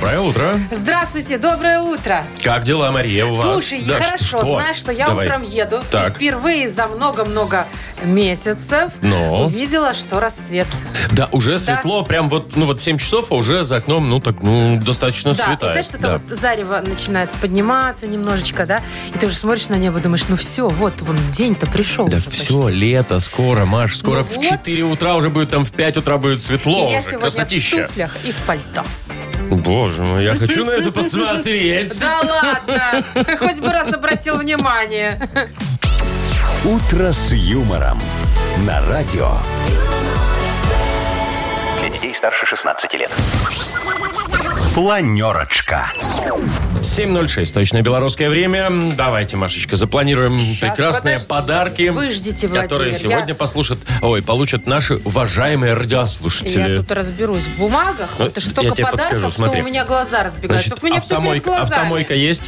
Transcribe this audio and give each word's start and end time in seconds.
Доброе 0.00 0.20
утро. 0.20 0.52
Здравствуйте, 0.70 1.38
доброе 1.38 1.80
утро. 1.80 2.22
Как 2.44 2.62
дела, 2.62 2.92
Мария, 2.92 3.26
у 3.26 3.32
вас? 3.32 3.50
Слушай, 3.50 3.82
Да, 3.84 3.94
хорошо, 3.96 4.24
что? 4.38 4.46
знаешь, 4.46 4.76
что 4.76 4.92
я 4.92 5.06
Давай. 5.06 5.26
утром 5.26 5.42
еду 5.42 5.82
Так. 5.90 6.12
и 6.12 6.14
впервые 6.14 6.68
за 6.68 6.86
много-много 6.86 7.66
месяцев 8.04 8.92
Ну? 9.02 9.46
увидела, 9.46 9.94
что 9.94 10.20
рассвет. 10.20 10.68
Да, 11.10 11.28
уже 11.32 11.58
светло, 11.58 12.04
прям 12.04 12.28
вот, 12.28 12.54
ну 12.54 12.66
вот 12.66 12.80
7 12.80 12.96
часов, 12.98 13.26
а 13.32 13.34
уже 13.34 13.64
за 13.64 13.78
окном, 13.78 14.08
ну 14.08 14.20
так, 14.20 14.40
ну, 14.40 14.80
достаточно 14.80 15.34
Да, 15.34 15.42
и 15.42 15.46
светает. 15.46 15.72
знаешь, 15.72 15.84
что-то 15.86 16.02
Да. 16.02 16.12
вот 16.24 16.38
зарево 16.38 16.80
начинается 16.86 17.36
подниматься 17.36 18.06
немножечко, 18.06 18.66
да? 18.66 18.82
И 19.12 19.18
ты 19.18 19.26
уже 19.26 19.36
смотришь 19.36 19.68
на 19.68 19.74
небо, 19.74 19.98
думаешь, 19.98 20.26
ну 20.28 20.36
все, 20.36 20.68
вот, 20.68 21.02
вон 21.02 21.16
день-то 21.32 21.66
пришел 21.66 22.06
Да 22.06 22.18
уже 22.18 22.30
все, 22.30 22.62
почти. 22.62 22.78
лето 22.78 23.18
скоро, 23.18 23.64
Маш, 23.64 23.96
скоро 23.96 24.18
Ну 24.18 24.24
в 24.26 24.36
вот. 24.36 24.44
4 24.44 24.84
утра 24.84 25.16
уже 25.16 25.28
будет, 25.28 25.50
там 25.50 25.64
в 25.64 25.72
5 25.72 25.96
утра 25.96 26.18
будет 26.18 26.40
светло 26.40 26.88
И 26.88 26.92
я 26.92 26.98
уже, 27.00 27.08
сегодня 27.08 27.18
красотища. 27.18 27.76
в 27.84 27.86
туфлях 27.88 28.16
и 28.24 28.30
в 28.30 28.36
пальто. 28.46 28.84
Боже 29.50 29.87
мой, 29.96 30.24
я 30.24 30.34
хочу 30.34 30.64
на 30.64 30.70
это 30.70 30.92
посмотреть. 30.92 32.00
Да 32.00 32.20
ладно! 32.22 33.04
Хоть 33.38 33.60
бы 33.60 33.72
раз 33.72 33.92
обратил 33.92 34.36
внимание. 34.36 35.20
«Утро 36.64 37.12
с 37.12 37.32
юмором» 37.32 38.00
на 38.66 38.84
радио. 38.88 39.30
Для 41.80 41.90
детей 41.90 42.12
старше 42.12 42.46
16 42.46 42.94
лет. 42.94 43.10
Планерочка. 44.78 45.90
7.06, 46.82 47.52
точное 47.52 47.82
белорусское 47.82 48.30
время. 48.30 48.70
Давайте, 48.96 49.36
Машечка, 49.36 49.74
запланируем 49.74 50.38
Щас, 50.38 50.60
прекрасные 50.60 51.18
подождите. 51.18 51.28
подарки, 51.28 51.88
Вы 51.88 52.10
ждите, 52.12 52.46
которые 52.46 52.92
сегодня 52.92 53.24
я- 53.30 53.34
послушают, 53.34 53.80
ой, 54.02 54.22
получат 54.22 54.68
наши 54.68 54.94
уважаемые 54.98 55.70
Я 55.70 55.74
радиослушатели. 55.80 56.76
тут 56.76 56.92
разберусь 56.92 57.42
в 57.42 57.58
бумагах. 57.58 58.10
Ну, 58.20 58.26
Это 58.26 58.38
же 58.38 58.46
я 58.46 58.52
столько 58.52 58.76
тебе 58.76 58.84
подарков, 58.84 59.00
подскажу, 59.10 59.30
что 59.32 59.38
смотри. 59.40 59.62
у 59.62 59.64
меня 59.64 59.84
глаза 59.84 60.22
разбегаются. 60.22 60.68
Значит, 60.68 60.84
у 60.84 60.86
меня 60.86 61.00
все 61.00 61.08
перед 61.08 61.18
автомойка, 61.18 61.44
глазами. 61.50 61.72
автомойка 61.72 62.14
есть? 62.14 62.42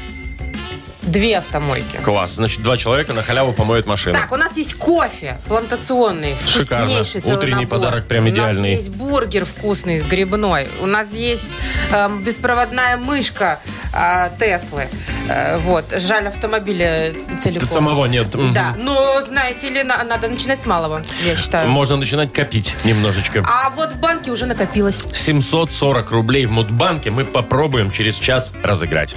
Две 1.10 1.38
автомойки. 1.38 1.96
Класс. 2.04 2.34
Значит, 2.34 2.62
два 2.62 2.76
человека 2.76 3.14
на 3.14 3.22
халяву 3.22 3.52
помоют 3.52 3.86
машину. 3.86 4.14
Так, 4.14 4.30
у 4.30 4.36
нас 4.36 4.56
есть 4.56 4.74
кофе 4.74 5.36
плантационный, 5.48 6.36
Шикарно. 6.46 6.86
вкуснейший 6.86 7.20
целый 7.20 7.36
Утренний 7.38 7.64
набор. 7.64 7.78
подарок 7.80 8.06
прям 8.06 8.28
идеальный. 8.28 8.70
У 8.70 8.72
нас 8.74 8.80
есть 8.84 8.90
бургер 8.90 9.44
вкусный, 9.44 9.98
грибной. 10.00 10.68
У 10.80 10.86
нас 10.86 11.12
есть 11.12 11.48
эм, 11.90 12.20
беспроводная 12.22 12.96
мышка 12.96 13.58
э, 13.92 14.30
Теслы. 14.38 14.86
Э, 15.28 15.58
вот. 15.58 15.86
Жаль, 15.96 16.28
автомобиля 16.28 17.12
целиком. 17.42 17.66
Самого 17.66 18.06
нет. 18.06 18.28
Да, 18.52 18.76
но, 18.78 19.20
знаете 19.22 19.68
ли, 19.68 19.82
на- 19.82 20.04
надо 20.04 20.28
начинать 20.28 20.60
с 20.60 20.66
малого, 20.66 21.02
я 21.26 21.34
считаю. 21.36 21.68
Можно 21.68 21.96
начинать 21.96 22.32
копить 22.32 22.76
немножечко. 22.84 23.44
А 23.46 23.70
вот 23.70 23.94
в 23.94 23.98
банке 23.98 24.30
уже 24.30 24.46
накопилось. 24.46 25.04
740 25.12 26.10
рублей 26.12 26.46
в 26.46 26.52
Мудбанке 26.52 27.10
мы 27.10 27.24
попробуем 27.24 27.90
через 27.90 28.16
час 28.16 28.52
разыграть. 28.62 29.16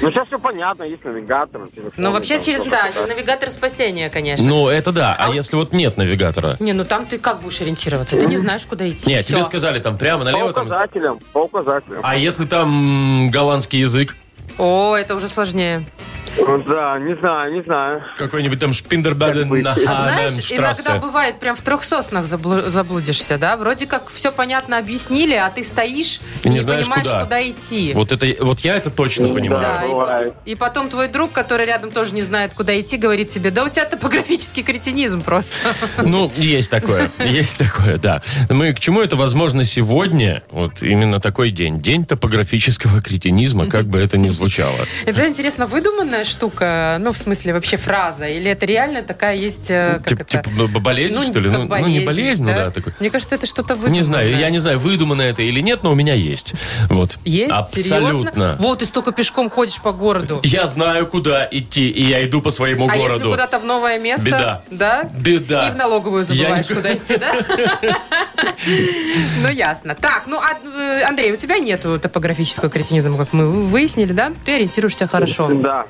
Ну, 0.00 0.10
сейчас 0.10 0.26
все 0.26 0.38
понятно, 0.38 0.82
есть 0.82 1.04
навигатор. 1.04 1.68
Ну, 1.96 2.10
вообще, 2.10 2.36
там 2.36 2.44
через, 2.44 2.62
да, 2.64 2.88
такое. 2.88 3.06
навигатор 3.06 3.50
спасения, 3.50 4.10
конечно. 4.10 4.46
ну, 4.46 4.68
это 4.68 4.90
да. 4.90 5.14
А 5.18 5.30
если 5.30 5.54
вот 5.56 5.72
нет 5.72 5.96
навигатора? 5.96 6.56
Не, 6.60 6.72
ну 6.72 6.84
там 6.84 7.06
ты 7.06 7.18
как 7.18 7.40
будешь 7.40 7.60
ориентироваться? 7.60 8.16
Ты 8.18 8.26
не 8.26 8.36
знаешь, 8.36 8.64
куда 8.66 8.88
идти. 8.88 9.08
Нет, 9.08 9.24
тебе 9.24 9.42
сказали 9.42 9.78
там 9.78 9.96
прямо 9.98 10.24
По 10.24 10.30
налево. 10.30 10.52
Там... 10.52 10.66
указателям, 10.66 11.20
по 11.32 11.42
указателям. 11.42 12.00
А 12.02 12.16
если 12.16 12.46
там 12.46 13.30
голландский 13.30 13.80
язык? 13.80 14.16
О, 14.58 14.96
это 14.96 15.14
уже 15.14 15.28
сложнее. 15.28 15.84
Ну, 16.38 16.58
Да, 16.62 16.98
не 16.98 17.14
знаю, 17.16 17.52
не 17.52 17.62
знаю. 17.62 18.02
Какой-нибудь 18.16 18.58
там 18.58 18.72
Шпиндербаден 18.72 19.48
на 19.62 19.70
А 19.72 19.74
знаешь, 19.74 20.50
иногда 20.50 20.96
бывает 20.98 21.38
прям 21.38 21.54
в 21.56 21.60
трех 21.60 21.84
соснах 21.84 22.24
заблу- 22.24 22.68
заблудишься, 22.70 23.38
да? 23.38 23.56
Вроде 23.56 23.86
как 23.86 24.08
все 24.08 24.32
понятно 24.32 24.78
объяснили, 24.78 25.34
а 25.34 25.50
ты 25.50 25.62
стоишь 25.62 26.20
И 26.42 26.46
и 26.46 26.48
не 26.48 26.54
не, 26.56 26.60
знаешь, 26.60 26.86
понимаешь, 26.86 27.06
куда. 27.06 27.24
куда, 27.24 27.48
идти. 27.50 27.92
Вот, 27.94 28.12
это, 28.12 28.26
вот 28.44 28.60
я 28.60 28.76
это 28.76 28.90
точно 28.90 29.28
Да. 29.28 29.34
понимаю. 29.34 29.60
Да, 29.62 29.86
бывает. 29.88 30.34
и, 30.44 30.52
и 30.52 30.54
потом 30.54 30.88
твой 30.88 31.08
друг, 31.08 31.32
который 31.32 31.66
рядом 31.66 31.90
тоже 31.90 32.14
не 32.14 32.22
знает, 32.22 32.52
куда 32.54 32.78
идти, 32.80 32.96
говорит 32.96 33.28
тебе, 33.28 33.50
да 33.50 33.64
у 33.64 33.68
тебя 33.68 33.84
топографический 33.84 34.62
кретинизм 34.62 35.22
просто. 35.22 35.54
Ну, 36.02 36.30
есть 36.36 36.70
такое, 36.70 37.10
есть 37.18 37.56
такое, 37.58 37.96
да. 37.98 38.22
Мы 38.48 38.72
к 38.72 38.80
чему 38.80 39.00
это 39.00 39.16
возможно 39.16 39.64
сегодня? 39.64 40.42
Вот 40.50 40.82
именно 40.82 41.20
такой 41.20 41.50
день. 41.50 41.80
День 41.80 42.04
топографического 42.04 43.00
кретинизма, 43.02 43.66
как 43.66 43.86
бы 43.86 43.98
это 43.98 44.18
ни 44.18 44.28
звучало. 44.28 44.76
Это, 45.06 45.26
интересно, 45.28 45.66
выдуманная 45.66 46.21
штука? 46.24 46.96
Ну, 47.00 47.12
в 47.12 47.18
смысле, 47.18 47.52
вообще 47.54 47.76
фраза? 47.76 48.26
Или 48.26 48.50
это 48.50 48.66
реально 48.66 49.02
такая 49.02 49.36
есть, 49.36 49.70
э, 49.70 50.00
как 50.04 50.08
Тип- 50.08 50.20
это? 50.20 50.50
Типа 50.50 50.80
болезнь, 50.80 51.20
что 51.24 51.40
ли? 51.40 51.50
Ну, 51.50 51.64
ну, 51.66 51.86
не 51.88 52.00
болезнь, 52.00 52.44
ну 52.44 52.52
да, 52.54 52.70
такой. 52.70 52.92
Мне 53.00 53.10
кажется, 53.10 53.34
это 53.34 53.46
что-то 53.46 53.74
выдуманное. 53.74 53.98
Не 54.00 54.04
знаю, 54.04 54.36
я 54.36 54.50
не 54.50 54.58
знаю, 54.58 54.78
выдумано 54.78 55.22
это 55.22 55.42
или 55.42 55.60
нет, 55.60 55.82
но 55.82 55.92
у 55.92 55.94
меня 55.94 56.14
есть. 56.14 56.54
Вот. 56.88 57.18
Есть? 57.24 57.52
Абсолютно. 57.52 57.98
Серьезно? 58.32 58.56
Вот, 58.58 58.78
ты 58.80 58.86
столько 58.86 59.12
пешком 59.12 59.50
ходишь 59.50 59.80
по 59.80 59.92
городу. 59.92 60.40
Я 60.42 60.66
знаю, 60.66 61.06
куда 61.06 61.46
идти, 61.50 61.88
и 61.88 62.04
я 62.04 62.24
иду 62.24 62.40
по 62.42 62.50
своему 62.50 62.88
А 62.88 62.96
если 62.96 63.08
городу. 63.08 63.30
куда-то 63.30 63.58
в 63.58 63.64
новое 63.64 63.98
место? 63.98 64.26
Беда. 64.26 64.62
Да? 64.70 65.08
Беда. 65.14 65.68
И 65.68 65.70
в 65.72 65.76
налоговую 65.76 66.22
Я 66.24 66.34
забываешь, 66.34 66.68
не- 66.68 66.74
куда 66.74 66.92
идти, 66.94 67.16
да? 67.16 67.34
Ну, 69.42 69.48
ясно. 69.50 69.94
Так, 69.94 70.24
ну, 70.26 70.38
а, 70.38 70.56
э, 70.64 71.02
Андрей, 71.02 71.32
у 71.32 71.36
тебя 71.36 71.58
нету 71.58 71.98
топографического 71.98 72.68
кретинизма, 72.70 73.16
как 73.18 73.32
мы 73.32 73.50
выяснили, 73.50 74.12
да? 74.12 74.32
Ты 74.44 74.54
ориентируешься 74.56 75.06
хорошо. 75.06 75.48
Да. 75.52 75.86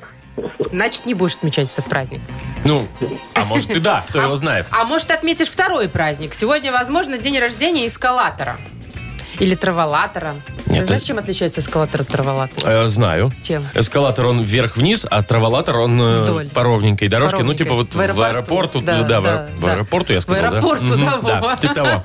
Значит, 0.59 1.05
не 1.05 1.13
будешь 1.13 1.35
отмечать 1.35 1.71
этот 1.71 1.85
праздник. 1.85 2.21
Ну, 2.65 2.87
а 3.35 3.45
может 3.45 3.69
и 3.71 3.79
да, 3.79 4.03
кто 4.07 4.19
его 4.21 4.35
знает. 4.35 4.65
А 4.71 4.83
может, 4.83 5.11
отметишь 5.11 5.47
второй 5.49 5.87
праздник. 5.89 6.33
Сегодня, 6.33 6.71
возможно, 6.71 7.17
день 7.17 7.37
рождения 7.39 7.85
эскалатора. 7.87 8.57
Или 9.39 9.55
траволатора. 9.55 10.35
Нет, 10.67 10.81
Ты 10.81 10.85
знаешь, 10.85 11.01
это- 11.01 11.07
чем 11.07 11.17
отличается 11.17 11.61
эскалатор 11.61 12.01
от 12.01 12.07
траволатора? 12.07 12.69
Э, 12.69 12.87
знаю. 12.87 13.31
Чем? 13.43 13.63
Эскалатор, 13.73 14.27
он 14.27 14.43
вверх-вниз, 14.43 15.05
а 15.09 15.23
траволатор, 15.23 15.77
он 15.77 15.99
э, 16.01 16.21
Вдоль. 16.21 16.49
по 16.49 16.61
ровненькой 16.63 17.07
дорожке. 17.07 17.37
По 17.37 17.43
Ну, 17.43 17.53
типа 17.55 17.73
вот 17.73 17.93
ровненькой. 17.95 18.15
в 18.15 18.21
аэропорту. 18.21 18.81
Да, 18.81 19.01
да, 19.01 19.21
в, 19.21 19.23
да, 19.23 19.47
в 19.57 19.59
да. 19.61 19.71
аэропорту 19.73 20.13
я 20.13 20.19
В 20.19 20.21
сказал, 20.23 20.45
аэропорту, 20.53 20.95
да? 20.97 21.17
да, 21.21 21.39
да, 21.41 21.57
типа 21.57 21.73
того. 21.73 22.03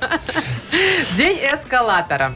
День 1.15 1.37
эскалатора. 1.53 2.33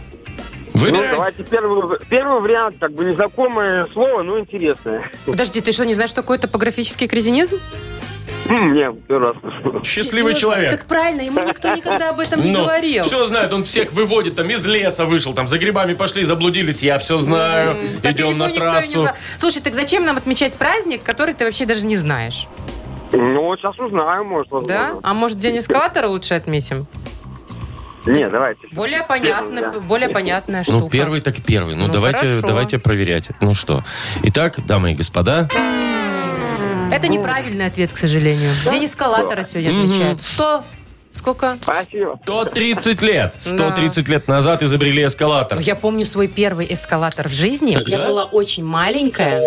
Ну, 0.74 0.80
Выбирай. 0.80 1.12
давайте 1.12 1.44
первый, 1.44 2.00
первый 2.10 2.42
вариант, 2.42 2.78
как 2.80 2.94
бы 2.94 3.06
незнакомое 3.06 3.88
слово, 3.94 4.24
но 4.24 4.40
интересное. 4.40 5.10
Подожди, 5.26 5.62
ты 5.62 5.72
что, 5.72 5.86
не 5.86 5.94
знаешь, 5.94 6.10
что 6.10 6.22
такое 6.22 6.38
топографический 6.40 7.08
кретинизм? 7.08 7.60
Не, 8.50 8.92
первый 9.08 9.34
раз. 9.34 9.38
Счастливый 9.86 10.34
Серьезно? 10.34 10.40
человек. 10.40 10.72
Так 10.72 10.86
правильно, 10.86 11.22
ему 11.22 11.40
никто 11.48 11.74
никогда 11.76 12.10
об 12.10 12.20
этом 12.20 12.42
не 12.44 12.52
Ну, 12.52 12.64
говорил. 12.64 13.04
все 13.04 13.24
знает, 13.26 13.54
он 13.54 13.64
всех 13.64 13.94
выводит, 13.94 14.36
там 14.36 14.50
из 14.50 14.66
леса 14.66 15.06
вышел, 15.06 15.34
там 15.34 15.48
за 15.48 15.58
грибами 15.60 15.94
пошли, 15.94 16.24
заблудились, 16.24 16.82
я 16.84 16.98
все 16.98 17.18
знаю, 17.20 17.78
По 18.02 18.12
идем 18.12 18.38
на 18.38 18.50
трассу. 18.50 19.08
Слушай, 19.38 19.62
так 19.62 19.74
зачем 19.76 20.06
нам 20.06 20.18
отмечать 20.18 20.58
праздник, 20.58 21.04
который 21.04 21.34
ты 21.36 21.46
вообще 21.46 21.66
даже 21.66 21.86
не 21.86 21.96
знаешь? 21.98 22.48
Ну, 23.12 23.44
вот 23.44 23.60
сейчас 23.60 23.78
узнаем, 23.80 24.26
может, 24.26 24.52
возможно. 24.52 24.68
Да? 24.68 25.00
А 25.04 25.14
может, 25.14 25.38
день 25.38 25.60
эскалатора 25.60 26.08
лучше 26.08 26.34
отметим? 26.34 26.88
Не, 28.06 28.30
давайте. 28.30 28.68
Более 28.72 29.04
понятно, 29.04 29.62
да. 29.62 29.80
более 29.80 30.10
понятная 30.10 30.64
штука. 30.64 30.80
Ну, 30.80 30.90
первый 30.90 31.22
так 31.22 31.36
первый. 31.42 31.76
Ну, 31.76 31.88
Ну, 31.88 31.94
давайте, 31.94 32.20
хорошо. 32.20 32.48
давайте 32.48 32.80
проверять. 32.80 33.30
Ну 33.42 33.54
что. 33.54 33.84
Итак, 34.24 34.66
дамы 34.66 34.92
и 34.92 34.96
господа, 34.96 35.48
Это 36.92 37.08
неправильный 37.08 37.66
ответ, 37.66 37.92
к 37.94 37.98
сожалению. 37.98 38.52
День 38.70 38.86
эскалатора 38.86 39.44
сегодня 39.44 39.70
отмечают. 39.70 40.22
Сто... 40.22 40.64
Сколько? 41.12 41.58
Спасибо. 41.62 42.20
130 42.24 43.02
лет. 43.04 43.36
130 43.40 44.10
лет 44.10 44.28
назад 44.28 44.64
изобрели 44.64 45.06
эскалатор. 45.06 45.60
Я 45.60 45.76
помню 45.76 46.06
свой 46.06 46.28
первый 46.28 46.66
эскалатор 46.74 47.30
в 47.30 47.32
жизни. 47.32 47.78
Я 47.86 47.98
Да? 48.00 48.08
была 48.08 48.24
очень 48.26 48.64
маленькая. 48.66 49.40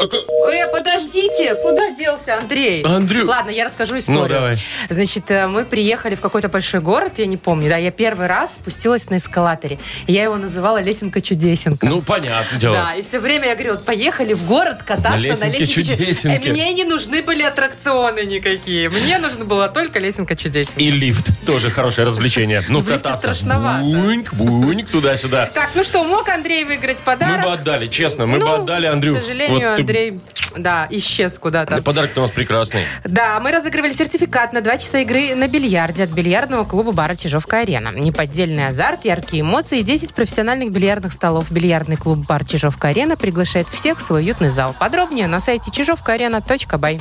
А 0.00 0.50
Э, 0.50 0.66
подождите, 0.72 1.54
куда 1.56 1.90
делся 1.92 2.38
Андрей? 2.38 2.82
Андрю. 2.82 3.26
Ладно, 3.26 3.50
я 3.50 3.64
расскажу 3.64 3.98
историю. 3.98 4.22
Ну, 4.22 4.28
давай. 4.28 4.56
Значит, 4.88 5.30
э, 5.30 5.46
мы 5.46 5.64
приехали 5.64 6.14
в 6.14 6.20
какой-то 6.20 6.48
большой 6.48 6.80
город, 6.80 7.14
я 7.18 7.26
не 7.26 7.36
помню, 7.36 7.68
да, 7.68 7.76
я 7.76 7.90
первый 7.90 8.26
раз 8.26 8.56
спустилась 8.56 9.10
на 9.10 9.18
эскалаторе. 9.18 9.78
Я 10.06 10.24
его 10.24 10.36
называла 10.36 10.80
Лесенка-чудесенка. 10.82 11.86
Ну, 11.86 12.02
понятно 12.02 12.58
дело. 12.58 12.74
Да, 12.74 12.94
и 12.94 13.02
все 13.02 13.18
время 13.20 13.48
я 13.48 13.54
говорила, 13.54 13.76
поехали 13.76 14.32
в 14.32 14.44
город 14.46 14.82
кататься 14.82 15.10
На 15.10 15.16
на 15.16 15.20
лесенке 15.20 15.58
лесенке. 15.58 15.96
чудесенке. 15.96 16.48
Э, 16.48 16.52
Мне 16.52 16.72
не 16.72 16.84
нужны 16.84 17.22
были 17.22 17.42
аттракционы 17.42 18.24
никакие. 18.24 18.88
Мне 18.88 19.18
нужна 19.18 19.44
была 19.44 19.68
только 19.68 19.98
лесенка 19.98 20.34
чудесенка. 20.34 20.80
И 20.80 20.90
лифт. 20.90 21.30
Тоже 21.46 21.70
хорошее 21.70 22.06
развлечение. 22.06 22.64
Ну, 22.68 22.80
В 22.80 22.88
лифте 22.88 23.04
кататься. 23.04 23.34
страшновато. 23.34 23.84
Буньк, 23.84 24.32
буньк, 24.34 24.88
туда-сюда. 24.90 25.46
Так, 25.54 25.70
ну 25.74 25.84
что, 25.84 26.02
мог 26.04 26.28
Андрей 26.28 26.64
выиграть 26.64 26.98
Мы 26.98 27.04
подарок? 27.04 27.44
бы 27.44 27.52
отдали, 27.52 27.86
честно, 27.86 28.26
мы 28.26 28.38
бы 28.38 28.44
Ну, 28.44 28.62
отдали 28.62 28.86
Андрю. 28.86 29.14
К 29.14 29.20
сожалению, 29.20 29.68
Вот 29.70 29.76
ты- 29.76 29.82
Андрей, 29.90 30.20
да, 30.56 30.86
исчез 30.90 31.36
куда-то. 31.36 31.82
Подарок 31.82 32.12
у 32.16 32.20
нас 32.20 32.30
прекрасный. 32.30 32.82
Да, 33.04 33.40
мы 33.40 33.50
разыгрывали 33.50 33.92
сертификат 33.92 34.52
на 34.52 34.60
два 34.60 34.78
часа 34.78 34.98
игры 34.98 35.34
на 35.34 35.48
бильярде 35.48 36.04
от 36.04 36.10
бильярдного 36.10 36.64
клуба 36.64 36.92
бара 36.92 37.16
Чижовка-Арена. 37.16 37.90
Неподдельный 37.90 38.68
азарт, 38.68 39.04
яркие 39.04 39.42
эмоции 39.42 39.80
и 39.80 39.82
10 39.82 40.14
профессиональных 40.14 40.70
бильярдных 40.70 41.12
столов. 41.12 41.50
Бильярдный 41.50 41.96
клуб 41.96 42.24
бар 42.26 42.44
Чижовка-Арена 42.44 43.16
приглашает 43.16 43.68
всех 43.68 43.98
в 43.98 44.02
свой 44.02 44.20
уютный 44.20 44.50
зал. 44.50 44.76
Подробнее 44.78 45.26
на 45.26 45.40
сайте 45.40 45.72
чижовкаарена.бай. 45.72 47.00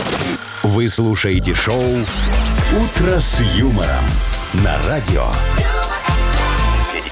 Вы 0.63 0.89
слушаете 0.89 1.53
шоу 1.53 1.83
«Утро 1.83 3.19
с 3.19 3.39
юмором» 3.55 4.05
на 4.53 4.75
радио. 4.87 5.27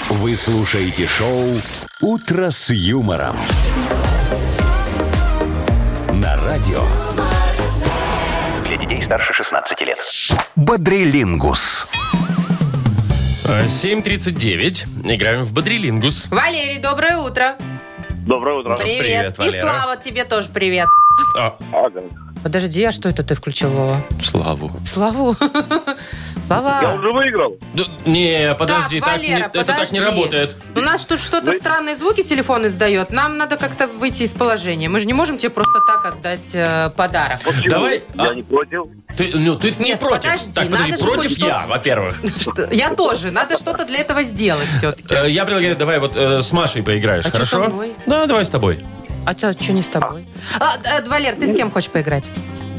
Вы 0.09 0.35
слушаете 0.35 1.07
шоу 1.07 1.59
«Утро 2.01 2.51
с 2.51 2.69
юмором» 2.69 3.37
радио. 6.55 6.81
Для 8.65 8.77
детей 8.77 9.01
старше 9.01 9.33
16 9.33 9.81
лет. 9.81 9.97
Бодрилингус. 10.55 11.85
Э, 13.45 13.65
7.39. 13.65 14.85
Играем 15.13 15.43
в 15.43 15.51
Бодрилингус. 15.51 16.29
Валерий, 16.31 16.79
доброе 16.79 17.17
утро. 17.17 17.55
Доброе 18.25 18.59
утро. 18.59 18.77
Привет. 18.77 19.35
привет, 19.35 19.53
И. 19.55 19.59
Слава, 19.59 19.97
тебе 19.97 20.23
тоже 20.23 20.47
привет. 20.49 20.87
А, 21.37 21.53
Ага. 21.73 22.03
Подожди, 22.45 22.83
а 22.83 22.91
что 22.91 23.09
это 23.09 23.23
ты 23.23 23.33
включил, 23.33 23.71
Вова? 23.71 23.97
Славу. 24.23 24.69
Славу. 24.83 25.35
Слава. 26.45 26.77
Я 26.79 26.93
уже 26.93 27.11
выиграл. 27.11 27.57
Да, 27.73 27.83
Не, 28.05 28.53
подожди, 28.53 28.99
так, 28.99 29.09
так, 29.13 29.21
не- 29.23 29.29
Валера, 29.33 29.45
это 29.51 29.63
так 29.63 29.91
не 29.91 29.99
подожди. 29.99 29.99
работает. 29.99 30.55
У 30.75 30.79
нас 30.81 31.07
тут 31.07 31.19
что-то 31.19 31.53
странные 31.53 31.95
звуки 31.95 32.21
телефон 32.21 32.67
издает. 32.67 33.09
Нам 33.09 33.39
надо 33.39 33.57
как-то 33.57 33.87
выйти 33.87 34.21
из 34.23 34.35
положения. 34.35 34.89
Мы 34.89 34.99
же 34.99 35.07
не 35.07 35.13
можем 35.13 35.39
тебе 35.39 35.49
просто 35.49 35.79
так 35.87 36.05
отдать 36.05 36.51
э, 36.53 36.91
подарок. 36.95 37.39
Почему? 37.43 37.67
Давай, 37.67 38.03
Я 38.13 38.23
а- 38.29 38.35
не 38.35 38.43
против. 38.43 38.83
Ты, 39.17 39.31
ну, 39.33 39.55
ты 39.55 39.71
не 39.79 39.85
Нет, 39.89 39.99
против. 39.99 40.21
подожди, 40.21 40.51
так, 40.53 40.65
подожди, 40.65 40.91
надо 40.91 40.97
же 40.99 41.03
против 41.03 41.21
хоть 41.23 41.31
что- 41.39 41.47
я, 41.47 41.65
во-первых. 41.67 42.21
Я 42.71 42.89
тоже. 42.93 43.31
Надо 43.31 43.57
что-то 43.57 43.85
для 43.85 44.01
этого 44.01 44.21
сделать 44.21 44.67
все-таки. 44.67 45.15
Э, 45.15 45.27
Я 45.27 45.45
предлагаю, 45.45 45.75
давай 45.75 45.97
вот 45.97 46.15
э, 46.15 46.43
с 46.43 46.51
Машей 46.51 46.83
поиграешь, 46.83 47.25
А 47.25 47.31
хорошо? 47.31 47.73
Да, 48.05 48.27
давай 48.27 48.45
с 48.45 48.49
тобой. 48.51 48.85
А 49.25 49.33
что 49.37 49.73
не 49.73 49.81
с 49.81 49.89
тобой? 49.89 50.27
А, 50.59 50.77
э, 50.83 51.03
Валер, 51.07 51.35
ты 51.35 51.47
с 51.47 51.55
кем 51.55 51.71
хочешь 51.71 51.89
поиграть? 51.89 52.29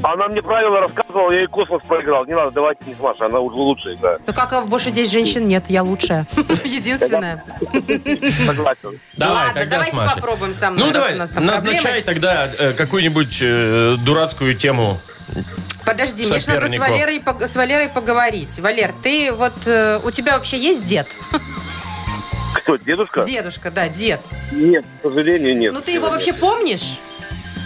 Она 0.02 0.28
мне 0.28 0.42
правила 0.42 0.80
рассказывала, 0.82 1.32
я 1.32 1.38
ей 1.40 1.46
космос 1.48 1.82
проиграл. 1.84 2.24
Не 2.26 2.34
надо, 2.34 2.50
давайте 2.52 2.84
не 2.86 2.94
с 2.94 2.98
Машей, 2.98 3.26
она 3.26 3.40
уже 3.40 3.56
лучше 3.56 3.94
играет. 3.94 4.20
Ну 4.26 4.32
как, 4.32 4.52
а 4.52 4.60
больше 4.60 4.90
здесь 4.90 5.10
женщин 5.10 5.48
нет, 5.48 5.64
я 5.68 5.82
лучшая. 5.82 6.26
Единственная. 6.64 7.42
Согласен. 8.46 9.00
Давай, 9.16 9.46
Ладно, 9.46 9.60
тогда 9.60 9.76
с 9.76 9.90
давайте 9.90 9.96
Машей. 9.96 10.14
попробуем 10.16 10.52
со 10.52 10.70
мной, 10.70 10.86
Ну, 10.86 10.92
давай, 10.92 11.14
у 11.14 11.18
нас 11.18 11.30
там 11.30 11.46
назначай 11.46 12.02
проблемы. 12.02 12.04
тогда 12.04 12.48
э, 12.58 12.72
какую-нибудь 12.74 13.38
э, 13.42 13.96
дурацкую 14.04 14.54
тему. 14.54 14.98
Подожди, 15.84 16.26
мне 16.26 16.38
же 16.40 16.48
надо 16.50 16.66
с 16.68 16.70
сопернику. 16.70 16.82
Валерой, 16.82 17.18
пог- 17.20 17.42
с 17.46 17.56
Валерой 17.56 17.88
поговорить. 17.88 18.58
Валер, 18.60 18.92
ты 19.02 19.32
вот... 19.32 19.54
э, 19.66 20.00
У 20.04 20.10
тебя 20.10 20.34
вообще 20.36 20.58
есть 20.58 20.84
дед? 20.84 21.08
Кто, 22.56 22.76
дедушка? 22.76 23.22
Дедушка, 23.22 23.70
да, 23.70 23.88
дед. 23.88 24.20
Нет, 24.52 24.84
к 25.00 25.08
сожалению, 25.08 25.56
нет. 25.56 25.72
Ну 25.72 25.80
ты 25.80 25.92
его 25.92 26.08
вообще 26.08 26.32
помнишь? 26.32 26.98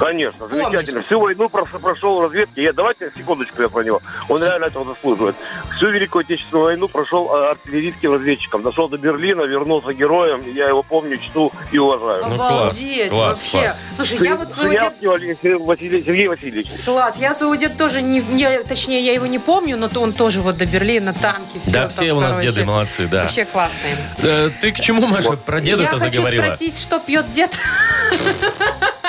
Конечно, 0.00 0.48
замечательно. 0.48 1.02
Всю 1.02 1.20
войну 1.20 1.50
прошел 1.50 2.16
в 2.18 2.22
разведке. 2.22 2.62
Я, 2.62 2.72
давайте 2.72 3.12
секундочку 3.16 3.60
я 3.60 3.68
про 3.68 3.84
него. 3.84 4.00
Он 4.30 4.42
реально 4.42 4.64
этого 4.64 4.86
заслуживает. 4.86 5.36
Всю 5.76 5.90
Великую 5.90 6.22
Отечественную 6.22 6.64
войну 6.64 6.88
прошел 6.88 7.30
э, 7.34 7.50
артиллерийским 7.50 8.12
разведчиком. 8.14 8.62
Дошел 8.62 8.88
до 8.88 8.96
Берлина, 8.96 9.42
вернулся 9.42 9.92
героем. 9.92 10.42
Я 10.54 10.68
его 10.68 10.82
помню, 10.82 11.18
чту 11.18 11.52
и 11.70 11.76
уважаю. 11.78 12.24
Ну, 12.28 12.34
Обалдеть, 12.36 13.10
класс, 13.10 13.38
вообще. 13.40 13.60
класс. 13.60 13.82
Слушай, 13.94 14.18
я 14.26 14.36
вот 14.36 14.52
своего 14.54 14.72
Валерий- 15.02 15.58
Василий- 15.58 16.02
Сергей 16.02 16.28
Васильевич. 16.28 16.68
Класс, 16.86 17.18
я 17.18 17.34
своего 17.34 17.54
деда 17.56 17.76
тоже 17.76 18.00
не, 18.00 18.20
не- 18.20 18.62
Точнее, 18.62 19.04
я 19.04 19.12
его 19.12 19.26
не 19.26 19.38
помню, 19.38 19.76
но 19.76 19.88
то 19.88 20.00
он 20.00 20.14
тоже 20.14 20.40
вот 20.40 20.56
до 20.56 20.64
Берлина, 20.64 21.12
танки, 21.12 21.58
все. 21.60 21.72
да, 21.72 21.80
там, 21.82 21.90
все 21.90 22.12
у 22.14 22.20
нас 22.20 22.36
короче. 22.36 22.48
деды 22.52 22.64
молодцы, 22.64 23.06
да. 23.06 23.22
Вообще 23.24 23.44
классные. 23.44 23.96
Э, 24.22 24.48
ты 24.62 24.72
к 24.72 24.80
чему, 24.80 25.06
Маша, 25.06 25.32
про 25.32 25.58
я 25.58 25.64
деда-то 25.76 25.98
хочу 25.98 26.12
заговорила? 26.16 26.44
спросить, 26.46 26.80
что 26.80 26.98
пьет 27.00 27.28
дед? 27.28 27.58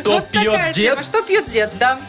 Что 0.00 0.20
пьет 0.20 0.72
дед? 0.72 1.04
Что 1.04 1.22
пьет 1.22 1.48
дед, 1.48 1.72
да. 1.78 2.00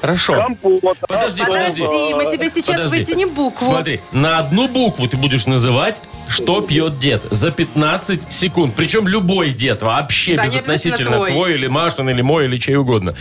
Хорошо. 0.00 0.34
Компот. 0.34 0.98
Подожди, 1.00 1.42
Подожди, 1.44 1.82
подожди. 1.82 2.14
мы 2.14 2.30
тебе 2.30 2.50
сейчас 2.50 2.76
Подожди. 2.76 2.98
вытянем 2.98 3.30
букву. 3.30 3.64
Смотри, 3.66 4.00
на 4.12 4.38
одну 4.38 4.68
букву 4.68 5.08
ты 5.08 5.16
будешь 5.16 5.46
называть, 5.46 6.00
что 6.28 6.60
пьет 6.60 6.98
дед. 6.98 7.22
За 7.30 7.50
15 7.50 8.32
секунд. 8.32 8.74
Причем 8.76 9.08
любой 9.08 9.50
дед, 9.52 9.82
вообще 9.82 10.34
Да, 10.36 10.44
не 10.46 10.56
безотносительно 10.56 10.96
обязательно 11.16 11.26
твой. 11.34 11.54
или 11.54 11.66
Машин, 11.66 12.08
или 12.10 12.22
мой, 12.22 12.44
или 12.44 12.58
чей 12.58 12.76
угодно. 12.76 13.14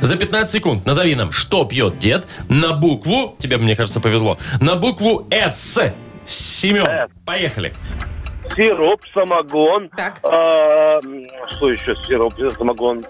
За 0.00 0.16
15 0.16 0.50
секунд 0.50 0.86
назови 0.86 1.14
нам, 1.14 1.32
что 1.32 1.64
пьет 1.64 1.98
дед 1.98 2.26
на 2.48 2.72
букву, 2.72 3.36
тебе, 3.40 3.58
мне 3.58 3.76
кажется, 3.76 4.00
повезло, 4.00 4.38
на 4.60 4.74
букву 4.76 5.26
С. 5.30 5.92
Семен, 6.26 6.86
С. 6.86 7.08
поехали. 7.24 7.72
Сироп, 8.54 9.00
самогон. 9.12 9.88
Так. 9.90 10.20
М, 10.24 11.22
что 11.48 11.70
еще 11.70 11.96
сироп, 11.96 12.34
самогон? 12.56 13.00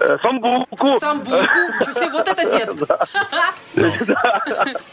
Э, 0.00 0.16
Самбуку. 0.22 0.98
Самбуку. 0.98 1.36
Себе, 1.92 2.10
вот 2.10 2.28
это 2.28 2.50
дед. 2.50 2.74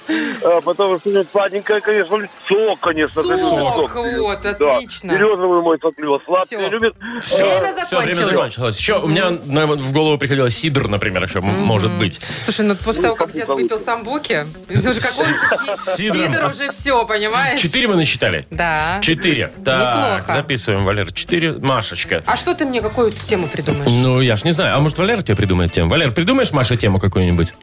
А 0.43 0.59
потом 0.61 0.99
сладенькое, 1.31 1.81
конечно, 1.81 2.27
сок, 2.47 2.79
конечно. 2.79 3.21
Сок, 3.21 3.95
вот, 3.95 4.45
отлично. 4.45 5.11
Березовый 5.11 5.61
мой 5.61 5.77
сопливо. 5.79 6.19
Всё. 6.19 6.33
Сладкое 6.33 6.69
любит. 6.69 6.95
Время 6.99 8.13
закончилось. 8.23 8.77
Еще 8.79 8.99
у 8.99 9.07
меня 9.07 9.29
в 9.29 9.91
голову 9.93 10.17
приходило 10.17 10.49
сидр, 10.49 10.87
например, 10.87 11.23
еще 11.23 11.41
может 11.41 11.91
быть. 11.97 12.19
Слушай, 12.43 12.65
ну 12.65 12.75
после 12.75 13.03
того, 13.03 13.15
как 13.15 13.31
дед 13.31 13.47
выпил 13.47 13.77
самбуки, 13.77 14.45
уже 14.69 14.93
какой 14.99 15.35
сидр 15.95 16.45
уже 16.45 16.69
все, 16.71 17.05
понимаешь? 17.05 17.59
Четыре 17.59 17.87
мы 17.87 17.95
насчитали? 17.95 18.45
Да. 18.49 18.99
Четыре. 19.01 19.51
Так, 19.63 20.17
Неплохо. 20.19 20.33
записываем, 20.41 20.85
Валер. 20.85 21.11
Четыре. 21.13 21.53
Машечка. 21.53 22.23
А 22.25 22.35
что 22.35 22.53
ты 22.55 22.65
мне 22.65 22.81
какую-то 22.81 23.17
тему 23.25 23.47
придумаешь? 23.47 23.89
Ну, 23.91 24.19
я 24.21 24.37
ж 24.37 24.43
не 24.43 24.51
знаю. 24.51 24.70
А 24.71 24.79
может, 24.79 24.97
Валера 24.97 25.21
тебе 25.21 25.35
придумает 25.35 25.71
тему? 25.71 25.89
Валер, 25.89 26.11
придумаешь 26.13 26.51
Маше 26.51 26.77
тему 26.77 26.99
какую-нибудь? 26.99 27.53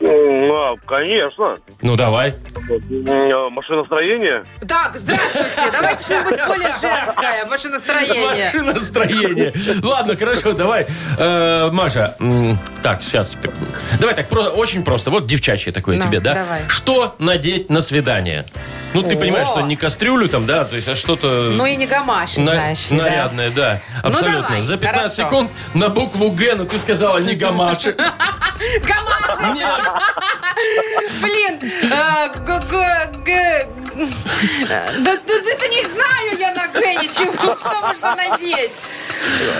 А, 0.00 0.76
конечно. 0.86 1.56
Ну, 1.82 1.96
давай. 1.96 2.34
М, 2.68 3.52
Машиностроение. 3.52 4.44
Так, 4.68 4.92
здравствуйте. 4.96 5.70
Давайте 5.72 6.04
что-нибудь 6.04 6.38
более 6.46 6.70
женское. 6.80 7.44
Машиностроение. 7.46 8.44
Машиностроение. 8.46 9.52
Ладно, 9.82 10.16
хорошо, 10.16 10.52
давай. 10.52 10.86
Э, 11.18 11.70
Маша, 11.72 12.16
так, 12.82 13.02
сейчас. 13.02 13.32
Давай 13.98 14.14
так, 14.14 14.28
про- 14.28 14.50
очень 14.50 14.84
просто. 14.84 15.10
Вот 15.10 15.26
девчачье 15.26 15.72
такое 15.72 15.96
Ну, 15.98 16.04
тебе, 16.04 16.20
да? 16.20 16.34
давай. 16.34 16.68
Что 16.68 17.14
надеть 17.18 17.68
на 17.70 17.80
свидание? 17.80 18.44
Ну, 18.94 19.02
ты 19.02 19.16
О. 19.16 19.18
понимаешь, 19.18 19.48
что 19.48 19.60
не 19.62 19.76
кастрюлю 19.76 20.28
там, 20.28 20.46
да, 20.46 20.64
то 20.64 20.74
есть, 20.76 20.88
а 20.88 20.96
что-то... 20.96 21.50
Ну 21.52 21.66
и 21.66 21.76
не 21.76 21.86
гамаши, 21.86 22.40
на- 22.40 22.52
знаешь 22.54 22.88
ли, 22.90 22.96
нарядное, 22.96 23.50
да. 23.50 23.80
Ну, 24.02 24.08
Абсолютно. 24.10 24.42
давай, 24.42 24.62
За 24.62 24.76
15 24.78 25.16
хорошо. 25.16 25.28
секунд 25.28 25.50
на 25.74 25.88
букву 25.90 26.30
Г, 26.30 26.54
но 26.54 26.64
ты 26.64 26.78
сказала 26.78 27.18
не 27.18 27.34
гамаши. 27.34 27.92
Гамаши! 27.96 29.52
Нет. 29.54 29.68
Блин! 31.20 31.58
э, 31.90 32.28
Да 34.98 35.16
да 35.58 35.68
не 35.68 35.82
знаю 35.86 36.38
я 36.38 36.54
на 36.54 36.68
Г 36.68 36.94
ничего. 36.94 37.56
Что 37.58 37.80
можно 37.82 38.14
надеть? 38.16 38.72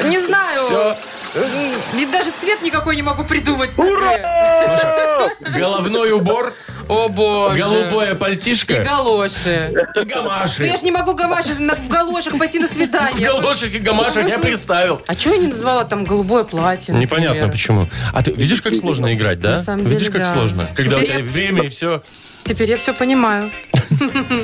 Не 0.05 0.19
знаю. 0.19 0.61
Все. 0.65 0.97
Э, 1.35 1.75
и 1.99 2.07
Даже 2.07 2.31
цвет 2.31 2.63
никакой 2.63 2.97
не 2.97 3.03
могу 3.03 3.25
придумать. 3.25 3.77
Маша, 3.77 5.31
головной 5.41 6.13
убор, 6.13 6.53
О 6.89 7.09
боже. 7.09 7.63
голубое 7.63 8.13
И 8.13 8.15
пальтишко 8.15 8.83
галоши. 8.83 9.71
и 9.73 9.99
Ну 9.99 10.05
гамаши. 10.07 10.65
я 10.65 10.77
же 10.77 10.85
не 10.85 10.91
могу 10.91 11.15
гамаши 11.15 11.51
в 11.55 11.89
галошах 11.89 12.39
пойти 12.39 12.59
на 12.59 12.67
В 12.67 12.71
свидание. 12.71 13.27
галошах 13.27 13.73
и 13.75 13.79
гамашах 13.79 14.29
я 14.29 14.39
представил. 14.39 15.03
А 15.07 15.15
чего 15.15 15.35
я 15.35 15.41
не 15.41 15.47
назвала 15.49 15.85
там 15.85 16.05
голубое 16.05 16.45
платье? 16.45 16.95
Непонятно 16.95 17.49
почему. 17.49 17.89
А 18.13 18.23
ты 18.23 18.33
видишь, 18.33 18.63
как 18.63 18.75
сложно 18.75 19.13
играть, 19.15 19.41
да? 19.41 19.63
Видишь, 19.77 20.11
как 20.11 20.25
сложно? 20.27 20.69
Когда 20.75 20.97
у 20.99 21.03
тебя 21.03 21.19
время 21.21 21.65
и 21.65 21.69
все. 21.69 22.03
Теперь 22.45 22.71
я 22.71 22.77
все 22.77 22.95
понимаю. 22.95 23.51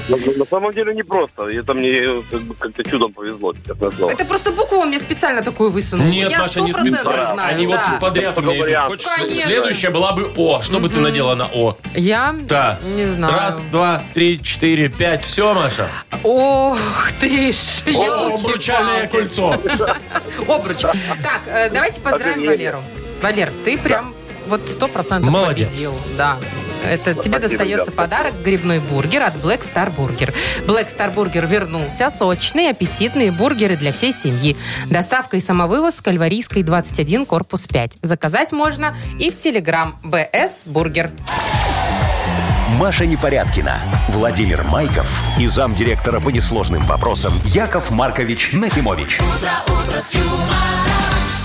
На, 0.09 0.17
на 0.39 0.45
самом 0.45 0.73
деле 0.73 0.95
непросто. 0.95 1.45
Это 1.49 1.75
мне 1.75 1.91
э, 1.91 2.23
как 2.31 2.41
бы 2.43 2.55
как-то 2.55 2.83
чудом 2.85 3.13
повезло. 3.13 3.53
Это 4.11 4.25
просто 4.25 4.51
букву 4.53 4.79
он 4.79 4.89
мне 4.89 4.99
специально 4.99 5.43
такую 5.43 5.71
высунул. 5.71 6.07
Нет, 6.07 6.31
я 6.31 6.39
Маша, 6.41 6.61
не 6.61 6.73
100% 6.73 6.81
специально. 6.89 7.33
знаю, 7.35 7.55
Они 7.55 7.67
да. 7.67 7.89
вот 7.91 8.01
подряд 8.01 8.39
у 8.39 8.43
меня 8.43 8.55
идут. 8.57 8.65
Вариант. 8.67 8.89
Хочешь, 8.91 9.07
Конечно. 9.17 9.51
следующая 9.51 9.91
была 9.91 10.13
бы 10.13 10.33
О. 10.37 10.61
Что 10.63 10.81
бы 10.81 10.89
ты 10.89 11.01
надела 11.01 11.35
на 11.35 11.47
О? 11.47 11.77
Я 11.95 12.35
Да. 12.43 12.79
не 12.83 13.07
знаю. 13.07 13.35
Раз, 13.35 13.61
два, 13.71 14.03
три, 14.13 14.43
четыре, 14.43 14.89
пять. 14.89 15.25
Все, 15.25 15.53
Маша. 15.55 15.89
Ох 16.23 17.13
ты 17.21 17.53
ж, 17.53 17.83
О, 17.95 18.35
обручальное 18.35 19.07
кольцо. 19.09 19.55
Обруч. 20.49 20.81
Так, 20.83 21.41
э, 21.47 21.71
давайте 21.71 22.01
поздравим. 22.01 22.47
Валеру. 22.47 22.83
Валер, 23.23 23.51
ты 23.65 23.79
прям 23.79 24.15
вот 24.49 24.69
сто 24.69 24.89
процентов 24.89 25.31
Молодец. 25.31 25.73
победил. 25.73 25.95
Да. 26.19 26.37
Это 26.85 27.14
тебе 27.14 27.14
Спасибо, 27.14 27.38
достается 27.41 27.91
ребята. 27.91 27.93
подарок 27.93 28.35
грибной 28.43 28.79
бургер 28.81 29.23
от 29.23 29.35
Black 29.37 29.61
Star 29.62 29.95
Burger. 29.95 30.35
Black 30.67 30.87
Star 30.95 31.14
Burger 31.14 31.47
вернулся. 31.47 32.11
Сочные, 32.11 32.71
аппетитные 32.71 33.33
бургеры 33.33 33.76
для 33.76 33.93
всей 33.93 34.12
семьи. 34.12 34.57
Доставка 34.87 35.37
и 35.37 35.41
самовывоз 35.41 35.97
с 35.97 36.00
Кальварийской 36.00 36.62
21, 36.62 37.26
корпус 37.26 37.67
5. 37.67 37.99
Заказать 38.03 38.53
можно 38.53 38.95
и 39.19 39.31
в 39.31 39.38
Телеграм 39.38 39.97
BS 40.03 40.64
Burger. 40.67 41.11
Маша 42.79 43.07
Непорядкина, 43.07 43.79
Владимир 44.09 44.64
Майков 44.64 45.23
и 45.38 45.47
замдиректора 45.47 46.21
по 46.21 46.31
несложным 46.31 46.83
вопросам 46.85 47.33
Яков 47.45 47.91
Маркович 47.91 48.50
Нахимович. 48.53 49.21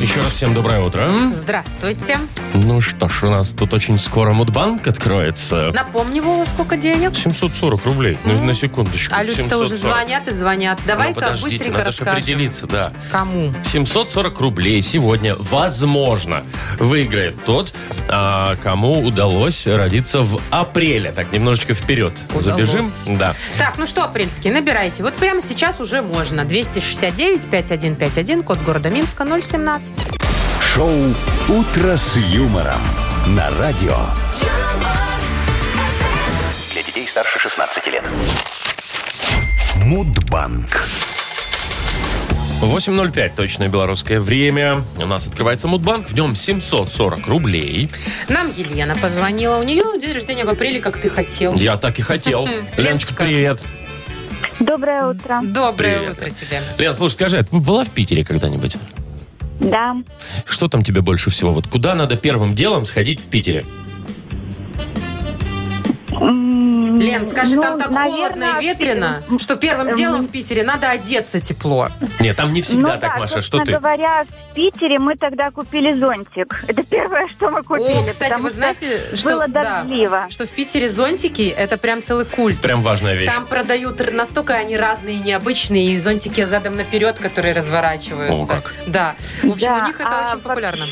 Еще 0.00 0.20
раз 0.20 0.30
всем 0.32 0.54
доброе 0.54 0.80
утро. 0.80 1.10
Здравствуйте. 1.32 2.18
Ну 2.54 2.80
что 2.80 3.08
ж, 3.08 3.24
у 3.24 3.30
нас 3.30 3.48
тут 3.50 3.74
очень 3.74 3.98
скоро 3.98 4.32
Мудбанк 4.32 4.86
откроется. 4.86 5.72
Напомни, 5.74 6.20
Вова, 6.20 6.44
сколько 6.44 6.76
денег? 6.76 7.16
740 7.16 7.84
рублей. 7.84 8.16
Ну, 8.24 8.40
на 8.44 8.54
секундочку. 8.54 9.12
А 9.16 9.24
люди-то 9.24 9.58
уже 9.58 9.76
740. 9.76 9.80
звонят 9.80 10.28
и 10.28 10.30
звонят. 10.30 10.78
Ну, 10.84 10.88
Давай-ка 10.88 11.14
подождите, 11.20 11.50
быстренько 11.56 11.78
надо 11.78 11.90
же 11.92 11.98
расскажем. 11.98 12.12
определиться, 12.22 12.66
да. 12.68 12.92
Кому? 13.10 13.52
740 13.64 14.40
рублей 14.40 14.80
сегодня, 14.82 15.34
возможно, 15.36 16.44
выиграет 16.78 17.44
тот, 17.44 17.74
а, 18.08 18.54
кому 18.62 19.02
удалось 19.04 19.66
родиться 19.66 20.22
в 20.22 20.40
апреле. 20.50 21.10
Так, 21.10 21.32
немножечко 21.32 21.74
вперед 21.74 22.12
Удалось. 22.34 22.44
забежим. 22.68 22.88
Да. 23.18 23.34
Так, 23.58 23.74
ну 23.78 23.86
что, 23.86 24.04
апрельские, 24.04 24.52
набирайте. 24.52 25.02
Вот 25.02 25.14
прямо 25.14 25.42
сейчас 25.42 25.80
уже 25.80 26.02
можно. 26.02 26.42
269-5151, 26.42 28.44
код 28.44 28.60
города 28.60 28.90
Минска, 28.90 29.24
017. 29.40 29.87
Шоу 30.74 30.92
Утро 31.48 31.96
с 31.96 32.16
юмором 32.16 32.80
на 33.28 33.50
радио. 33.58 33.96
Для 36.72 36.82
детей 36.82 37.06
старше 37.06 37.38
16 37.38 37.86
лет. 37.86 38.04
Мудбанк. 39.76 40.88
8.05, 42.60 43.32
точное 43.36 43.68
белорусское 43.68 44.20
время. 44.20 44.82
У 44.98 45.06
нас 45.06 45.26
открывается 45.26 45.68
Мудбанк, 45.68 46.08
в 46.08 46.14
нем 46.14 46.34
740 46.34 47.26
рублей. 47.26 47.88
Нам 48.28 48.50
Елена 48.50 48.96
позвонила. 48.96 49.58
У 49.58 49.62
нее 49.62 49.84
день 50.00 50.12
рождения 50.12 50.44
в 50.44 50.50
апреле, 50.50 50.80
как 50.80 50.98
ты 51.00 51.08
хотел. 51.08 51.54
Я 51.54 51.76
так 51.76 51.98
и 51.98 52.02
хотел. 52.02 52.46
Леночка, 52.46 52.82
Леночка. 52.82 53.14
привет. 53.14 53.60
Доброе 54.60 55.06
утро. 55.06 55.40
Доброе 55.44 55.98
Привет. 56.00 56.18
утро 56.18 56.30
тебе. 56.30 56.62
Лен, 56.78 56.94
слушай, 56.96 57.14
скажи, 57.14 57.38
а 57.38 57.42
ты 57.44 57.56
была 57.56 57.84
в 57.84 57.90
Питере 57.90 58.24
когда-нибудь? 58.24 58.76
Да. 59.60 59.96
Что 60.44 60.68
там 60.68 60.82
тебе 60.82 61.00
больше 61.00 61.30
всего? 61.30 61.52
Вот 61.52 61.66
куда 61.66 61.94
надо 61.94 62.16
первым 62.16 62.54
делом 62.54 62.84
сходить 62.86 63.20
в 63.20 63.24
Питере? 63.24 63.64
М, 66.10 66.47
Лен, 67.00 67.26
скажи, 67.26 67.56
ну, 67.56 67.62
там 67.62 67.78
так 67.78 67.90
холодно 67.92 68.36
наверное, 68.36 68.60
и 68.60 68.64
ветрено, 68.64 69.22
Пи- 69.28 69.38
что 69.38 69.56
первым 69.56 69.88
Эм. 69.88 69.96
делом 69.96 70.22
в 70.22 70.28
Питере 70.28 70.62
надо 70.62 70.90
одеться 70.90 71.40
тепло. 71.40 71.90
Нет, 72.20 72.36
там 72.36 72.52
не 72.52 72.62
всегда 72.62 72.94
ну 72.94 73.00
так, 73.00 73.14
да, 73.14 73.18
Маша. 73.18 73.40
Что 73.40 73.58
ты? 73.64 73.72
говоря, 73.72 74.24
в 74.24 74.54
Питере 74.54 74.98
мы 74.98 75.16
тогда 75.16 75.50
купили 75.50 75.98
зонтик. 75.98 76.64
Это 76.68 76.82
первое, 76.84 77.28
что 77.28 77.50
мы 77.50 77.62
купили. 77.62 77.92
О, 77.92 78.04
кстати, 78.08 78.40
вы 78.40 78.50
знаете, 78.50 79.00
что, 79.14 79.30
было 79.30 79.48
да, 79.48 79.82
дождливо. 79.82 80.26
что 80.28 80.46
в 80.46 80.50
Питере 80.50 80.88
зонтики 80.88 81.42
это 81.42 81.78
прям 81.78 82.02
целый 82.02 82.24
культ. 82.24 82.60
Прям 82.60 82.82
важная 82.82 83.14
вещь. 83.14 83.30
Там 83.32 83.46
продают 83.46 84.12
настолько 84.12 84.54
они 84.54 84.76
разные 84.76 85.16
и 85.16 85.20
необычные, 85.20 85.92
и 85.92 85.96
зонтики 85.96 86.44
задом 86.44 86.76
наперед, 86.76 87.18
которые 87.18 87.54
разворачиваются. 87.54 88.44
О, 88.44 88.46
как. 88.46 88.74
Да. 88.86 89.14
В 89.42 89.52
общем, 89.52 89.68
Да, 89.68 89.82
у 89.82 89.86
них 89.86 90.00
это 90.00 90.08
а 90.08 90.28
очень 90.32 90.40
популярно. 90.40 90.86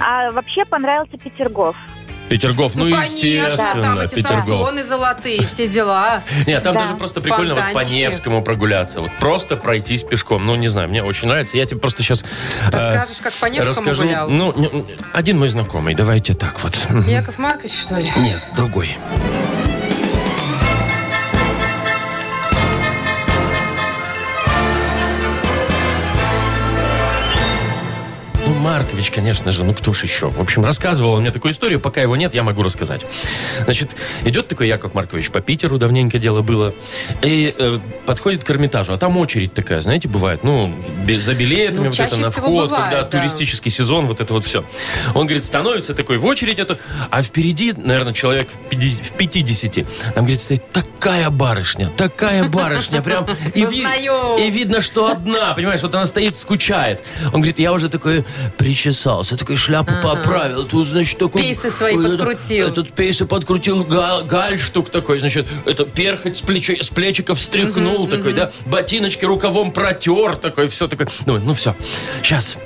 А 0.00 0.30
вообще 0.32 0.64
понравился 0.64 1.16
Петергоф. 1.16 1.76
Петергоф, 2.32 2.74
ну, 2.76 2.90
конечно, 2.90 3.14
естественно, 3.14 3.82
там 3.82 3.98
эти 3.98 4.14
Петергоф. 4.14 4.44
самсоны 4.46 4.82
золотые, 4.82 5.46
все 5.46 5.68
дела. 5.68 6.22
Нет, 6.46 6.62
там 6.62 6.72
Да. 6.72 6.80
даже 6.80 6.94
просто 6.94 7.20
прикольно 7.20 7.54
вот 7.54 7.72
по. 7.74 7.80
Невскому 7.92 8.42
прогуляться. 8.42 9.02
Вот 9.02 9.10
просто 9.20 9.56
пройтись 9.56 10.02
пешком. 10.02 10.46
Ну, 10.46 10.54
не 10.54 10.68
знаю, 10.68 10.88
мне 10.88 11.02
очень 11.04 11.28
нравится. 11.28 11.58
Я 11.58 11.66
тебе 11.66 11.78
просто 11.78 12.02
сейчас... 12.02 12.24
Расскажешь, 12.70 13.18
как 13.22 13.34
по 13.34 13.46
Невскому 13.46 13.68
расскажу. 13.90 14.04
гулял? 14.04 14.30
Ну, 14.30 14.54
не- 14.56 14.70
один 15.12 15.38
мой 15.38 15.50
знакомый. 15.50 15.94
Давайте 15.94 16.32
так 16.32 16.58
вот. 16.62 16.74
Яков 17.06 17.36
Маркович, 17.38 17.72
что 17.82 17.96
ли? 17.96 18.10
Нет, 18.16 18.42
другой. 18.56 18.96
Ну, 28.46 28.54
Маркович, 28.92 29.10
конечно 29.10 29.52
же, 29.52 29.64
ну 29.64 29.72
кто 29.72 29.94
ж 29.94 30.02
еще? 30.02 30.28
В 30.28 30.38
общем, 30.38 30.66
рассказывал 30.66 31.12
он 31.12 31.22
мне 31.22 31.30
такую 31.30 31.52
историю, 31.52 31.80
пока 31.80 32.02
его 32.02 32.14
нет, 32.14 32.34
я 32.34 32.42
могу 32.42 32.62
рассказать. 32.62 33.00
Значит, 33.64 33.96
идет 34.26 34.48
такой 34.48 34.68
Яков 34.68 34.92
Маркович 34.92 35.30
по 35.30 35.40
Питеру, 35.40 35.78
давненько 35.78 36.18
дело 36.18 36.42
было, 36.42 36.74
и 37.22 37.54
э, 37.56 37.78
подходит 38.04 38.44
к 38.44 38.50
Эрмитажу, 38.50 38.92
а 38.92 38.98
там 38.98 39.16
очередь 39.16 39.54
такая, 39.54 39.80
знаете, 39.80 40.08
бывает, 40.08 40.44
ну, 40.44 40.74
за 41.20 41.34
билетами, 41.34 41.78
Ну, 41.78 41.84
вот 41.86 41.98
это 41.98 42.20
на 42.20 42.30
вход, 42.30 42.68
бывает, 42.68 42.70
когда 42.90 43.02
да. 43.02 43.18
туристический 43.18 43.70
сезон, 43.70 44.06
вот 44.08 44.20
это 44.20 44.34
вот 44.34 44.44
все. 44.44 44.62
Он, 45.14 45.24
говорит, 45.26 45.46
становится 45.46 45.94
такой 45.94 46.18
в 46.18 46.26
очередь 46.26 46.58
эту, 46.58 46.76
а 47.10 47.22
впереди, 47.22 47.72
наверное, 47.74 48.12
человек 48.12 48.50
в 48.50 48.68
50, 48.68 49.06
в 49.06 49.12
50. 49.12 49.86
Там, 50.12 50.24
говорит, 50.24 50.42
стоит 50.42 50.70
такая 50.70 51.30
барышня, 51.30 51.88
такая 51.96 52.46
барышня, 52.50 53.00
прям... 53.00 53.26
И, 53.54 53.64
ви- 53.64 53.80
и 54.38 54.50
видно, 54.50 54.82
что 54.82 55.10
одна, 55.10 55.54
понимаешь, 55.54 55.80
вот 55.80 55.94
она 55.94 56.04
стоит, 56.04 56.36
скучает. 56.36 57.02
Он 57.32 57.40
говорит, 57.40 57.58
я 57.58 57.72
уже 57.72 57.88
такой 57.88 58.26
причесался, 58.82 59.36
такой 59.36 59.56
шляпу 59.56 59.94
поправил, 60.02 60.64
тут, 60.64 60.88
значит, 60.88 61.16
такой... 61.18 61.42
Пейсы 61.42 61.70
свои 61.70 61.94
вот 61.94 62.04
это- 62.04 62.18
подкрутил. 62.18 62.68
Этот 62.68 62.92
пейсы 62.92 63.26
подкрутил, 63.26 63.84
га- 63.84 64.22
гальштук 64.22 64.90
такой, 64.90 65.20
значит, 65.20 65.46
это 65.66 65.84
перхоть 65.84 66.36
с, 66.36 66.40
плечи, 66.40 66.82
с 66.82 66.88
плечиков 66.90 67.38
стряхнул 67.38 68.08
такой, 68.08 68.32
да, 68.34 68.50
ботиночки 68.66 69.24
рукавом 69.24 69.70
протер 69.70 70.34
такой, 70.34 70.66
все 70.66 70.88
такое. 70.88 71.06
Ну, 71.26 71.38
ну 71.38 71.54
все, 71.54 71.76
сейчас 72.24 72.56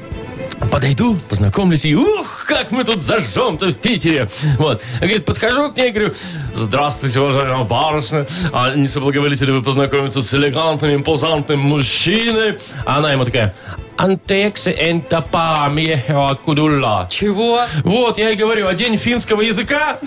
подойду, 0.71 1.19
познакомлюсь 1.29 1.85
и 1.85 1.95
ух, 1.95 2.47
как 2.49 2.71
мы 2.71 2.85
тут 2.85 2.99
зажжем-то 2.99 3.67
в 3.67 3.77
Питере. 3.77 4.31
Вот. 4.59 4.83
Говорит, 5.01 5.27
подхожу 5.27 5.71
к 5.71 5.77
ней, 5.77 5.91
говорю, 5.91 6.15
здравствуйте, 6.55 7.21
уважаемая 7.21 7.65
барышня. 7.65 8.27
А 8.55 8.75
не 8.75 8.89
соблаговолите 8.89 9.45
ли 9.45 9.53
вы 9.53 9.63
познакомиться 9.63 10.23
с 10.23 10.33
элегантным, 10.33 10.95
импозантным 10.95 11.61
мужчиной? 11.61 12.59
А 12.87 12.99
она 12.99 13.13
ему 13.13 13.27
такая, 13.27 13.55
антексе 13.97 14.73
энтапами 14.91 16.05
кудула. 16.45 17.07
Чего? 17.11 17.61
Вот, 17.85 18.19
я 18.19 18.31
и 18.31 18.37
говорю, 18.37 18.67
а 18.69 18.75
день 18.75 18.97
финского 18.97 19.41
языка? 19.43 19.99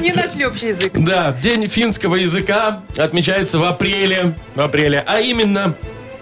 Не 0.00 0.12
нашли 0.12 0.46
общий 0.46 0.68
язык. 0.68 0.92
Да, 0.94 1.32
день 1.32 1.68
финского 1.68 2.16
языка 2.16 2.82
отмечается 2.96 3.58
в 3.58 3.64
апреле. 3.64 4.34
В 4.54 4.60
апреле, 4.60 5.02
а 5.06 5.20
именно 5.20 5.74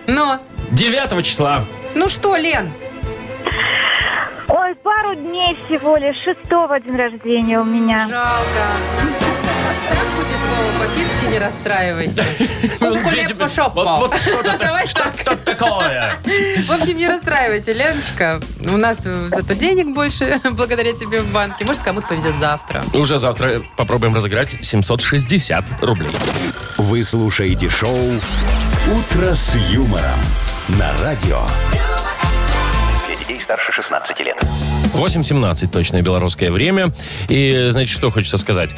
Но, 0.06 0.38
9 0.73 1.25
числа. 1.25 1.64
ну 1.94 2.09
что, 2.09 2.37
Лен? 2.37 2.73
Ой, 4.49 4.75
пару 4.76 5.14
дней 5.14 5.56
всего 5.66 5.97
лишь. 5.97 6.16
Шестого 6.25 6.78
день 6.80 6.97
рождения 6.97 7.59
у 7.59 7.64
меня. 7.64 8.06
Жалко. 8.09 9.23
Как 9.88 10.08
будет 10.16 10.38
Вова 10.48 10.84
по-фински, 10.84 11.30
не 11.30 11.38
расстраивайся. 11.38 12.24
Кукуле 12.78 13.22
Видимо, 13.22 13.40
пошопал. 13.40 14.00
Вот, 14.00 14.10
так, 14.10 14.58
так. 14.58 14.88
что-то 14.88 15.36
такое. 15.36 16.18
В 16.66 16.72
общем, 16.72 16.96
не 16.96 17.06
расстраивайся, 17.06 17.72
Леночка. 17.72 18.40
У 18.66 18.76
нас 18.76 18.98
зато 19.02 19.54
денег 19.54 19.94
больше 19.94 20.40
благодаря 20.52 20.92
тебе 20.92 21.20
в 21.20 21.32
банке. 21.32 21.64
Может, 21.64 21.82
кому-то 21.82 22.08
повезет 22.08 22.36
завтра. 22.36 22.84
Уже 22.92 23.18
завтра 23.18 23.62
попробуем 23.76 24.14
разыграть 24.14 24.56
760 24.60 25.82
рублей. 25.82 26.10
Вы 26.78 27.02
слушаете 27.02 27.68
шоу 27.68 27.98
«Утро 27.98 29.34
с 29.34 29.54
юмором» 29.70 30.20
на 30.68 30.90
радио. 31.02 31.40
Для 33.06 33.16
детей 33.16 33.40
старше 33.40 33.72
16 33.72 34.20
лет. 34.20 34.42
8.17 34.92 35.68
точное 35.68 36.02
белорусское 36.02 36.50
время. 36.50 36.90
И, 37.28 37.68
значит, 37.70 37.96
что 37.96 38.10
хочется 38.10 38.38
сказать. 38.38 38.70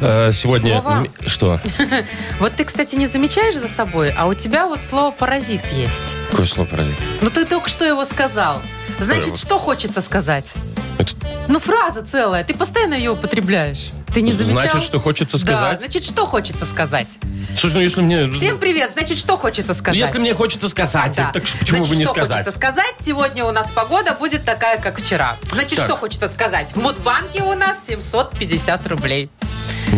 Э, 0.00 0.32
Сегодня... 0.34 0.76
Вова. 0.80 1.04
м- 1.20 1.28
Что? 1.28 1.60
Вот 2.40 2.52
ты, 2.54 2.64
кстати, 2.64 2.94
не 2.96 3.06
замечаешь 3.06 3.56
за 3.56 3.68
собой, 3.68 4.12
а 4.16 4.26
у 4.26 4.34
тебя 4.34 4.66
вот 4.66 4.82
слово 4.82 5.10
«паразит» 5.10 5.62
есть. 5.72 6.16
Какое 6.30 6.46
слово 6.46 6.66
паразит? 6.68 6.94
Ну, 7.20 7.30
ты 7.30 7.44
только 7.44 7.68
что 7.68 7.84
его 7.84 8.04
сказал. 8.04 8.60
Значит, 8.98 9.30
вот? 9.30 9.38
что 9.38 9.58
хочется 9.58 10.00
сказать? 10.00 10.54
Это 10.98 11.12
Ну, 11.48 11.58
фраза 11.58 12.02
целая. 12.02 12.44
Ты 12.44 12.54
постоянно 12.54 12.94
ее 12.94 13.10
употребляешь. 13.10 13.90
Ты 14.14 14.20
не 14.22 14.32
замечал? 14.32 14.70
Значит, 14.70 14.82
что 14.84 15.00
хочется 15.00 15.38
Да, 15.38 15.44
сказать? 15.44 15.78
значит, 15.80 16.04
что 16.04 16.24
хочется 16.26 16.64
сказать? 16.66 17.18
Слушай, 17.58 17.74
ну 17.74 17.80
если 17.80 18.00
мне... 18.00 18.30
Всем 18.32 18.58
привет, 18.58 18.92
значит, 18.92 19.18
что 19.18 19.36
хочется 19.36 19.72
Ну, 19.72 19.78
сказать? 19.78 19.98
Если 19.98 20.18
мне 20.20 20.34
хочется 20.34 20.68
сказать, 20.68 21.16
Да. 21.16 21.30
так 21.32 21.42
почему 21.42 21.78
Значит, 21.78 21.88
бы 21.88 21.96
не 21.96 22.04
что 22.04 22.14
сказать? 22.14 22.36
хочется 22.36 22.52
сказать? 22.56 22.94
Сегодня 23.00 23.44
у 23.44 23.50
нас 23.50 23.72
погода 23.72 24.14
будет 24.14 24.44
такая, 24.44 24.78
как 24.80 25.00
вчера. 25.00 25.36
Значит, 25.52 25.76
Так. 25.78 25.86
что 25.86 25.96
хочется 25.96 26.28
сказать? 26.28 26.72
В 26.72 26.76
Мудбанке 26.76 27.42
у 27.42 27.54
нас 27.54 27.78
750 27.86 28.86
рублей. 28.86 29.28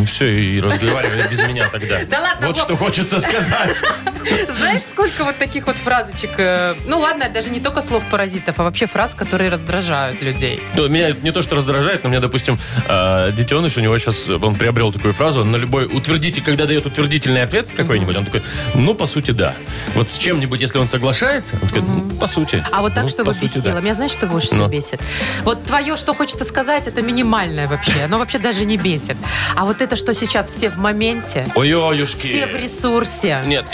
Все, 0.06 0.28
и 0.40 0.60
разговаривай 0.60 1.28
без 1.28 1.40
меня 1.40 1.68
тогда. 1.68 1.98
Да 2.08 2.20
ладно, 2.20 2.46
Вот 2.48 2.56
что 2.56 2.76
хочется 2.76 3.20
сказать. 3.20 3.80
Знаешь, 4.58 4.82
сколько 4.82 5.24
вот 5.24 5.36
таких 5.38 5.66
вот 5.66 5.76
фразочек? 5.76 6.30
э, 6.38 6.74
Ну 6.86 6.98
ладно, 6.98 7.28
даже 7.28 7.50
не 7.50 7.60
только 7.60 7.82
слов 7.82 8.02
паразитов, 8.10 8.58
а 8.58 8.62
вообще 8.64 8.86
фраз, 8.86 9.14
которые 9.14 9.50
раздражают 9.50 10.22
людей. 10.22 10.62
Ну, 10.74 10.88
Меня 10.88 11.10
не 11.22 11.30
то, 11.32 11.42
что 11.42 11.56
раздражает, 11.56 12.02
но 12.04 12.10
мне, 12.10 12.20
допустим, 12.20 12.58
э, 12.88 13.32
детеныш, 13.36 13.76
у 13.76 13.80
него 13.80 13.98
сейчас, 13.98 14.28
он 14.28 14.54
приобрел 14.54 14.92
такую 14.92 15.14
фразу, 15.14 15.44
на 15.44 15.56
любой 15.56 15.86
утвердитель, 15.86 16.42
когда 16.42 16.66
дает 16.66 16.86
утвердительный 16.86 17.42
ответ 17.42 17.68
какой-нибудь, 17.76 18.16
он 18.16 18.24
такой, 18.24 18.42
ну, 18.74 18.94
по 18.94 19.06
сути, 19.06 19.30
да. 19.30 19.54
Вот 19.94 20.10
с 20.10 20.18
чем-нибудь, 20.18 20.60
если 20.60 20.78
он 20.78 20.88
соглашается, 20.88 21.54
он 21.62 21.68
такой, 21.68 21.82
ну, 21.82 22.10
по 22.16 22.26
сути. 22.26 22.62
А 22.72 22.82
вот 22.82 22.94
так, 22.94 23.04
Ну, 23.04 23.08
чтобы 23.10 23.32
бесило. 23.32 23.64
да. 23.64 23.80
Меня 23.80 23.94
знаешь, 23.94 24.12
что 24.12 24.26
больше 24.26 24.48
всего 24.48 24.66
бесит? 24.66 25.00
Вот 25.42 25.64
твое, 25.64 25.96
что 25.96 26.14
хочется 26.14 26.44
сказать, 26.44 26.88
это 26.88 27.02
минимальное 27.02 27.66
вообще. 27.66 28.04
Оно 28.04 28.18
вообще 28.18 28.38
даже 28.38 28.64
не 28.64 28.76
бесит. 28.76 29.16
А 29.54 29.64
вот 29.64 29.75
это, 29.80 29.96
что 29.96 30.14
сейчас 30.14 30.50
все 30.50 30.68
в 30.70 30.78
моменте, 30.78 31.46
Ой-ой-юшки. 31.54 32.20
все 32.20 32.46
в 32.46 32.54
ресурсе. 32.56 33.40
Нет, 33.46 33.64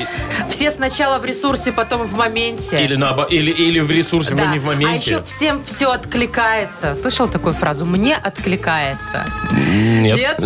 Все 0.49 0.71
сначала 0.71 1.19
в 1.19 1.25
ресурсе, 1.25 1.73
потом 1.73 2.05
в 2.05 2.17
моменте. 2.17 2.83
или, 2.85 2.97
на, 2.97 3.27
или, 3.31 3.51
или 3.51 3.81
в 3.81 3.91
ресурсе, 3.91 4.35
Да. 4.35 4.45
но 4.47 4.53
не 4.53 4.59
в 4.59 4.65
А 4.65 4.73
моменте. 4.75 5.11
еще 5.13 5.21
всем 5.23 5.63
все 5.65 5.91
откликается. 5.93 6.95
Слышал 6.95 7.29
такую 7.29 7.55
фразу? 7.55 7.85
Мне 7.87 8.15
откликается. 8.17 9.25
Нет. 9.53 10.39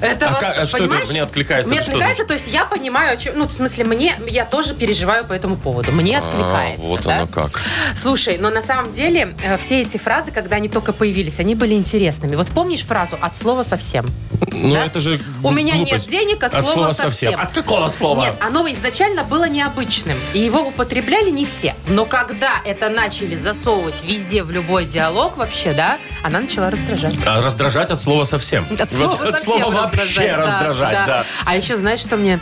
Это 0.00 0.28
А 0.28 0.32
вас, 0.32 0.40
как- 0.40 0.58
а 0.58 0.66
что 0.66 0.78
это? 0.84 1.10
«мне 1.10 1.22
откликается»? 1.22 1.70
Мне 1.72 1.80
откликается, 1.80 2.24
то 2.24 2.34
есть 2.34 2.48
я 2.52 2.64
понимаю, 2.64 3.14
о 3.14 3.16
чем- 3.16 3.38
ну, 3.38 3.46
в 3.46 3.52
смысле, 3.52 3.84
мне, 3.84 4.14
я 4.28 4.44
тоже 4.44 4.74
переживаю 4.74 5.24
по 5.24 5.32
этому 5.32 5.56
поводу. 5.56 5.92
Мне 5.92 6.18
откликается. 6.18 6.82
А, 6.84 6.88
вот 6.88 7.02
да? 7.02 7.16
оно 7.18 7.26
как. 7.26 7.60
Слушай, 7.94 8.38
но 8.38 8.50
на 8.50 8.62
самом 8.62 8.92
деле 8.92 9.34
э, 9.42 9.56
все 9.56 9.82
эти 9.82 9.96
фразы, 9.96 10.30
когда 10.32 10.56
они 10.56 10.68
только 10.68 10.92
появились, 10.92 11.40
они 11.40 11.54
были 11.54 11.74
интересными. 11.74 12.36
Вот 12.36 12.48
помнишь 12.48 12.82
фразу 12.84 13.16
«от 13.20 13.36
слова 13.36 13.62
совсем»? 13.62 14.06
Ну, 14.52 14.74
Да? 14.74 14.86
это 14.86 14.95
же 15.00 15.20
У 15.42 15.50
меня 15.50 15.76
глупость. 15.76 16.10
нет 16.10 16.20
денег 16.20 16.42
от, 16.42 16.66
слова, 16.66 16.92
совсем. 16.92 17.38
От 17.40 17.52
какого 17.52 17.88
слова? 17.88 18.22
Нет, 18.22 18.36
оно 18.40 18.66
изначально 18.72 19.24
было 19.24 19.48
необычным, 19.48 20.18
и 20.34 20.40
его 20.40 20.60
употребляли 20.60 21.30
не 21.30 21.46
все. 21.46 21.74
Но 21.88 22.04
когда 22.04 22.60
это 22.64 22.88
начали 22.88 23.36
засовывать 23.36 24.02
везде 24.04 24.42
в 24.42 24.50
любой 24.50 24.84
диалог 24.86 25.36
вообще, 25.36 25.72
да, 25.72 25.98
она 26.22 26.40
начала 26.40 26.70
раздражать. 26.70 27.24
А 27.26 27.42
раздражать 27.42 27.90
от 27.90 28.00
слова 28.00 28.24
совсем. 28.24 28.66
От 28.78 28.90
слова, 28.90 29.10
Вот 29.16 29.20
от 29.28 29.34
совсем 29.36 29.58
слова 29.60 29.70
вообще 29.82 29.96
раздражать, 29.96 30.36
да, 30.36 30.68
раздражать, 30.68 31.06
да. 31.06 31.24
А 31.44 31.56
еще 31.56 31.76
знаешь, 31.76 32.00
что 32.00 32.16
мне 32.16 32.40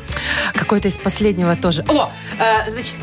какой-то 0.54 0.88
из 0.88 0.96
последнего 0.96 1.56
тоже. 1.56 1.84
О, 1.88 2.10
э, 2.38 2.70
значит, 2.70 2.96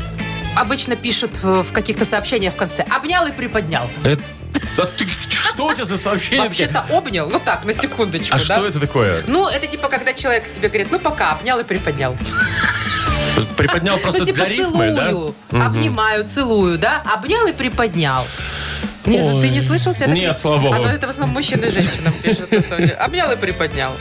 обычно 0.55 0.95
пишут 0.95 1.37
в, 1.41 1.63
в 1.63 1.71
каких-то 1.71 2.05
сообщениях 2.05 2.53
в 2.53 2.57
конце. 2.57 2.83
Обнял 2.83 3.25
и 3.27 3.31
приподнял. 3.31 3.83
Это- 4.03 4.23
да 4.77 4.85
ты- 4.97 5.07
что 5.29 5.65
у 5.65 5.73
тебя 5.73 5.85
за 5.85 5.97
сообщение? 5.97 6.45
Вообще-то 6.45 6.85
обнял, 6.89 7.29
ну 7.29 7.39
так, 7.39 7.65
на 7.65 7.73
секундочку, 7.73 8.35
А 8.35 8.39
да? 8.39 8.43
что 8.43 8.65
это 8.65 8.79
такое? 8.79 9.23
Ну, 9.27 9.47
это 9.47 9.67
типа, 9.67 9.89
когда 9.89 10.13
человек 10.13 10.49
тебе 10.51 10.69
говорит, 10.69 10.87
ну 10.91 10.99
пока, 10.99 11.31
обнял 11.31 11.59
и 11.59 11.63
приподнял. 11.63 12.17
Приподнял 13.57 13.97
просто 13.97 14.19
ну, 14.21 14.25
типа, 14.25 14.37
для 14.37 14.47
рифмы, 14.47 14.91
да? 14.93 15.07
целую, 15.09 15.35
обнимаю, 15.51 16.27
целую, 16.27 16.77
да? 16.77 17.01
Обнял 17.13 17.47
и 17.47 17.53
приподнял. 17.53 18.25
Не, 19.05 19.19
Ой. 19.21 19.41
ты 19.41 19.49
не 19.49 19.61
слышал? 19.61 19.93
Тебя 19.95 20.07
Нет, 20.07 20.31
не- 20.33 20.37
слава 20.37 20.59
богу. 20.59 20.75
Ну, 20.75 20.83
это 20.85 21.07
в 21.07 21.09
основном 21.09 21.33
мужчины 21.35 21.65
и 21.65 21.71
женщинам 21.71 22.13
пишут. 22.21 22.51
на 22.51 22.61
самом 22.61 22.81
деле. 22.81 22.93
Обнял 22.93 23.31
и 23.31 23.35
приподнял. 23.35 23.93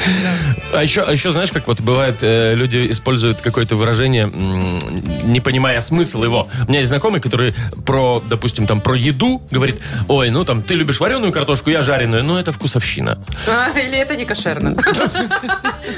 А 0.75 0.83
еще, 0.83 1.03
а 1.03 1.13
еще 1.13 1.31
знаешь, 1.31 1.51
как 1.51 1.67
вот 1.67 1.81
бывает, 1.81 2.17
э, 2.23 2.55
люди 2.55 2.87
используют 2.93 3.41
какое-то 3.41 3.77
выражение, 3.77 4.25
м, 4.25 4.79
не 5.25 5.41
понимая 5.41 5.81
смысл 5.81 6.23
его. 6.25 6.49
У 6.67 6.69
меня 6.69 6.81
есть 6.81 6.89
знакомый, 6.89 7.21
который 7.21 7.55
про, 7.87 8.23
допустим, 8.29 8.67
там 8.67 8.81
про 8.81 8.95
еду 8.95 9.43
говорит, 9.51 9.81
ой, 10.09 10.31
ну 10.31 10.45
там 10.45 10.63
ты 10.63 10.75
любишь 10.75 11.01
вареную 11.01 11.33
картошку, 11.33 11.71
я 11.71 11.83
жареную, 11.83 12.23
ну 12.23 12.37
это 12.37 12.53
вкусовщина. 12.53 13.25
А, 13.49 13.79
Или 13.79 13.97
это 13.99 14.17
не 14.17 14.25
кошерно. 14.27 14.77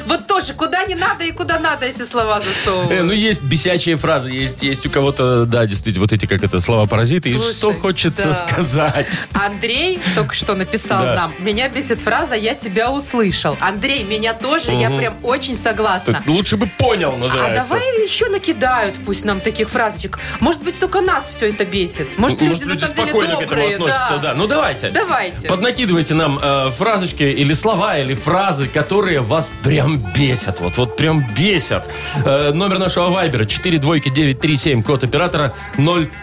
Вот 0.06 0.26
тоже, 0.26 0.52
куда 0.54 0.84
не 0.84 0.94
надо 0.94 1.24
и 1.24 1.32
куда 1.32 1.58
надо 1.58 1.86
эти 1.86 2.04
слова 2.04 2.38
Э, 2.38 2.42
ну 2.44 2.52
засовывают. 2.52 3.12
есть 3.14 3.42
бесячие 3.42 3.96
фразы, 3.96 4.30
есть, 4.30 4.62
есть 4.62 4.86
у 4.86 4.90
кого-то, 4.90 5.44
да, 5.44 5.66
действительно, 5.66 6.02
вот 6.02 6.12
эти, 6.12 6.26
как 6.26 6.42
это, 6.42 6.60
слова-паразиты. 6.60 7.30
И 7.30 7.34
Слушай, 7.34 7.54
что 7.54 7.72
хочется 7.74 8.28
да. 8.28 8.32
сказать? 8.32 8.91
Андрей 9.32 10.00
только 10.14 10.34
что 10.34 10.54
написал 10.54 11.00
Да. 11.02 11.14
нам, 11.14 11.34
меня 11.38 11.68
бесит 11.68 12.00
фраза 12.00 12.34
«я 12.34 12.54
тебя 12.54 12.90
услышал». 12.90 13.56
Андрей, 13.60 14.02
меня 14.04 14.34
тоже, 14.34 14.72
я 14.72 14.90
прям 14.90 15.16
очень 15.24 15.56
согласна. 15.56 16.14
Так 16.14 16.26
лучше 16.26 16.56
бы 16.56 16.66
понял, 16.66 17.12
А 17.14 17.18
называется. 17.18 17.62
давай 17.64 18.02
еще 18.04 18.28
накидают 18.28 18.96
пусть 19.04 19.24
нам 19.24 19.40
таких 19.40 19.68
фразочек. 19.70 20.18
Может 20.40 20.62
быть, 20.62 20.78
только 20.78 21.00
нас 21.00 21.28
все 21.28 21.48
это 21.48 21.64
бесит. 21.64 22.18
Может, 22.18 22.40
люди 22.40 22.48
Может, 22.50 22.64
на 22.66 22.70
люди 22.72 22.80
самом 22.80 22.94
деле 22.94 23.08
спокойно 23.10 23.36
к 23.36 23.40
добрые. 23.40 23.70
этому 23.72 23.84
относятся, 23.86 24.18
да. 24.18 24.34
Ну 24.34 24.46
давайте. 24.46 24.90
Давайте. 24.90 25.48
Поднакидывайте 25.48 26.14
нам 26.14 26.38
э, 26.42 26.70
фразочки 26.76 27.22
или 27.22 27.52
слова, 27.54 27.98
или 27.98 28.14
фразы, 28.14 28.68
которые 28.68 29.20
вас 29.20 29.50
прям 29.62 29.98
бесят. 30.16 30.60
Вот, 30.60 30.76
вот 30.78 30.96
прям 30.96 31.24
бесят. 31.34 31.88
Э, 32.24 32.52
номер 32.52 32.78
нашего 32.78 33.10
вайбера 33.10 33.44
42937, 33.44 34.82
код 34.82 35.04
оператора 35.04 35.52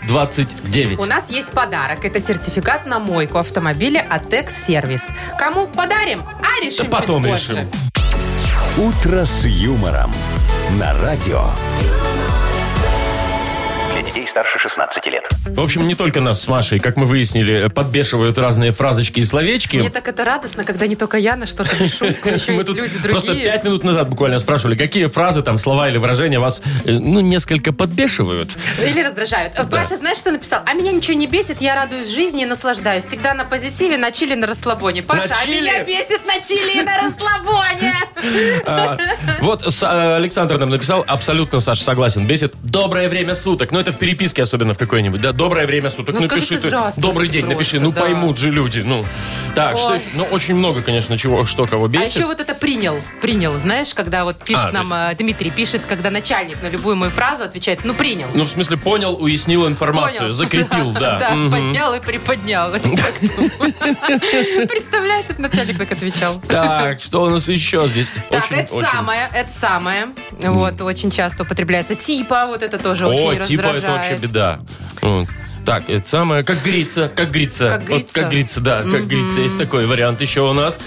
029. 0.07 0.99
У 0.99 1.05
нас 1.05 1.29
есть 1.29 1.51
подарок. 1.51 2.03
Это 2.05 2.19
сертификат 2.19 2.58
на 2.85 2.99
мойку 2.99 3.37
автомобиля 3.37 4.03
от 4.09 4.33
Экс-сервис. 4.33 5.11
Кому 5.37 5.67
подарим? 5.67 6.21
А 6.41 6.63
решим 6.63 6.87
Да 6.89 6.97
потом 6.97 7.23
чуть 7.23 7.31
позже. 7.31 7.53
решим. 7.53 7.69
«Утро 8.77 9.25
с 9.25 9.45
юмором» 9.45 10.11
на 10.79 10.93
радио. 11.01 11.43
Старше 14.29 14.59
16 14.59 15.05
лет. 15.07 15.27
В 15.47 15.59
общем, 15.59 15.87
не 15.87 15.95
только 15.95 16.21
нас 16.21 16.41
с 16.43 16.47
Машей, 16.47 16.79
как 16.79 16.97
мы 16.97 17.05
выяснили, 17.05 17.67
подбешивают 17.69 18.37
разные 18.37 18.71
фразочки 18.71 19.19
и 19.19 19.23
словечки. 19.23 19.77
Мне 19.77 19.89
так 19.89 20.07
это 20.07 20.23
радостно, 20.23 20.63
когда 20.63 20.85
не 20.87 20.95
только 20.95 21.17
я 21.17 21.35
на 21.35 21.47
что-то 21.47 21.71
но 21.79 21.85
еще 22.07 22.51
Мы 22.51 22.57
есть 22.59 22.67
тут 22.67 22.77
люди 22.77 22.99
просто 23.09 23.27
другие. 23.31 23.45
пять 23.51 23.63
минут 23.63 23.83
назад 23.83 24.07
буквально 24.09 24.37
спрашивали, 24.39 24.75
какие 24.75 25.07
фразы, 25.07 25.41
там, 25.41 25.57
слова 25.57 25.89
или 25.89 25.97
выражения 25.97 26.37
вас, 26.39 26.61
э, 26.85 26.91
ну, 26.91 27.21
несколько 27.21 27.73
подбешивают. 27.73 28.51
Или 28.85 29.01
раздражают. 29.03 29.55
Паша, 29.71 29.97
знаешь, 29.97 30.17
что 30.19 30.31
написал? 30.31 30.61
А 30.65 30.73
меня 30.75 30.91
ничего 30.91 31.17
не 31.17 31.25
бесит, 31.27 31.61
я 31.61 31.75
радуюсь 31.75 32.07
жизни 32.09 32.43
и 32.43 32.45
наслаждаюсь. 32.45 33.05
Всегда 33.05 33.33
на 33.33 33.45
позитиве, 33.45 33.97
на 33.97 34.11
чили, 34.11 34.35
на 34.35 34.45
расслабоне. 34.47 35.01
Паша, 35.01 35.33
а 35.43 35.49
меня 35.49 35.83
бесит 35.83 36.25
на 36.27 36.39
чили 36.39 36.79
и 36.79 36.81
на 36.83 36.97
расслабоне. 36.97 37.93
А, 38.65 38.97
Вот 39.41 39.73
с- 39.73 40.15
Александр 40.17 40.57
нам 40.57 40.69
написал, 40.69 41.03
абсолютно, 41.07 41.61
Саша, 41.61 41.83
согласен, 41.83 42.27
бесит 42.27 42.53
доброе 42.63 43.07
время 43.09 43.33
суток. 43.33 43.71
Но 43.71 43.79
это 43.79 43.91
в 43.93 43.97
переписке 43.97 44.18
переписке 44.19 44.43
особенно 44.43 44.73
в 44.73 44.77
какой-нибудь, 44.77 45.21
да, 45.21 45.31
доброе 45.31 45.65
время 45.65 45.89
суток, 45.89 46.15
Ну, 46.15 46.21
напиши 46.21 46.57
скажите 46.57 46.69
ты. 46.69 47.01
добрый 47.01 47.29
день, 47.29 47.45
напиши, 47.45 47.79
просто, 47.79 47.85
ну 47.87 47.91
да. 47.93 48.01
поймут 48.01 48.37
же 48.37 48.49
люди, 48.49 48.81
ну. 48.81 49.05
Так, 49.55 49.77
что 49.79 49.89
Ой. 49.91 49.97
еще? 49.99 50.07
Ну, 50.13 50.23
очень 50.25 50.55
много, 50.55 50.81
конечно, 50.81 51.17
чего, 51.17 51.45
что 51.45 51.65
кого 51.65 51.85
А 51.85 51.87
бесит. 51.87 52.15
еще 52.15 52.25
вот 52.25 52.39
это 52.39 52.53
принял, 52.53 52.99
принял, 53.21 53.57
знаешь, 53.57 53.93
когда 53.93 54.25
вот 54.25 54.43
пишет 54.43 54.67
А, 54.67 54.71
нам 54.71 54.91
э, 54.93 55.15
Дмитрий, 55.15 55.49
пишет, 55.51 55.81
когда 55.87 56.11
начальник 56.11 56.61
на 56.61 56.67
любую 56.69 56.97
мою 56.97 57.11
фразу 57.11 57.43
отвечает, 57.45 57.85
ну 57.85 57.93
принял. 57.93 58.27
Ну, 58.33 58.43
в 58.43 58.49
смысле, 58.49 58.77
понял, 58.77 59.15
уяснил 59.19 59.67
информацию, 59.67 60.19
Понял. 60.21 60.33
закрепил, 60.33 60.91
да. 60.99 61.17
Да, 61.19 61.29
поднял 61.29 61.93
и 61.93 61.99
приподнял. 62.01 62.71
Представляешь, 64.67 65.25
что 65.25 65.41
начальник 65.41 65.77
так 65.77 65.91
отвечал. 65.91 66.41
Так, 66.47 66.99
что 67.01 67.23
у 67.23 67.29
нас 67.29 67.47
еще 67.47 67.87
здесь? 67.87 68.07
Так, 68.29 68.51
это 68.51 68.73
самое, 68.81 69.29
это 69.33 69.51
самое. 69.51 70.07
Вот, 70.41 70.81
очень 70.81 71.09
часто 71.11 71.43
употребляется. 71.43 71.95
Типа, 71.95 72.45
вот 72.47 72.63
это 72.63 72.77
тоже 72.77 73.07
очень 73.07 73.45
типа 73.45 73.63
раздражает. 73.73 74.08
Вообще 74.11 74.27
беда. 74.27 74.59
Вот. 75.01 75.27
Так, 75.65 75.89
это 75.89 76.07
самое, 76.07 76.43
как 76.43 76.61
говорится, 76.61 77.11
как 77.15 77.27
говорится. 77.29 77.69
Как 77.69 77.79
Вот, 77.81 77.87
говорится. 77.87 78.13
как 78.15 78.23
говорится, 78.29 78.61
да, 78.61 78.79
как 78.81 79.07
говорится, 79.07 79.41
есть 79.41 79.57
такой 79.57 79.85
вариант 79.85 80.21
еще 80.21 80.41
у 80.41 80.53
нас. 80.53 80.79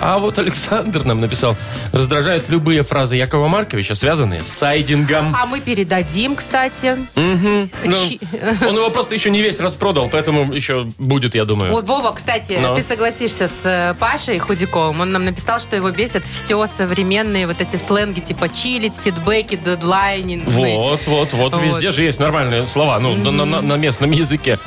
А 0.00 0.18
вот 0.18 0.38
Александр 0.38 1.04
нам 1.04 1.20
написал, 1.20 1.56
раздражают 1.92 2.48
любые 2.48 2.82
фразы 2.82 3.16
Якова 3.16 3.48
Марковича, 3.48 3.94
связанные 3.94 4.42
с 4.42 4.48
сайдингом. 4.48 5.34
А 5.38 5.44
мы 5.46 5.60
передадим, 5.60 6.36
кстати. 6.36 6.96
Ну, 7.16 7.68
Чи- 7.94 8.20
он 8.66 8.76
его 8.76 8.88
просто 8.90 9.14
еще 9.14 9.30
не 9.30 9.42
весь 9.42 9.60
распродал, 9.60 10.08
поэтому 10.08 10.52
еще 10.52 10.84
будет, 10.98 11.34
я 11.34 11.44
думаю. 11.44 11.72
Вот, 11.72 11.84
Вова, 11.86 12.12
кстати, 12.12 12.58
Но. 12.60 12.74
ты 12.74 12.82
согласишься 12.82 13.48
с 13.48 13.60
э, 13.64 13.94
Пашей 13.98 14.38
Худяковым. 14.38 15.00
Он 15.00 15.12
нам 15.12 15.24
написал, 15.24 15.60
что 15.60 15.76
его 15.76 15.90
бесят 15.90 16.24
все 16.26 16.66
современные 16.66 17.46
вот 17.46 17.60
эти 17.60 17.76
сленги, 17.76 18.20
типа 18.20 18.48
чилить, 18.48 18.96
фидбэки, 18.96 19.56
дедлайнинг. 19.62 20.48
Вот, 20.48 21.00
вот, 21.06 21.32
вот, 21.34 21.52
Вот. 21.52 21.62
Везде 21.62 21.90
же 21.90 22.02
есть 22.04 22.18
нормальные 22.20 22.66
слова, 22.66 22.98
ну, 23.00 23.14
на, 23.16 23.44
на- 23.44 23.60
на 23.60 23.74
местном 23.74 24.10
языке. 24.20 24.58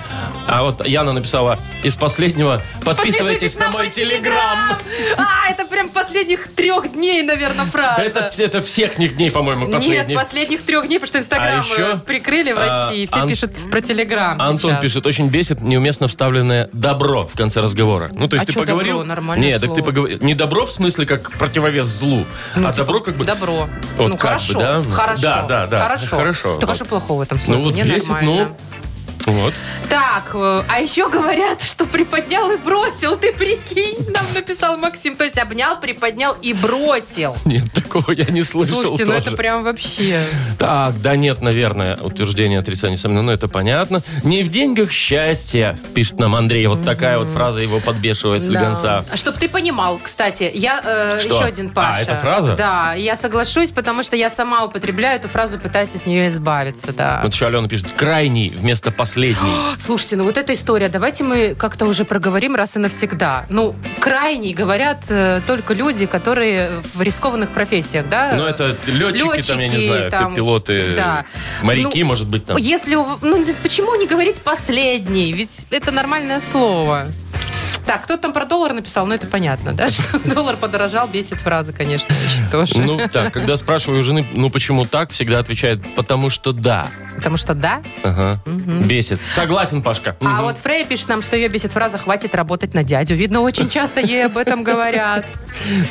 А 0.48 0.64
вот 0.64 0.86
Яна 0.86 1.14
написала 1.14 1.60
из 1.84 1.96
последнего 1.96 2.62
«Подписывайтесь, 2.84 3.58
на 3.58 3.72
мой 3.72 3.90
телеграм». 3.90 4.78
А, 5.18 5.50
это 5.50 5.66
прям 5.66 5.90
последних 5.90 6.52
трех 6.54 6.92
дней, 6.92 7.22
наверное, 7.24 7.66
фраза. 7.66 8.02
Это, 8.02 8.32
это 8.38 8.62
всех 8.62 8.98
них 8.98 9.16
дней, 9.16 9.32
по-моему, 9.32 9.66
Нет, 9.66 9.76
последних. 9.76 10.18
последних 10.18 10.64
трех 10.64 10.88
дней, 10.88 11.00
потому 11.00 11.08
что 11.08 11.20
Инстаграм 11.20 11.62
А 11.62 11.64
еще, 11.64 11.94
э, 11.94 12.00
прикрыли 12.06 12.52
в 12.52 12.58
а, 12.60 12.90
России. 12.90 13.06
Все 13.06 13.16
Ан- 13.16 13.30
пишут 13.30 13.52
про 13.72 13.82
Телеграм 13.82 14.42
Антон 14.42 14.72
сейчас. 14.72 14.82
пишет, 14.82 15.06
очень 15.06 15.30
бесит 15.30 15.62
неуместно 15.62 16.08
вставленное 16.08 16.70
добро 16.74 17.26
в 17.28 17.38
конце 17.38 17.62
разговора. 17.62 18.10
Ну, 18.14 18.28
то 18.28 18.36
есть 18.36 18.50
А 18.50 18.52
ты 18.52 18.60
поговорил... 18.60 18.98
добро? 19.00 19.08
Нормальное 19.08 19.48
Нет, 19.48 19.62
так 19.62 19.70
ты 19.70 19.76
слово. 19.78 19.86
поговорил... 19.88 20.20
Не 20.20 20.34
добро 20.34 20.66
в 20.66 20.72
смысле 20.72 21.06
как 21.06 21.32
противовес 21.34 21.86
злу, 21.86 22.26
Ну, 22.56 22.68
а 22.68 22.74
типа, 22.74 22.86
добро 22.86 23.00
как 23.00 23.16
бы... 23.16 23.26
Добро. 23.26 23.70
Вот 23.98 24.10
ну, 24.10 24.18
как 24.18 24.42
хорошо. 24.42 24.54
бы, 24.54 24.60
да? 24.60 24.84
Хорошо. 24.92 25.22
Да, 25.24 25.46
да, 25.48 25.68
да. 25.68 25.80
Хорошо. 25.84 26.16
Хорошо. 26.16 26.56
Так 26.58 26.64
а 26.64 26.68
Вот. 26.68 26.76
что 26.76 26.86
плохого 26.86 27.20
в 27.20 27.22
этом 27.22 27.40
слове? 27.40 27.60
Ну, 27.60 27.66
вот 27.66 27.76
бесит, 27.76 28.10
нормально. 28.10 28.50
ну... 28.50 28.58
Вот. 29.26 29.54
Так, 29.90 30.32
э, 30.34 30.64
а 30.68 30.80
еще 30.80 31.10
говорят, 31.10 31.62
что 31.64 31.86
приподнял 31.86 32.52
и 32.52 32.58
бросил. 32.58 33.16
Ты 33.18 33.34
прикинь, 33.34 33.98
нам 34.14 34.26
написал 34.34 34.78
Максим. 34.78 35.16
То 35.16 35.24
есть 35.24 35.38
обнял, 35.38 35.80
приподнял 35.80 36.36
и 36.42 36.54
бросил. 36.54 37.36
Нет, 37.46 37.72
такого 37.74 38.12
я 38.12 38.26
не 38.26 38.44
слышал 38.44 38.82
Слушайте, 38.82 39.06
ну 39.06 39.14
тоже. 39.14 39.28
это 39.28 39.38
прям 39.38 39.64
вообще... 39.64 40.24
Так, 40.58 41.00
да 41.02 41.16
нет, 41.16 41.42
наверное, 41.42 41.98
утверждение 41.98 42.60
отрицания 42.60 42.98
сомнения, 42.98 43.26
но 43.26 43.32
это 43.34 43.48
понятно. 43.48 44.02
Не 44.24 44.44
в 44.44 44.50
деньгах 44.50 44.92
счастье, 44.92 45.78
пишет 45.94 46.20
нам 46.20 46.36
Андрей. 46.36 46.68
Вот 46.68 46.84
такая 46.84 47.18
вот 47.18 47.28
фраза 47.28 47.60
его 47.60 47.80
подбешивает 47.80 48.44
слегонца. 48.44 49.06
А 49.12 49.18
Чтоб 49.18 49.36
ты 49.36 49.48
понимал, 49.50 50.00
кстати, 50.02 50.52
я 50.54 50.82
э, 50.84 51.20
Что? 51.20 51.36
еще 51.36 51.44
один 51.44 51.70
Паша. 51.70 52.00
А, 52.00 52.02
это 52.02 52.18
фраза? 52.18 52.56
Да, 52.56 52.94
я 52.94 53.16
соглашусь, 53.16 53.72
потому 53.72 54.04
что 54.04 54.16
я 54.16 54.30
сама 54.30 54.66
употребляю 54.66 55.18
эту 55.20 55.28
фразу, 55.28 55.60
пытаюсь 55.60 55.96
от 55.96 56.06
нее 56.06 56.28
избавиться, 56.28 56.94
да. 56.94 57.22
Вот 57.24 57.34
еще 57.34 57.48
Алена 57.48 57.68
пишет, 57.68 57.88
крайний 57.96 58.50
вместо 58.50 58.92
последний. 59.14 59.54
Слушайте, 59.78 60.16
ну 60.18 60.24
вот 60.24 60.38
эта 60.38 60.54
история, 60.54 60.90
давайте 60.90 61.24
мы 61.24 61.56
как-то 61.56 61.86
уже 61.86 62.04
проговорим 62.06 62.56
раз 62.56 62.76
и 62.76 62.80
навсегда. 62.80 63.46
Ну, 63.50 63.76
крайний 64.00 64.54
говорят 64.54 65.06
э, 65.10 65.42
только 65.46 65.74
люди, 65.74 66.06
которые 66.06 66.70
в 66.94 67.02
рискованных 67.02 67.52
профессиях, 67.52 68.08
да? 68.10 68.34
Ну, 68.36 68.46
это 68.46 68.76
летчики, 68.88 69.42
там, 69.48 69.60
я 69.60 69.68
не 69.68 69.74
Летчики, 69.76 69.88
знаю, 69.88 70.12
там, 70.12 70.36
пилоты, 70.36 70.96
да. 70.96 71.26
моряки, 71.62 72.02
Ну, 72.04 72.10
может 72.10 72.28
быть, 72.28 72.46
там. 72.46 72.58
Если 72.58 72.96
ну 72.96 73.46
почему 73.62 73.96
не 73.96 74.08
говорить 74.08 74.42
последний? 74.42 75.32
Ведь 75.32 75.66
это 75.70 75.92
нормальное 75.92 76.42
слово. 76.42 77.08
Так, 77.86 78.04
кто 78.04 78.18
там 78.18 78.34
про 78.34 78.46
доллар 78.46 78.74
написал? 78.74 79.06
Ну, 79.06 79.14
это 79.14 79.28
понятно, 79.28 79.74
да? 79.74 79.90
Что 79.92 80.20
доллар 80.34 80.56
подорожал, 80.56 81.08
бесит 81.08 81.38
фраза, 81.40 81.74
конечно, 81.74 82.14
очень 82.26 82.50
тоже. 82.50 82.80
Ну, 82.80 83.08
так, 83.10 83.34
когда 83.34 83.58
спрашиваю 83.58 84.02
у 84.02 84.04
жены, 84.04 84.26
ну, 84.34 84.50
почему 84.50 84.86
так, 84.86 85.12
всегда 85.12 85.40
отвечает, 85.40 85.80
потому 85.96 86.30
что 86.30 86.52
да. 86.54 86.88
Потому 87.16 87.38
что 87.38 87.54
да. 87.54 87.82
Ага. 88.04 88.40
Бесит. 88.46 89.20
Согласен, 89.32 89.82
Пашка. 89.84 90.16
А 90.22 90.42
вот 90.42 90.58
Фрей 90.58 90.86
пишет 90.86 91.10
нам, 91.10 91.22
что 91.22 91.36
ее 91.36 91.48
бесит 91.48 91.72
фраза 91.72 91.98
«хватит 91.98 92.34
работать 92.36 92.74
на 92.74 92.84
дядю». 92.84 93.16
Видно, 93.16 93.42
очень 93.42 93.70
часто 93.70 94.02
ей 94.02 94.26
об 94.26 94.38
этом 94.38 94.64
говорят. 94.64 95.26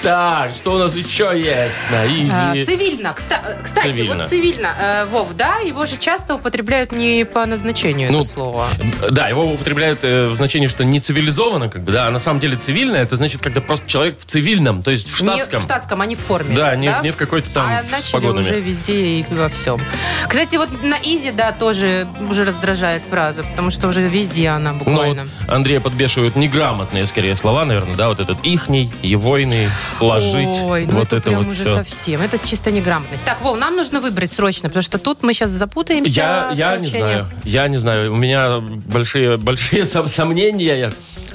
Так, 0.03 0.51
что 0.55 0.75
у 0.75 0.79
нас 0.79 0.95
еще 0.97 1.33
есть 1.35 1.75
на 1.91 2.03
А, 2.03 2.57
изи? 2.59 2.65
Цивильно. 2.65 3.09
Кста- 3.17 3.63
Кстати, 3.63 4.07
вот 4.09 4.27
цивильно. 4.27 4.69
э, 4.81 5.05
Вов, 5.07 5.35
да, 5.37 5.59
его 5.59 5.87
же 5.87 5.97
часто 5.97 6.35
употребляют 6.35 6.93
не 6.93 7.25
по 7.25 7.47
назначению, 7.47 8.11
Ну, 8.13 8.21
это 8.23 8.29
слово. 8.29 8.69
Да, 9.11 9.29
его 9.29 9.45
употребляют 9.53 10.01
э, 10.03 10.29
в 10.29 10.35
значении, 10.35 10.67
что 10.69 10.85
не 10.85 11.01
цивилизованно, 11.01 11.69
как 11.69 11.82
бы, 11.83 11.93
да, 11.93 12.11
на 12.11 12.19
самом 12.19 12.41
деле 12.41 12.57
цивильное, 12.57 13.03
это 13.03 13.17
значит, 13.17 13.43
когда 13.43 13.61
просто 13.61 13.87
человек 13.89 14.19
в 14.19 14.25
цивильном, 14.25 14.83
то 14.83 14.91
есть 14.91 15.09
в 15.11 15.17
штатском. 15.17 15.59
Не 15.59 15.63
в 15.63 15.65
штатском, 15.65 16.01
а 16.01 16.07
не 16.07 16.17
в 16.17 16.21
форме. 16.21 16.55
Да, 16.55 16.75
не, 16.77 16.93
не 17.03 17.11
в 17.11 17.17
какой-то 17.17 17.51
там 17.51 17.67
А 17.67 17.83
начали 17.91 18.13
погонами. 18.13 18.45
уже 18.45 18.61
везде 18.61 19.05
и 19.21 19.25
во 19.31 19.49
всем. 19.49 19.81
Кстати, 20.29 20.57
вот 20.57 20.83
на 20.83 20.97
изи, 21.03 21.31
да, 21.31 21.53
тоже 21.53 22.07
уже 22.31 22.45
раздражает 22.45 23.03
фраза, 23.05 23.43
потому 23.43 23.71
что 23.71 23.89
уже 23.89 24.03
везде 24.03 24.49
она 24.49 24.73
Ну, 24.73 24.79
вот 24.79 24.87
буквально. 24.87 25.29
Андрея 25.49 25.81
подбешивают 25.81 26.37
неграмотные, 26.37 27.07
скорее, 27.07 27.37
слова, 27.37 27.65
наверное, 27.65 27.97
да, 27.97 28.09
вот 28.09 28.21
этот 28.21 28.39
ихний, 28.45 28.91
егойный, 29.03 29.69
ложить, 30.01 30.59
Ой, 30.63 30.87
ну 30.87 30.99
вот 30.99 31.07
это, 31.09 31.17
это 31.17 31.31
прям 31.31 31.43
вот 31.45 31.53
уже 31.53 31.63
все. 31.63 31.75
совсем. 31.77 32.21
Это 32.23 32.39
чисто 32.39 32.71
неграмотность. 32.71 33.25
Так, 33.25 33.41
Вов, 33.43 33.59
нам 33.59 33.77
нужно 33.77 34.01
выбрать 34.01 34.33
срочно, 34.33 34.69
потому 34.69 34.83
что 34.83 34.99
тут 34.99 35.23
мы 35.23 35.33
сейчас 35.35 35.51
запутаемся. 35.51 36.11
Я, 36.13 36.51
я 36.55 36.77
не 36.77 36.87
знаю, 36.87 37.27
я 37.45 37.69
не 37.69 37.79
знаю. 37.79 38.13
У 38.13 38.17
меня 38.17 38.59
большие, 38.61 39.37
большие 39.37 39.83
сом- 39.87 40.09
сомнения. 40.09 40.93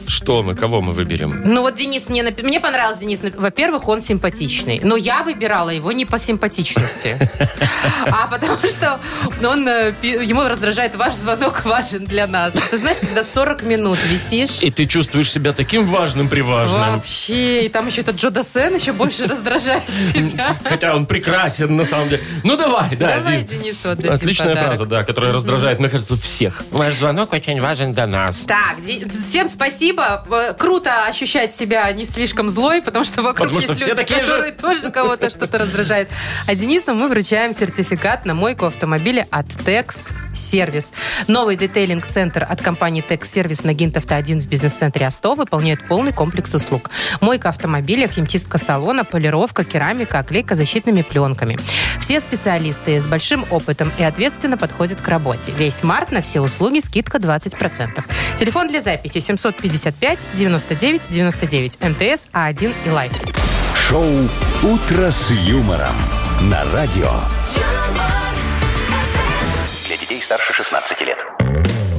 Что 0.08 0.37
мы, 0.44 0.56
кого 0.56 0.82
мы 0.82 0.94
выберем? 0.94 1.42
Ну 1.46 1.62
вот 1.62 1.76
Денис 1.76 2.10
мне 2.10 2.24
напи- 2.24 2.44
мне 2.44 2.60
понравился 2.60 3.02
Денис. 3.02 3.22
Во-первых, 3.36 3.88
он 3.88 4.02
симпатичный, 4.02 4.80
но 4.84 4.96
я 4.96 5.24
выбирала 5.24 5.70
его 5.70 5.92
не 5.92 6.06
по 6.06 6.18
симпатичности, 6.20 7.18
а 8.08 8.28
потому 8.28 8.58
что 8.68 9.00
он 9.44 9.68
э, 9.68 9.94
ему 10.02 10.44
раздражает 10.44 10.96
ваш 10.96 11.16
звонок 11.16 11.66
важен 11.66 12.06
для 12.06 12.28
нас. 12.28 12.54
Ты 12.72 12.78
знаешь, 12.78 12.98
когда 13.00 13.24
40 13.24 13.64
минут 13.64 13.98
висишь. 14.06 14.62
И 14.62 14.72
ты 14.72 14.86
чувствуешь 14.86 15.32
себя 15.32 15.54
таким 15.54 15.86
важным 15.86 16.30
при 16.30 16.42
важном. 16.42 16.96
Вообще, 16.96 17.66
и 17.66 17.70
там 17.70 17.88
еще 17.88 18.02
этот 18.02 18.16
Джо 18.18 18.30
Дассен 18.30 18.76
еще 18.76 18.94
больше 18.94 19.26
раздражает 19.28 19.84
тебя. 20.14 20.56
Хотя 20.64 20.96
он 20.96 21.06
прекрасен, 21.06 21.76
на 21.76 21.86
самом 21.86 22.10
деле. 22.10 22.24
Ну, 22.44 22.58
давай, 22.58 22.96
да. 22.96 23.18
Давай. 23.18 23.44
Денис, 23.44 23.84
вот 23.86 24.04
Отличная 24.04 24.56
фраза, 24.56 24.86
да, 24.86 25.04
которая 25.04 25.32
раздражает, 25.34 25.80
мне 25.80 25.90
кажется, 25.90 26.16
всех. 26.18 26.64
Ваш 26.72 26.96
звонок 26.96 27.34
очень 27.34 27.60
важен 27.60 27.94
для 27.94 28.08
нас. 28.08 28.42
Так, 28.42 28.78
всем 29.10 29.48
спасибо. 29.48 30.26
Круто 30.58 31.06
ощущать 31.06 31.54
себя 31.54 31.92
не 31.92 32.06
слишком 32.06 32.50
злой, 32.50 32.82
потому 32.82 33.06
что 33.06 33.22
вокруг 33.22 33.50
что 33.50 33.60
есть 33.60 33.82
все 33.82 33.92
люди, 33.92 34.02
такие 34.02 34.24
же. 34.24 34.32
которые 34.32 34.52
тоже 34.54 34.92
кого-то 34.92 35.30
что-то 35.30 35.58
раздражает. 35.58 36.10
А 36.48 36.56
Денису 36.56 36.94
мы 36.94 37.08
вручаем 37.08 37.54
сертификат 37.54 38.26
на 38.26 38.34
мойку 38.34 38.66
автомобиля 38.66 39.28
от 39.32 39.48
Tex 39.48 40.14
Service. 40.38 40.94
Новый 41.28 41.56
детейлинг-центр 41.56 42.46
от 42.48 42.62
компании 42.62 43.04
Tex 43.08 43.26
Service 43.26 43.64
на 43.64 43.74
Гинтовта 43.74 44.16
1 44.16 44.40
в 44.40 44.48
бизнес-центре 44.48 45.08
Асто 45.08 45.36
выполняет 45.36 45.88
полный 45.88 46.14
комплекс 46.14 46.54
услуг. 46.56 46.90
Мойка 47.22 47.50
автомобиля, 47.50 48.08
химчистка 48.08 48.58
салона, 48.58 49.04
полировка, 49.04 49.64
керамика, 49.64 50.20
оклейка 50.20 50.56
защитными 50.56 51.02
пленками. 51.02 51.58
Все 52.00 52.20
специалисты 52.20 53.02
с 53.02 53.08
большим 53.08 53.46
опытом 53.50 53.92
и 53.98 54.04
ответственно 54.04 54.58
подходят 54.58 55.02
к 55.02 55.08
работе. 55.08 55.52
Весь 55.58 55.84
март 55.84 56.12
на 56.12 56.22
все 56.22 56.42
услуги 56.42 56.80
скидка 56.80 57.18
20%. 57.18 58.04
Телефон 58.38 58.68
для 58.68 58.82
записи 58.82 59.20
755 59.20 60.20
99 60.34 61.08
99 61.10 61.80
МТС 61.82 62.28
А1 62.34 62.74
и 62.86 62.90
life. 62.90 63.12
Шоу 63.76 64.06
«Утро 64.64 65.12
с 65.12 65.32
юмором» 65.32 65.96
на 66.42 66.64
радио. 66.72 67.12
Старше 70.28 70.52
16 70.52 71.00
лет. 71.04 71.26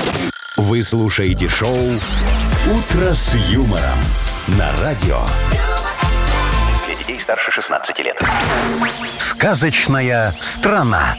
Вы 0.58 0.84
слушаете 0.84 1.50
шоу 1.50 1.76
«Утро 1.76 3.16
с 3.16 3.34
юмором» 3.50 3.98
на 4.50 4.72
радио. 4.84 5.24
Детей 7.20 7.24
старше 7.24 7.52
16 7.52 8.00
лет. 8.00 8.22
Сказочная 9.18 10.34
страна. 10.40 11.16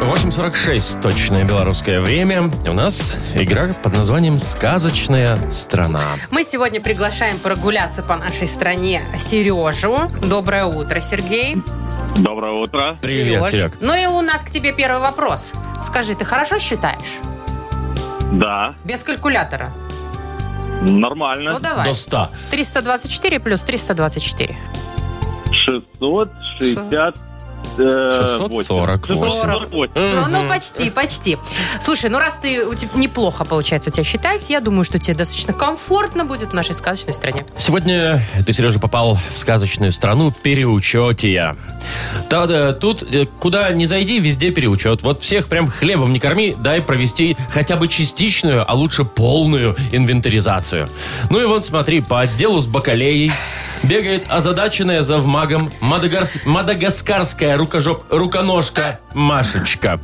8.46 0.00 1.00
точное 1.02 1.44
белорусское 1.44 2.00
время. 2.00 2.50
У 2.66 2.72
нас 2.72 3.18
игра 3.34 3.68
под 3.72 3.96
названием 3.96 4.38
«Сказочная 4.38 5.38
страна». 5.50 6.00
Мы 6.30 6.42
сегодня 6.42 6.80
приглашаем 6.80 7.38
прогуляться 7.38 8.02
по 8.02 8.16
нашей 8.16 8.48
стране 8.48 9.02
Сережу. 9.18 10.08
Доброе 10.26 10.64
утро, 10.64 11.00
Сергей. 11.00 11.56
Доброе 12.16 12.52
утро. 12.52 12.96
Привет, 13.02 13.44
Сереж. 13.44 13.52
Серег. 13.54 13.78
Ну 13.80 13.94
и 13.94 14.06
у 14.06 14.22
нас 14.22 14.42
к 14.42 14.50
тебе 14.50 14.72
первый 14.72 15.00
вопрос. 15.00 15.52
Скажи, 15.82 16.14
ты 16.14 16.24
хорошо 16.24 16.58
считаешь? 16.58 17.18
Да, 18.32 18.74
Без 18.84 19.02
калькулятора. 19.02 19.70
нормально. 20.82 21.52
Ну 21.52 21.60
давай. 21.60 21.84
До 21.84 21.94
100. 21.94 22.30
324 22.50 23.40
плюс 23.40 23.62
324. 23.62 24.56
660... 25.64 27.14
э, 27.78 28.10
648. 28.38 28.96
648. 29.06 29.92
Ну, 29.94 30.28
ну, 30.28 30.48
почти, 30.48 30.90
почти. 30.90 31.38
Слушай, 31.80 32.10
ну 32.10 32.18
раз 32.18 32.38
ты 32.40 32.66
у 32.66 32.74
тебя 32.74 32.90
неплохо 32.94 33.44
получается 33.44 33.90
у 33.90 33.92
тебя 33.92 34.04
считать, 34.04 34.48
я 34.50 34.60
думаю, 34.60 34.84
что 34.84 34.98
тебе 34.98 35.16
достаточно 35.16 35.52
комфортно 35.52 36.24
будет 36.24 36.50
в 36.50 36.52
нашей 36.52 36.74
сказочной 36.74 37.14
стране. 37.14 37.40
Сегодня 37.58 38.22
ты, 38.46 38.52
Сережа, 38.52 38.78
попал 38.78 39.18
в 39.34 39.38
сказочную 39.38 39.92
страну 39.92 40.32
переучетия. 40.32 41.56
Да, 42.30 42.72
Тут 42.72 43.02
э, 43.02 43.26
куда 43.40 43.70
ни 43.72 43.84
зайди, 43.84 44.18
везде 44.18 44.50
переучет. 44.50 45.02
Вот 45.02 45.22
всех 45.22 45.48
прям 45.48 45.68
хлебом 45.68 46.12
не 46.12 46.20
корми, 46.20 46.54
дай 46.58 46.80
провести 46.80 47.36
хотя 47.50 47.76
бы 47.76 47.88
частичную, 47.88 48.68
а 48.68 48.74
лучше 48.74 49.04
полную 49.04 49.76
инвентаризацию. 49.92 50.88
Ну 51.30 51.40
и 51.40 51.46
вот 51.46 51.64
смотри, 51.64 52.00
по 52.00 52.20
отделу 52.20 52.60
с 52.60 52.66
бакалеей 52.66 53.32
бегает 53.88 54.24
озадаченная 54.28 55.02
завмагом 55.02 55.70
мадагарс- 55.80 56.40
мадагаскарская 56.46 57.56
рукожоп, 57.56 58.04
руконожка 58.10 59.00
Машечка. 59.14 60.00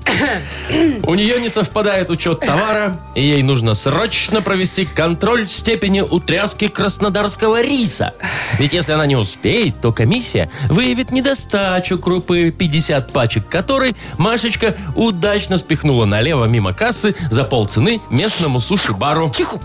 У 1.02 1.14
нее 1.14 1.40
не 1.40 1.48
совпадает 1.48 2.10
учет 2.10 2.40
товара, 2.40 3.00
и 3.14 3.22
ей 3.22 3.42
нужно 3.42 3.74
срочно 3.74 4.40
провести 4.42 4.84
контроль 4.84 5.48
степени 5.48 6.00
утряски 6.00 6.68
краснодарского 6.68 7.60
риса. 7.62 8.14
Ведь 8.58 8.72
если 8.72 8.92
она 8.92 9.06
не 9.06 9.16
успеет, 9.16 9.80
то 9.80 9.92
комиссия 9.92 10.50
выявит 10.68 11.10
недостачу 11.10 11.98
крупы 11.98 12.50
50 12.50 13.12
пачек, 13.12 13.48
которой 13.48 13.96
Машечка 14.18 14.76
удачно 14.94 15.56
спихнула 15.56 16.04
налево 16.04 16.44
мимо 16.44 16.72
кассы 16.72 17.14
за 17.30 17.44
полцены 17.44 18.00
местному 18.10 18.60
суши-бару. 18.60 19.30
Тихо. 19.36 19.60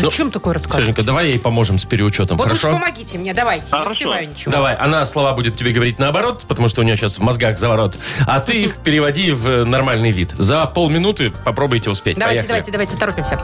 Зачем 0.00 0.30
такое 0.30 0.54
рассказывать? 0.54 0.84
Сереженька, 0.84 1.02
давай 1.02 1.28
ей 1.28 1.38
поможем 1.38 1.78
с 1.78 1.84
переучетом, 1.84 2.36
Вот 2.36 2.48
хорошо? 2.48 2.72
помогите 2.72 3.18
мне, 3.18 3.34
давайте. 3.34 3.66
Не 3.66 3.70
Хорошо. 3.72 3.90
успеваю 3.92 4.28
ничего. 4.30 4.52
Давай, 4.52 4.74
она 4.76 5.04
слова 5.06 5.32
будет 5.34 5.56
тебе 5.56 5.72
говорить 5.72 5.98
наоборот, 5.98 6.44
потому 6.48 6.68
что 6.68 6.80
у 6.80 6.84
нее 6.84 6.96
сейчас 6.96 7.18
в 7.18 7.22
мозгах 7.22 7.58
заворот. 7.58 7.96
А 8.26 8.40
ты 8.40 8.62
их 8.62 8.76
переводи 8.84 9.32
в 9.32 9.64
нормальный 9.64 10.10
вид. 10.10 10.32
За 10.38 10.66
полминуты 10.66 11.30
попробуйте 11.30 11.90
успеть. 11.90 12.16
Давайте, 12.18 12.46
Поехали. 12.46 12.70
давайте, 12.72 12.96
давайте, 12.96 12.96
торопимся. 12.96 13.40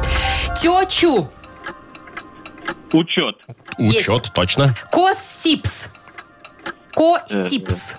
Течу. 0.57 1.31
Учет. 2.93 3.37
Учет, 3.79 4.31
точно. 4.33 4.75
Косипс. 4.91 5.89
Косипс. 6.93 7.95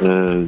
Э, 0.00 0.46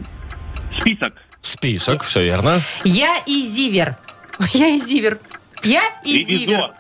список. 0.78 1.14
Список, 1.40 2.02
все 2.02 2.24
верно. 2.24 2.61
Я 2.85 3.16
и 3.26 3.42
Зивер. 3.42 3.96
Я 4.52 4.68
и 4.68 4.81
Зивер. 4.81 5.18
Я 5.64 5.83
и 6.03 6.23
Зивер. 6.25 6.49
Ревизор. 6.49 6.75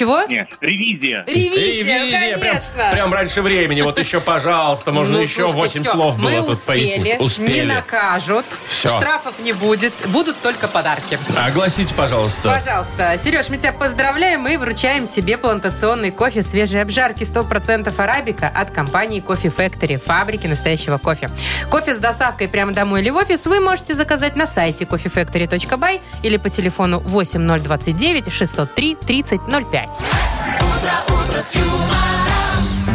Чего? 0.00 0.22
Нет, 0.30 0.48
ревизия. 0.62 1.24
Ревизия, 1.26 2.04
Ревизия, 2.04 2.38
прям, 2.38 2.52
конечно. 2.54 2.88
прям 2.90 3.12
раньше 3.12 3.42
времени. 3.42 3.82
Вот 3.82 3.98
еще, 3.98 4.18
пожалуйста, 4.22 4.92
можно 4.92 5.16
Ну, 5.16 5.20
еще 5.20 5.46
слушайте, 5.46 5.58
8 5.58 5.82
всё, 5.82 5.90
слов 5.90 6.16
было 6.16 6.30
мы 6.30 6.36
тут 6.38 6.48
успели, 6.48 6.78
пояснить. 6.78 7.04
Не 7.04 7.18
Успели. 7.18 7.66
накажут. 7.66 8.46
Всё. 8.66 8.88
Штрафов 8.88 9.34
не 9.40 9.52
будет. 9.52 9.92
Будут 10.06 10.40
только 10.40 10.68
подарки. 10.68 11.18
Огласите, 11.38 11.94
пожалуйста. 11.94 12.48
Пожалуйста. 12.48 13.18
Сереж, 13.18 13.50
мы 13.50 13.58
тебя 13.58 13.74
поздравляем 13.74 14.48
и 14.48 14.56
вручаем 14.56 15.06
тебе 15.06 15.36
плантационный 15.36 16.12
кофе 16.12 16.42
свежей 16.42 16.80
обжарки 16.80 17.24
100% 17.24 17.92
арабика 18.00 18.48
от 18.48 18.70
компании 18.70 19.22
Coffee 19.22 19.54
Factory, 19.54 20.02
фабрики 20.02 20.46
настоящего 20.46 20.96
кофе. 20.96 21.28
Кофе 21.70 21.92
с 21.92 21.98
доставкой 21.98 22.48
прямо 22.48 22.72
домой 22.72 23.02
или 23.02 23.10
в 23.10 23.16
офис 23.16 23.44
вы 23.44 23.60
можете 23.60 23.92
заказать 23.92 24.34
на 24.34 24.46
сайте 24.46 24.84
coffeefactory.by 24.86 26.00
или 26.22 26.38
по 26.38 26.48
телефону 26.48 27.00
8029 27.00 28.32
603 28.32 28.96
3005. 29.06 29.89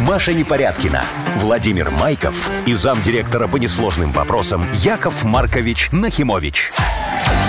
Маша 0.06 0.32
Непорядкина, 0.32 1.04
Владимир 1.36 1.90
Майков 1.90 2.50
и 2.64 2.74
замдиректора 2.74 3.48
по 3.48 3.56
несложным 3.56 4.12
вопросам 4.12 4.66
Яков 4.72 5.24
Маркович 5.24 5.90
Нахимович. 5.92 6.72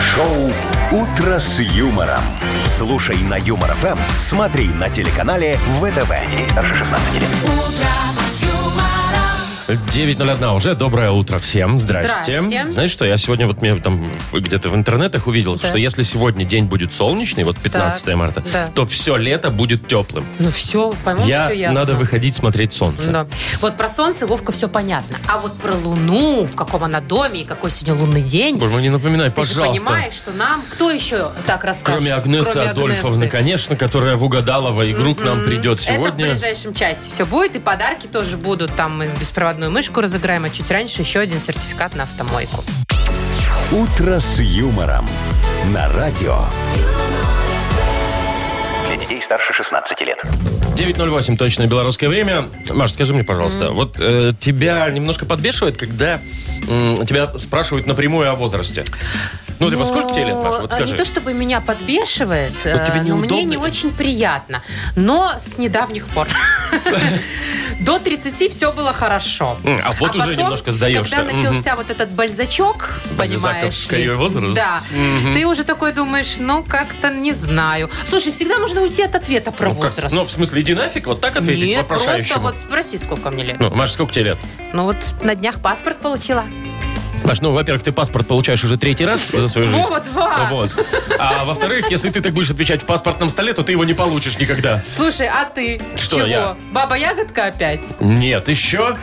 Шоу 0.01 0.51
«Утро 0.91 1.39
с 1.39 1.60
юмором». 1.60 2.21
Слушай 2.65 3.17
на 3.21 3.36
Юмор 3.36 3.73
ФМ, 3.75 3.97
смотри 4.17 4.67
на 4.67 4.89
телеканале 4.89 5.57
ВТВ. 5.79 6.12
Ей 6.33 6.49
старше 6.49 6.73
16 6.73 7.13
лет. 7.13 8.26
9.01 9.67 10.56
уже. 10.56 10.75
Доброе 10.75 11.12
утро 11.12 11.39
всем. 11.39 11.77
Здрасте. 11.77 12.39
Здрасте. 12.41 12.69
Знаешь 12.71 12.91
что, 12.91 13.03
я 13.06 13.17
сегодня 13.17 13.47
вот 13.47 13.62
мне 13.62 13.75
там 13.75 14.10
где-то 14.32 14.69
в 14.69 14.75
интернетах 14.75 15.27
увидел, 15.27 15.56
Да. 15.58 15.67
что 15.67 15.77
если 15.77 16.03
сегодня 16.03 16.45
день 16.45 16.65
будет 16.65 16.93
солнечный, 16.93 17.43
вот 17.43 17.58
15 17.58 18.06
Так, 18.06 18.15
марта, 18.15 18.43
да. 18.53 18.69
то 18.73 18.86
все 18.86 19.17
лето 19.17 19.49
будет 19.49 19.88
теплым. 19.88 20.25
Ну 20.39 20.51
все, 20.51 20.93
по-моему, 21.03 21.27
Я 21.27 21.45
все 21.47 21.53
ясно. 21.58 21.80
надо 21.82 21.95
выходить 21.95 22.36
смотреть 22.36 22.73
солнце. 22.73 23.12
Да. 23.12 23.27
Вот 23.62 23.75
про 23.77 23.89
солнце, 23.89 24.25
Вовка, 24.25 24.51
все 24.53 24.69
понятно. 24.69 25.17
А 25.27 25.38
вот 25.39 25.53
про 25.58 25.73
Луну, 25.75 26.45
в 26.45 26.56
каком 26.56 26.84
она 26.86 27.01
доме 27.01 27.41
и 27.41 27.45
какой 27.45 27.69
сегодня 27.71 28.01
лунный 28.01 28.21
день. 28.21 28.56
Боже 28.58 28.71
мой, 28.71 28.82
не 28.82 28.89
напоминай, 28.89 29.30
Ты 29.30 29.36
пожалуйста. 29.36 29.86
понимаешь, 29.86 30.13
что 30.13 30.32
нам 30.32 30.63
кто 30.71 30.91
еще 30.91 31.32
так 31.45 31.63
расскажет? 31.65 31.99
Кроме 31.99 32.13
Агнесы 32.13 32.51
Кроме 32.53 32.69
Адольфовны, 32.69 33.15
Агнесы? 33.25 33.32
конечно, 33.32 33.75
которая 33.75 34.15
в 34.15 34.23
Угадалова 34.23 34.89
игру 34.91 35.13
к 35.13 35.23
нам 35.25 35.43
придет 35.43 35.80
Это 35.80 35.91
в 35.91 35.95
сегодня. 35.95 36.30
ближайшем 36.32 36.73
часе 36.73 37.10
все 37.10 37.25
будет, 37.25 37.56
и 37.58 37.60
подарки 37.60 38.08
тоже 38.08 38.38
будут. 38.38 38.75
Там 38.77 38.97
мы 38.97 39.08
беспроводную 39.58 39.72
мышку 39.72 40.02
разыграем, 40.02 40.46
а 40.46 40.50
чуть 40.50 40.70
раньше 40.70 41.02
еще 41.02 41.20
один 41.20 41.39
сертификат 41.39 41.96
на 41.96 42.04
автомойку. 42.04 42.63
«Утро 43.72 44.20
с 44.20 44.39
юмором» 44.39 45.08
на 45.74 45.91
радио. 45.93 46.39
Для 48.88 48.98
детей 48.98 49.20
старше 49.22 49.54
16 49.54 50.02
лет. 50.02 50.24
9.08 50.76 51.38
точное 51.38 51.65
белорусское 51.65 52.08
время. 52.08 52.46
Маш, 52.70 52.93
скажи 52.93 53.13
мне, 53.15 53.24
пожалуйста, 53.24 53.72
вот 53.72 53.96
э, 54.00 54.34
тебя 54.39 54.88
немножко 54.91 55.26
подбешивает, 55.26 55.76
когда 55.76 56.22
м, 56.70 56.96
тебя 57.08 57.36
спрашивают 57.39 57.88
напрямую 57.88 58.30
о 58.30 58.36
возрасте? 58.36 58.84
Ну, 59.60 59.72
ты 59.72 59.76
во 59.76 59.86
сколько 59.86 60.13
тебе 60.13 60.26
лет, 60.26 60.36
Маша? 60.36 60.60
Вот 60.62 60.72
а, 60.72 60.76
скажи. 60.76 60.91
Не 60.91 60.98
то 61.00 61.06
чтобы 61.06 61.34
меня 61.34 61.62
подбешивает, 61.62 62.54
Вот 62.63 62.65
э, 62.65 62.86
тебе 62.86 62.98
но 63.02 63.04
неудобно? 63.08 63.36
мне 63.38 63.43
не 63.46 63.58
очень 63.58 63.91
приятно. 63.91 64.62
Но 64.96 65.34
с 65.39 65.58
недавних 65.58 66.06
пор. 66.10 66.28
До 67.79 67.99
30 67.99 68.51
все 68.51 68.71
было 68.71 68.91
хорошо. 68.93 69.57
М, 69.63 69.79
а 69.83 69.93
вот 69.99 70.15
уже 70.15 70.35
немножко 70.35 70.71
сдаешься. 70.71 71.15
Когда 71.15 71.23
Мгм. 71.31 71.37
начался 71.43 71.75
вот 71.75 71.89
этот 71.89 72.11
бальзачок, 72.11 72.99
понимаешь 73.17 73.41
Бальзаковский 73.43 73.97
ли? 74.03 74.09
возраст. 74.11 74.55
Да. 74.55 74.81
Ты 75.33 75.45
уже 75.45 75.63
такой 75.63 75.93
думаешь, 75.93 76.35
ну, 76.39 76.63
как-то 76.63 77.09
не 77.11 77.33
знаю. 77.33 77.89
Слушай, 78.05 78.31
всегда 78.31 78.57
можно 78.57 78.81
уйти 78.81 79.03
от 79.03 79.15
ответа 79.15 79.51
про 79.51 79.69
Ну, 79.69 79.75
как? 79.75 79.83
возраст. 79.91 80.13
Ну, 80.15 80.25
в 80.25 80.31
смысле, 80.31 80.61
иди 80.61 80.73
нафиг, 80.73 81.05
вот 81.07 81.21
так 81.21 81.35
ответить 81.37 81.67
Нет, 81.67 81.87
просто 81.87 82.07
вопрошающему. 82.09 82.41
вот 82.41 82.55
спроси, 82.59 82.97
сколько 82.97 83.29
мне 83.29 83.43
лет. 83.43 83.57
Ну, 83.59 83.69
Маша, 83.73 83.93
сколько 83.93 84.11
тебе 84.13 84.23
лет? 84.25 84.37
Ну, 84.73 84.83
вот 84.83 84.97
на 85.21 85.35
днях 85.35 85.59
паспорт 85.61 85.97
получила. 85.99 86.45
Маш, 87.27 87.41
ну, 87.41 87.51
во-первых, 87.51 87.83
ты 87.83 87.91
паспорт 87.91 88.25
получаешь 88.25 88.63
уже 88.63 88.77
третий 88.77 89.05
раз 89.05 89.27
за 89.27 89.49
свою 89.49 89.67
жизнь. 89.67 89.81
Вова, 89.81 89.99
два. 89.99 90.47
Вот. 90.49 90.71
А 91.19 91.43
во-вторых, 91.43 91.91
если 91.91 92.09
ты 92.09 92.21
так 92.21 92.31
будешь 92.33 92.49
отвечать 92.49 92.83
в 92.83 92.85
паспортном 92.85 93.29
столе, 93.29 93.51
то 93.51 93.63
ты 93.63 93.73
его 93.73 93.83
не 93.83 93.93
получишь 93.93 94.39
никогда. 94.39 94.81
Слушай, 94.87 95.27
а 95.27 95.43
ты? 95.43 95.81
Что 95.95 96.19
Чего? 96.19 96.27
я? 96.27 96.57
Баба 96.71 96.95
Ягодка 96.97 97.47
опять? 97.47 97.85
Нет, 97.99 98.47
еще? 98.47 98.95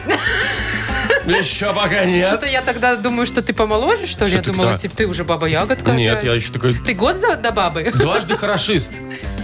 Еще 1.27 1.73
пока 1.73 2.05
нет. 2.05 2.29
Что-то 2.29 2.47
я 2.47 2.61
тогда 2.63 2.97
думаю, 2.97 3.27
что 3.27 3.43
ты 3.43 3.53
помоложе, 3.53 4.07
что 4.07 4.27
ли? 4.27 4.37
Я 4.37 4.43
думала, 4.43 4.77
типа, 4.77 4.97
ты 4.97 5.07
уже 5.07 5.25
баба 5.25 5.47
ягодка. 5.47 5.93
Нет, 5.93 6.23
я 6.23 6.35
еще 6.35 6.53
такой 6.53 6.75
Ты 6.75 6.95
год 6.95 7.19
за 7.19 7.37
до 7.37 7.51
бабы? 7.51 7.93
дважды 7.95 8.37
хорошист. 8.37 8.93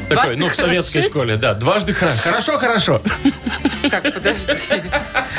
Такой, 0.09 0.37
ну, 0.37 0.49
в 0.49 0.57
советской 0.57 1.03
школе, 1.03 1.37
да. 1.37 1.55
Дважды 1.55 1.93
хорошо. 1.95 2.21
Хорошо, 2.25 2.59
хорошо. 2.59 3.03
Как, 3.91 4.03
подожди. 4.03 4.53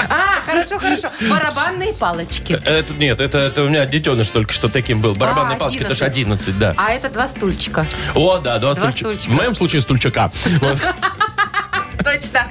А, 0.10 0.42
хорошо, 0.46 0.80
хорошо. 0.80 1.10
Барабанные 1.30 1.94
палочки. 1.94 2.60
Это, 2.66 2.94
нет, 2.94 3.20
это, 3.20 3.38
это 3.38 3.64
у 3.64 3.70
меня 3.70 3.86
детеныш 3.86 4.30
только 4.30 4.54
что 4.54 4.70
таким 4.70 5.02
был. 5.02 5.14
Барабанная 5.14 5.56
А, 5.58 5.60
палочка, 5.60 5.84
это 5.84 5.94
же 5.94 6.06
11. 6.06 6.48
11, 6.48 6.60
да. 6.60 6.74
А 6.78 6.92
это 6.92 7.10
два 7.10 7.28
стульчика. 7.28 7.86
О, 8.16 8.38
да, 8.40 8.60
два, 8.60 8.74
Два 8.74 8.92
стульчика. 8.92 9.10
стульчика. 9.10 9.32
В 9.32 9.36
моем 9.36 9.56
случае 9.56 9.82
стульчика. 9.82 10.32
Вот. 10.62 10.82
точно. 12.04 12.48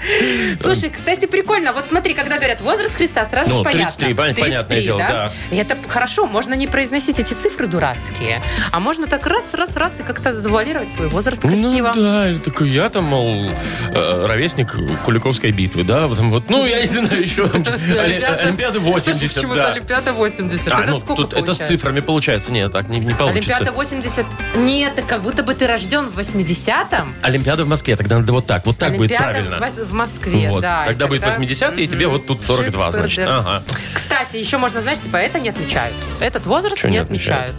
Слушай, 0.59 0.91
кстати, 0.91 1.27
прикольно. 1.27 1.73
Вот 1.73 1.87
смотри, 1.87 2.15
когда 2.15 2.37
говорят 2.37 2.61
возраст 2.61 2.97
Христа, 2.97 3.25
сразу 3.25 3.51
Ну, 3.51 3.57
же 3.57 3.63
понятно. 3.63 4.07
33, 4.07 4.13
пон- 4.15 4.41
понятное 4.41 4.83
дело, 4.83 4.99
да. 4.99 5.33
Это 5.51 5.77
хорошо, 5.89 6.27
можно 6.27 6.55
не 6.55 6.67
произносить 6.67 7.21
эти 7.21 7.35
цифры 7.35 7.67
дурацкие, 7.67 8.43
а 8.73 8.81
можно 8.81 9.07
так 9.07 9.27
раз, 9.27 9.55
раз, 9.55 9.77
раз 9.77 10.01
и 10.01 10.03
как-то 10.03 10.33
завуалировать 10.39 10.89
свой 10.89 11.09
возраст 11.09 11.43
красиво. 11.43 11.93
Ну 11.95 12.03
да, 12.03 12.29
или 12.29 12.39
такой, 12.39 12.69
я 12.71 12.89
там, 12.89 13.05
мол, 13.05 13.51
э, 13.95 14.27
ровесник 14.27 14.75
Куликовской 15.05 15.51
битвы, 15.53 15.85
да, 15.85 16.09
потом 16.09 16.31
вот, 16.31 16.49
ну, 16.49 16.67
я 16.67 16.81
не 16.81 16.87
знаю, 16.87 17.23
еще 17.23 17.45
Олимпиады 17.45 18.81
80, 18.81 19.35
Почему-то 19.35 19.61
да. 19.61 19.73
Олимпиада 19.73 20.13
80. 20.13 20.69
А, 20.73 20.83
это 20.83 20.91
ну, 20.91 20.99
сколько 21.01 21.23
тут 21.23 21.35
это 21.35 21.55
с 21.55 21.59
цифрами 21.59 22.01
получается. 22.01 22.53
Нет, 22.53 22.73
так 22.73 22.89
не, 22.89 23.01
получится. 23.13 23.53
Олимпиада 23.55 23.73
80. 23.73 24.27
Нет, 24.57 25.05
как 25.07 25.23
будто 25.23 25.43
бы 25.43 25.55
ты 25.55 25.67
рожден 25.67 26.07
в 26.09 26.19
80-м. 26.19 27.15
Олимпиада 27.23 27.65
в 27.65 27.69
Москве, 27.69 27.97
тогда 27.97 28.19
надо 28.19 28.33
вот 28.33 28.47
так. 28.47 28.67
Вот 28.67 28.79
так 28.79 28.97
будет 28.97 29.13
Олимпиада 29.13 29.40
правильно. 29.49 29.85
в 29.85 29.93
Москве, 29.93 30.49
Вот. 30.51 30.63
да. 30.63 30.85
И 30.85 30.89
Тогда 30.89 31.07
будет 31.07 31.23
80-е, 31.23 31.85
и 31.85 31.89
тебе 31.89 32.07
вот 32.07 32.27
тут 32.27 32.45
42, 32.45 32.91
значит. 32.93 33.25
Ага. 33.27 33.63
Кстати, 33.95 34.37
еще 34.37 34.59
можно, 34.59 34.81
знаешь, 34.81 35.01
типа, 35.01 35.17
это 35.17 35.41
не 35.41 35.49
отмечают. 35.49 35.95
Этот 36.21 36.47
возраст 36.47 36.77
Чё 36.77 36.89
не 36.89 36.93
не 36.95 36.99
отмечают. 36.99 37.55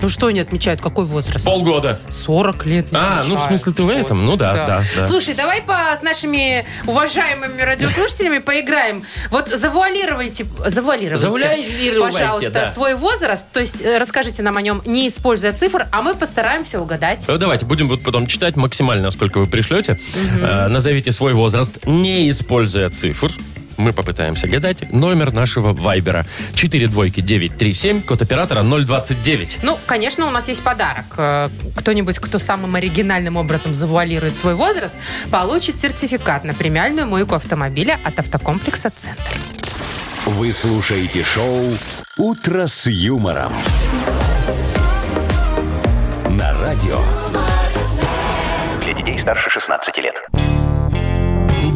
Ну 0.00 0.08
что 0.08 0.30
не 0.30 0.40
отмечают? 0.40 0.80
Какой 0.80 1.04
возраст? 1.04 1.44
Полгода. 1.44 1.98
40 2.10 2.66
лет 2.66 2.92
не 2.92 2.98
А, 2.98 3.24
ну, 3.26 3.36
в 3.36 3.42
смысле, 3.42 3.72
ты 3.72 3.82
в 3.82 3.88
этом? 3.88 4.24
Ну 4.24 4.36
да, 4.36 4.54
да, 4.54 4.82
да. 4.96 5.04
Слушай, 5.04 5.34
давай 5.34 5.62
по, 5.62 5.74
с 5.98 6.02
нашими 6.02 6.66
уважаемыми 6.86 7.60
радиослушателями 7.62 8.38
поиграем. 8.38 9.02
Вот 9.30 9.48
завуалируйте, 9.48 10.46
завуалируйте, 10.64 11.18
Завуалируйте, 11.18 12.00
пожалуйста, 12.00 12.50
да. 12.50 12.72
свой 12.72 12.94
возраст. 12.94 13.46
То 13.52 13.60
есть 13.60 13.82
э, 13.82 13.98
расскажите 13.98 14.42
нам 14.42 14.56
о 14.56 14.62
нем, 14.62 14.82
не 14.86 15.08
используя 15.08 15.52
цифр, 15.52 15.86
а 15.90 16.02
мы 16.02 16.14
постараемся 16.14 16.80
угадать. 16.80 17.24
Ну, 17.26 17.36
Давайте, 17.38 17.66
будем 17.66 17.88
вот 17.88 18.02
потом 18.02 18.26
читать 18.26 18.56
максимально, 18.56 19.10
сколько 19.10 19.38
вы 19.38 19.46
пришлете. 19.46 19.98
Э, 20.40 20.68
назовите 20.68 21.12
свой 21.12 21.34
возраст, 21.34 21.86
не 21.86 22.30
используя 22.30 22.90
цифр. 22.90 23.32
Мы 23.78 23.92
попытаемся 23.92 24.48
гадать. 24.48 24.92
Номер 24.92 25.32
нашего 25.32 25.72
вайбера. 25.72 26.26
4 26.54 26.88
двойки 26.88 27.20
937, 27.20 28.02
код 28.02 28.20
оператора 28.20 28.62
029. 28.62 29.60
Ну, 29.62 29.78
конечно, 29.86 30.26
у 30.26 30.30
нас 30.30 30.48
есть 30.48 30.62
подарок. 30.64 31.04
Э, 31.16 31.48
Кто-нибудь, 31.76 32.18
кто 32.18 32.40
самым 32.40 32.74
оригинальным 32.74 33.36
образом 33.36 33.72
завуалирует 33.72 34.34
свой 34.34 34.56
возраст, 34.56 34.96
получит 35.30 35.78
сертификат 35.78 36.42
на 36.44 36.54
премиальную 36.54 37.06
мойку 37.06 37.36
автомобиля 37.36 37.98
от 38.02 38.18
автокомплекса 38.18 38.90
«Центр». 38.94 39.22
Вы 40.26 40.52
слушаете 40.52 41.22
шоу 41.22 41.64
«Утро 42.16 42.66
с 42.66 42.86
юмором». 42.86 43.52
На 46.30 46.52
радио. 46.60 46.98
Для 48.84 48.92
детей 48.92 49.16
старше 49.18 49.50
16 49.50 49.96
лет. 49.98 50.20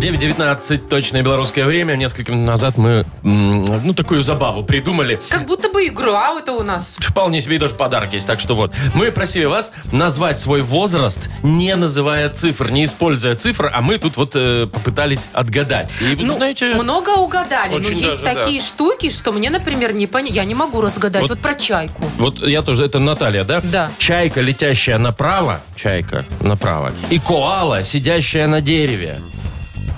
9.19, 0.03 0.88
точное 0.88 1.23
белорусское 1.23 1.65
время. 1.65 1.95
Несколько 1.95 2.33
минут 2.33 2.49
назад 2.49 2.77
мы, 2.77 3.07
ну, 3.23 3.95
такую 3.95 4.23
забаву 4.25 4.65
придумали. 4.65 5.21
Как 5.29 5.47
будто 5.47 5.69
бы 5.69 5.87
игра 5.87 6.33
это 6.37 6.53
у 6.53 6.65
нас. 6.65 6.97
Вполне 6.99 7.41
себе 7.41 7.55
и 7.57 7.59
даже 7.61 7.77
подарок 7.77 8.12
есть. 8.12 8.27
Так 8.27 8.41
что 8.41 8.57
вот, 8.57 8.75
мы 8.95 9.12
просили 9.12 9.45
вас 9.45 9.73
назвать 9.93 10.41
свой 10.41 10.62
возраст, 10.62 11.31
не 11.45 11.77
называя 11.77 12.31
цифр, 12.31 12.71
не 12.73 12.85
используя 12.85 13.37
цифр, 13.37 13.71
а 13.73 13.81
мы 13.81 13.99
тут 13.99 14.17
вот 14.17 14.33
э, 14.35 14.67
попытались 14.67 15.27
отгадать. 15.33 15.93
И 16.01 16.17
Ну, 16.25 16.35
знаете... 16.35 16.75
много 16.75 17.11
угадали. 17.11 17.75
Но 17.75 17.88
есть 17.88 18.23
даже, 18.23 18.41
такие 18.41 18.61
штуки, 18.61 19.09
что 19.11 19.31
мне, 19.33 19.51
например, 19.51 19.93
не 19.93 20.09
понятно. 20.09 20.35
Я 20.35 20.45
не 20.45 20.55
могу 20.55 20.81
разгадать. 20.81 21.23
Вот- 21.23 21.31
Вот, 21.31 21.38
про 21.41 21.55
чайку. 21.55 22.03
Вот 22.19 22.38
я 22.41 22.62
тоже, 22.62 22.85
это 22.87 22.99
Наталья, 22.99 23.45
да? 23.45 23.61
Да. 23.62 23.91
Чайка, 23.99 24.41
летящая 24.41 24.99
направо, 24.99 25.61
чайка 25.77 26.25
направо, 26.41 26.91
и 27.11 27.19
коала, 27.21 27.85
сидящая 27.85 28.47
на 28.49 28.61
дереве. 28.61 29.21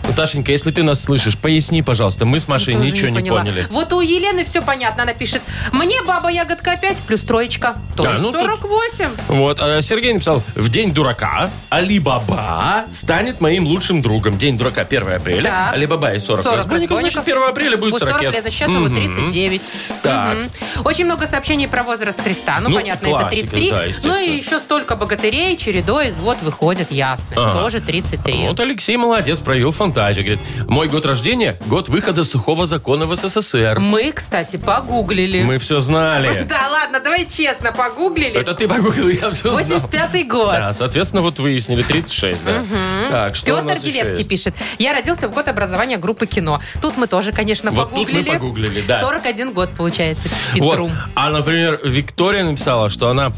Наташенька, 0.06 0.52
если 0.52 0.70
ты 0.70 0.82
нас 0.82 1.02
слышишь, 1.02 1.36
поясни, 1.36 1.82
пожалуйста. 1.82 2.24
Мы 2.24 2.38
с 2.38 2.46
Машей 2.48 2.74
Тоже 2.74 2.86
ничего 2.90 3.08
не, 3.08 3.20
поняла. 3.20 3.38
поняли. 3.40 3.66
Вот 3.70 3.92
у 3.92 4.00
Елены 4.00 4.44
все 4.44 4.60
понятно. 4.62 5.02
Она 5.02 5.14
пишет, 5.14 5.42
мне 5.72 6.02
баба 6.02 6.28
ягодка 6.30 6.72
опять 6.72 7.02
плюс 7.02 7.22
троечка. 7.22 7.74
То 7.96 8.02
Да, 8.04 8.10
есть 8.12 8.22
ну 8.22 8.30
тут- 8.32 8.40
48. 8.42 9.08
Вот, 9.28 9.58
а 9.60 9.80
Сергей 9.82 10.12
написал, 10.12 10.42
в 10.54 10.68
день 10.68 10.92
дурака 10.92 11.50
Алибаба 11.70 12.84
станет 12.90 13.40
моим 13.40 13.66
лучшим 13.66 14.02
другом. 14.02 14.38
День 14.38 14.56
дурака 14.58 14.82
1 14.84 15.16
апреля, 15.16 15.42
Так. 15.44 15.74
Алибаба 15.74 16.12
и 16.14 16.18
40, 16.18 16.42
40 16.42 16.58
разбойников, 16.58 16.98
значит, 16.98 17.16
разбойников. 17.16 17.42
1 17.46 17.50
апреля 17.50 17.76
будет 17.76 17.90
Будет 17.92 18.02
40. 18.04 18.18
40 18.20 18.34
лет, 18.34 18.44
сейчас 18.52 18.70
ему 18.70 18.88
39. 18.88 19.62
Так. 20.02 20.36
Мгм. 20.36 20.84
Очень 20.84 21.04
много 21.06 21.26
сообщений 21.26 21.66
про 21.68 21.82
возраст 21.82 22.20
Христа. 22.22 22.58
Ну, 22.60 22.68
Ну, 22.70 22.76
понятно, 22.76 23.06
это 23.06 23.18
классика, 23.18 23.50
33. 23.50 23.70
да, 23.70 24.08
ну 24.08 24.20
и 24.20 24.36
еще 24.36 24.60
столько 24.60 24.96
богатырей 24.96 25.56
чередой 25.56 26.08
из 26.08 26.18
вот 26.18 26.38
выходят, 26.42 26.90
ясно. 26.92 27.34
Ага. 27.36 27.60
Тоже 27.60 27.80
33. 27.80 28.48
Вот 28.48 28.60
Алексей 28.60 28.96
молодец, 28.96 29.40
проявил 29.40 29.72
фантазию. 29.72 29.93
Говорит, 29.94 30.40
мой 30.68 30.88
год 30.88 31.06
рождения– 31.06 31.58
год 31.66 31.88
выхода 31.88 32.24
сухого 32.24 32.66
закона 32.66 33.06
в 33.06 33.16
СССР. 33.16 33.78
Мы, 33.80 34.12
кстати, 34.12 34.56
погуглили. 34.56 35.42
Мы 35.42 35.58
все 35.58 35.80
знали. 35.80 36.44
Да 36.54 36.68
ладно, 36.70 37.00
давай 37.00 37.26
честно, 37.26 37.72
погуглили. 37.72 38.40
Это 38.40 38.54
ты 38.54 38.68
погуглил, 38.68 39.08
я 39.08 39.30
все 39.32 39.54
знал. 39.54 39.80
85-й 39.80 40.24
год. 40.24 40.52
Да, 40.52 40.72
соответственно, 40.72 41.22
вот 41.22 41.38
выяснили 41.38 41.82
36, 41.82 42.44
да. 42.44 42.62
Так, 43.10 43.36
что 43.36 43.46
Петр 43.62 43.86
есть? 43.86 44.28
пишет. 44.28 44.54
Я 44.78 44.92
родился 44.92 45.28
в 45.28 45.32
год 45.32 45.48
образования 45.48 45.96
группы 45.96 46.26
кино. 46.26 46.60
Тут 46.80 46.96
мы 46.96 47.06
тоже, 47.06 47.32
конечно, 47.32 47.70
Вот 47.70 47.90
тут 47.90 47.98
мы 47.98 48.04
погуглили. 48.04 48.30
погуглили, 48.30 48.82
да. 48.86 49.00
41 49.00 49.52
год, 49.52 49.70
получается, 49.70 50.28
Вот. 50.56 50.70
Петру. 50.70 50.90
А, 51.14 51.30
например, 51.30 51.80
Виктория 51.84 52.44
написала, 52.44 52.90
что 52.90 53.08
она 53.08 53.32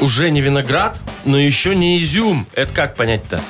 уже 0.00 0.30
не 0.30 0.40
виноград, 0.40 0.98
но 1.24 1.38
еще 1.38 1.74
не 1.74 2.00
изюм. 2.02 2.46
Это 2.54 2.72
как 2.72 2.94
понять-то? 2.96 3.40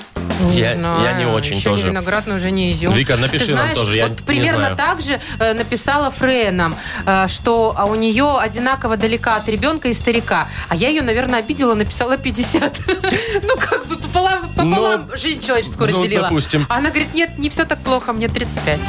Не 0.51 0.61
я, 0.61 0.75
знаю. 0.77 1.03
я 1.03 1.13
не 1.15 1.27
очень 1.27 1.57
Еще 1.57 1.71
тоже. 1.71 1.85
не 1.85 1.91
виноград, 1.91 2.27
но 2.27 2.35
уже 2.37 2.51
не 2.51 2.73
изюм. 2.73 2.93
Вика, 2.93 3.17
напиши 3.17 3.47
Ты 3.47 3.55
нам 3.55 3.65
знаешь, 3.67 3.79
тоже, 3.79 3.97
я 3.97 4.07
вот 4.09 4.23
примерно 4.23 4.75
знаю. 4.75 4.77
так 4.77 5.01
же 5.03 5.21
э, 5.39 5.55
написала 5.55 6.11
Фрея 6.11 6.51
нам, 6.51 6.77
э, 7.07 7.29
что 7.29 7.75
а 7.77 7.85
у 7.87 7.95
нее 7.95 8.39
одинаково 8.39 8.97
далека 8.97 9.37
от 9.37 9.49
ребенка 9.49 9.89
и 9.89 9.93
старика. 9.93 10.49
А 10.69 10.75
я 10.75 10.89
ее, 10.89 11.03
наверное, 11.03 11.39
обидела, 11.41 11.75
написала 11.75 12.17
50. 12.17 12.81
Ну, 13.43 13.57
как 13.59 13.87
бы 13.87 13.97
пополам, 13.97 14.49
пополам 14.51 15.11
жизнь 15.17 15.41
человеческую 15.41 15.91
ну, 15.91 15.97
разделила. 16.03 16.29
допустим. 16.29 16.67
А 16.69 16.77
она 16.77 16.91
говорит, 16.91 17.15
нет, 17.15 17.39
не 17.39 17.49
все 17.49 17.65
так 17.65 17.81
плохо, 17.81 18.13
мне 18.13 18.29
35. 18.29 18.89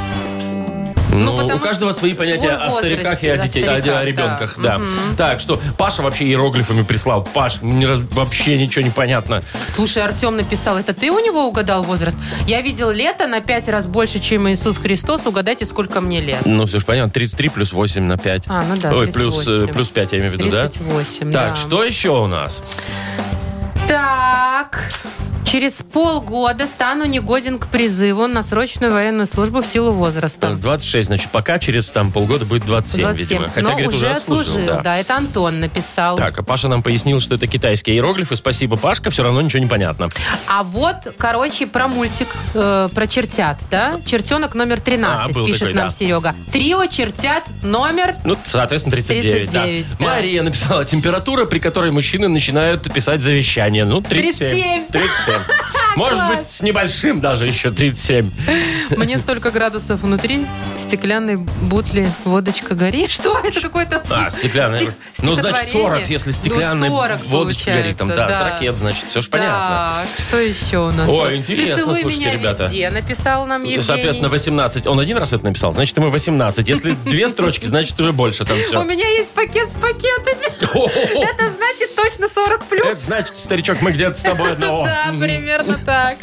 Ну, 1.14 1.38
потому 1.38 1.56
у 1.60 1.60
каждого 1.60 1.92
свои 1.92 2.14
понятия 2.14 2.52
о 2.52 2.66
возраст, 2.70 2.78
стариках 2.80 3.24
и 3.24 3.28
о, 3.30 3.34
о 3.34 3.38
детей, 3.38 3.64
о- 3.66 3.76
о, 4.00 4.04
ребенках. 4.06 4.56
да. 4.58 4.78
Да. 4.80 4.84
Так, 5.18 5.40
что 5.40 5.60
Паша 5.78 6.02
вообще 6.02 6.26
иероглифами 6.26 6.82
прислал. 6.84 7.24
Паш, 7.24 7.62
мне 7.62 7.88
раз- 7.88 8.00
вообще 8.12 8.58
ничего 8.58 8.84
не 8.84 8.92
понятно. 8.92 9.42
Слушай, 9.68 10.04
Артем 10.04 10.36
написал, 10.38 10.78
это 10.78 10.94
ты 10.94 11.12
у 11.12 11.20
него 11.20 11.46
угадал 11.48 11.84
возраст? 11.84 12.18
Я 12.48 12.62
видел 12.62 12.90
лето 12.92 13.28
на 13.28 13.42
5 13.42 13.68
раз 13.70 13.88
больше, 13.88 14.20
чем 14.20 14.50
Иисус 14.52 14.78
Христос. 14.78 15.26
Угадайте, 15.26 15.66
сколько 15.66 16.02
мне 16.02 16.20
лет. 16.22 16.42
Ну, 16.46 16.66
все 16.66 16.80
же 16.80 16.86
понятно. 16.86 17.12
33 17.12 17.50
плюс 17.50 17.74
8 17.74 18.04
на 18.04 18.18
5. 18.18 18.44
А, 18.48 18.64
ну 18.68 18.76
да, 18.78 18.92
Ой, 18.94 19.08
плюс, 19.08 19.38
38. 19.44 19.70
э, 19.70 19.74
плюс 19.74 19.90
5 19.90 20.12
я 20.14 20.18
имею 20.20 20.32
в 20.32 20.34
виду, 20.36 20.50
да? 20.50 20.68
38, 20.70 21.32
Так, 21.32 21.50
да. 21.50 21.56
что 21.56 21.84
еще 21.84 22.10
у 22.10 22.28
нас? 22.28 22.64
Так, 23.88 24.90
через 25.54 25.84
полгода 25.84 26.66
стану 26.66 27.06
негоден 27.06 27.60
к 27.60 27.68
призыву 27.68 28.26
на 28.26 28.42
срочную 28.42 28.92
военную 28.92 29.28
службу 29.28 29.62
в 29.62 29.68
силу 29.68 29.92
возраста. 29.92 30.56
26, 30.56 31.06
значит, 31.06 31.30
пока 31.30 31.60
через 31.60 31.92
там 31.92 32.12
полгода 32.12 32.44
будет 32.44 32.66
27, 32.66 33.04
27. 33.04 33.28
видимо. 33.28 33.50
Хотя, 33.50 33.62
Но 33.62 33.70
говорит, 33.74 33.94
уже 33.94 34.10
отслужил. 34.10 34.54
отслужил, 34.54 34.76
да. 34.78 34.82
да. 34.82 34.98
Это 34.98 35.16
Антон 35.16 35.60
написал. 35.60 36.18
Так, 36.18 36.40
а 36.40 36.42
Паша 36.42 36.70
нам 36.70 36.82
пояснил, 36.82 37.20
что 37.20 37.36
это 37.36 37.46
китайские 37.46 37.98
иероглифы. 37.98 38.36
Спасибо, 38.36 38.78
Пашка, 38.78 39.12
все 39.12 39.22
равно 39.22 39.44
ничего 39.44 39.60
не 39.60 39.68
понятно. 39.68 40.10
А 40.48 40.64
вот, 40.64 40.96
короче, 41.20 41.68
про 41.68 41.88
мультик, 41.88 42.30
э, 42.56 42.90
про 42.92 43.06
чертят, 43.06 43.60
да? 43.70 44.02
Чертенок 44.08 44.56
номер 44.56 44.82
13, 44.82 45.36
А, 45.36 45.46
пишет 45.46 45.60
такой, 45.60 45.74
нам 45.76 45.90
да. 45.90 45.90
Серега. 45.92 46.36
Трио 46.52 46.88
чертят 46.88 47.44
номер... 47.62 48.16
Ну, 48.24 48.36
соответственно, 48.44 48.94
39, 48.94 49.52
39, 49.52 49.86
да. 49.88 49.96
да. 50.00 50.06
Мария 50.16 50.42
написала 50.42 50.84
температура, 50.84 51.46
при 51.46 51.60
которой 51.60 51.92
мужчины 51.92 52.28
начинают 52.28 52.92
писать 52.92 53.22
завещание. 53.22 53.86
Ну, 53.86 54.02
37. 54.02 54.88
37. 54.88 54.88
37. 54.90 55.43
Может 55.96 56.28
быть, 56.28 56.50
с 56.50 56.62
небольшим 56.64 57.22
даже 57.22 57.46
еще 57.46 57.70
37. 57.70 58.32
Мне 58.98 59.18
столько 59.20 59.52
градусов 59.52 60.02
внутри, 60.02 60.46
стеклянной 60.78 61.36
бутли, 61.38 62.10
водочка 62.26 62.74
гори. 62.74 63.08
Что 63.08 63.40
это 63.44 63.62
какое-то 63.62 64.02
А, 64.10 64.30
стеклянная. 64.32 64.80
стих- 64.80 64.94
ну, 65.20 65.36
значит, 65.36 65.58
40, 65.60 65.68
стихотворение? 65.68 66.08
если 66.10 66.30
Ну, 66.30 66.34
стеклянная 66.36 66.90
40 66.90 67.26
водочка 67.28 67.72
горит. 67.72 67.98
Там, 67.98 68.08
да, 68.08 68.16
получается, 68.16 68.40
с 68.40 68.54
ракет, 68.54 68.78
значит, 68.78 69.06
все 69.10 69.22
же 69.22 69.30
понятно. 69.30 69.94
Так, 70.18 70.26
что 70.26 70.38
еще 70.40 70.78
у 70.80 70.92
нас? 70.92 71.08
Ой, 71.10 71.38
интересно, 71.38 71.76
Ты 71.76 71.82
целуй 71.82 72.02
слушайте, 72.02 72.26
меня 72.26 72.34
ребята. 72.34 72.64
везде, 72.64 72.90
написал 72.90 73.46
нам 73.46 73.62
Евгений. 73.62 73.82
Соответственно, 73.84 74.30
18. 74.30 74.88
Он 74.88 75.00
один 75.00 75.18
раз 75.18 75.32
это 75.34 75.44
написал, 75.46 75.74
значит, 75.74 75.96
ему 75.98 76.10
18. 76.10 76.68
Если 76.70 76.92
две 77.06 77.28
строчки, 77.28 77.66
значит, 77.66 78.00
уже 78.00 78.14
больше 78.14 78.46
там 78.46 78.58
У 78.58 78.62
все. 78.64 78.84
меня 78.84 79.08
есть 79.10 79.30
пакет 79.32 79.70
с 79.70 79.74
пакетами. 79.74 81.24
Это 81.24 81.50
значит 81.52 81.96
точно 81.96 82.28
40 82.28 82.62
Это 82.64 82.66
плюс. 82.70 82.98
значит, 82.98 83.38
старичок, 83.38 83.82
мы 83.82 83.92
где-то 83.92 84.18
с 84.18 84.22
тобой 84.24 84.54
одного. 84.54 84.86
Да, 84.86 85.12
примерно 85.38 85.80
так. 85.86 86.18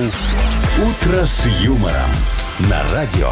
«Утро 0.78 1.24
с 1.24 1.44
юмором» 1.60 2.10
на 2.60 2.82
радио 2.92 3.30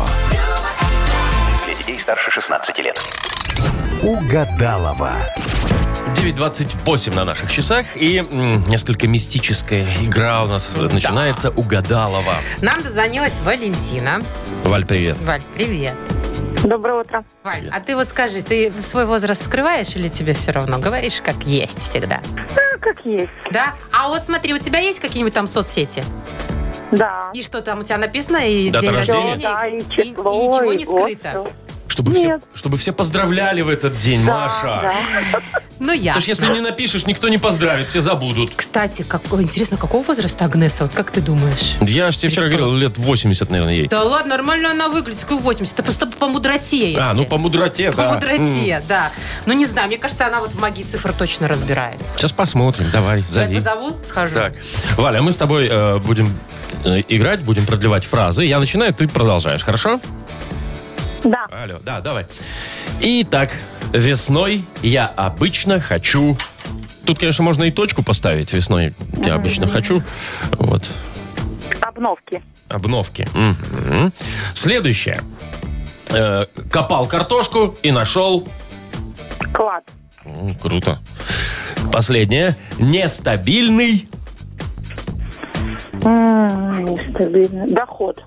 Для 1.64 1.74
детей 1.74 1.98
старше 1.98 2.30
16 2.30 2.78
лет. 2.80 3.00
«Угадалова». 4.02 5.12
9.28 6.08 7.14
на 7.14 7.24
наших 7.24 7.50
часах. 7.50 7.96
И 7.96 8.18
м, 8.18 8.68
несколько 8.68 9.06
мистическая 9.08 9.86
игра 10.02 10.44
у 10.44 10.48
нас 10.48 10.70
начинается 10.76 11.50
«Угадалова». 11.50 12.34
Нам 12.60 12.82
дозвонилась 12.82 13.40
Валентина. 13.42 14.20
Валь, 14.64 14.84
привет. 14.84 15.16
Валь, 15.20 15.42
привет. 15.54 15.94
Доброе 16.64 17.00
утро. 17.00 17.24
Валь, 17.42 17.70
а 17.72 17.80
ты 17.80 17.96
вот 17.96 18.08
скажи, 18.08 18.42
ты 18.42 18.70
свой 18.82 19.06
возраст 19.06 19.44
скрываешь 19.44 19.96
или 19.96 20.08
тебе 20.08 20.34
все 20.34 20.52
равно? 20.52 20.78
Говоришь, 20.78 21.20
как 21.22 21.42
есть 21.44 21.80
всегда. 21.80 22.20
Да, 22.54 22.62
как 22.80 23.04
есть. 23.06 23.30
Да? 23.50 23.74
А 23.92 24.08
вот 24.08 24.24
смотри, 24.24 24.52
у 24.52 24.58
тебя 24.58 24.80
есть 24.80 25.00
какие-нибудь 25.00 25.32
там 25.34 25.46
соцсети? 25.46 26.04
Да. 26.92 27.30
И 27.34 27.42
что 27.42 27.60
там 27.62 27.80
у 27.80 27.82
тебя 27.82 27.98
написано? 27.98 28.38
И 28.38 28.70
Дата 28.70 28.86
день 28.86 28.94
рождения? 28.96 29.36
Да, 29.36 29.66
и 29.66 29.80
число, 29.80 30.32
и 30.32 30.46
ничего 30.46 30.72
и 30.72 30.76
не 30.76 30.84
год, 30.84 31.00
скрыто? 31.00 31.28
всё. 31.30 31.48
Чтобы 31.88 32.12
все, 32.14 32.38
чтобы 32.54 32.76
все 32.78 32.92
поздравляли 32.92 33.62
в 33.62 33.68
этот 33.68 33.98
день, 33.98 34.24
Да, 34.24 34.44
Маша. 34.44 34.80
да. 34.82 35.60
Ну, 35.80 35.94
я. 35.94 36.12
Потому 36.12 36.20
что 36.20 36.30
если 36.30 36.46
не 36.52 36.60
напишешь, 36.60 37.06
никто 37.06 37.28
не 37.30 37.38
поздравит, 37.38 37.88
все 37.88 38.02
забудут. 38.02 38.52
Кстати, 38.54 39.00
как, 39.02 39.22
интересно, 39.32 39.78
какого 39.78 40.04
возраста 40.04 40.44
Агнеса? 40.44 40.84
Вот 40.84 40.92
как 40.92 41.10
ты 41.10 41.22
думаешь? 41.22 41.74
Я 41.80 42.12
же 42.12 42.18
тебе 42.18 42.28
вчера 42.28 42.48
говорил, 42.48 42.74
лет 42.76 42.98
80, 42.98 43.48
наверное, 43.50 43.72
ей. 43.74 43.88
Да 43.88 44.02
ладно, 44.02 44.36
нормально 44.36 44.70
она 44.72 44.88
выглядит, 44.90 45.20
какой 45.20 45.38
80. 45.38 45.72
Это 45.74 45.82
просто 45.82 46.06
по 46.06 46.28
мудроте, 46.28 46.92
если. 46.92 47.00
А, 47.00 47.14
ну 47.14 47.24
по 47.24 47.38
мудроте, 47.38 47.90
По 47.92 47.96
да. 47.96 48.08
М. 48.08 48.14
мудроте, 48.14 48.82
да. 48.86 49.10
Ну, 49.46 49.54
не 49.54 49.64
знаю, 49.64 49.88
мне 49.88 49.96
кажется, 49.96 50.26
она 50.26 50.40
вот 50.40 50.52
в 50.52 50.60
магии 50.60 50.82
цифр 50.82 51.14
точно 51.14 51.48
разбирается. 51.48 52.18
Сейчас 52.18 52.32
посмотрим, 52.32 52.90
давай, 52.92 53.20
Я 53.20 53.26
зови. 53.26 53.54
позову, 53.54 53.96
схожу. 54.04 54.34
Так, 54.34 54.52
Валя, 54.98 55.22
мы 55.22 55.32
с 55.32 55.36
тобой 55.38 55.66
э, 55.70 55.96
будем 55.98 56.28
э, 56.84 57.02
играть, 57.08 57.40
будем 57.40 57.64
продлевать 57.64 58.04
фразы. 58.04 58.44
Я 58.44 58.58
начинаю, 58.58 58.92
ты 58.92 59.08
продолжаешь, 59.08 59.62
хорошо? 59.64 59.98
Да. 61.24 61.46
Алло, 61.50 61.78
да, 61.82 62.00
давай. 62.00 62.26
Итак, 63.00 63.52
весной 63.92 64.64
я 64.82 65.06
обычно 65.06 65.80
хочу... 65.80 66.36
Тут, 67.06 67.18
конечно, 67.18 67.42
можно 67.42 67.64
и 67.64 67.70
точку 67.70 68.02
поставить. 68.02 68.52
Весной 68.52 68.94
я 69.24 69.34
обычно 69.34 69.66
хочу. 69.66 70.02
Вот. 70.52 70.90
Обновки. 71.80 72.42
Обновки. 72.68 73.26
Мгм. 73.34 74.12
Следующее. 74.54 75.20
Э, 76.10 76.46
копал 76.70 77.06
картошку 77.06 77.74
и 77.82 77.90
нашел... 77.90 78.46
Клад. 79.52 79.84
М, 80.24 80.54
Круто. 80.56 80.98
Последнее. 81.92 82.56
Нестабильный... 82.78 84.08
Нестабильно. 86.04 87.66
Доход. 87.68 88.22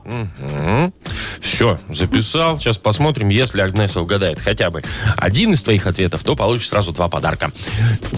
Все, 1.41 1.78
записал. 1.89 2.57
Сейчас 2.59 2.78
посмотрим, 2.78 3.30
если 3.30 3.61
Агнеса 3.61 4.01
угадает 4.01 4.39
хотя 4.39 4.69
бы 4.69 4.82
один 5.17 5.53
из 5.53 5.63
твоих 5.63 5.88
ответов, 5.88 6.24
то 6.24 6.36
получишь 6.36 6.69
сразу 6.69 6.91
два 6.91 7.09
подарка. 7.09 7.51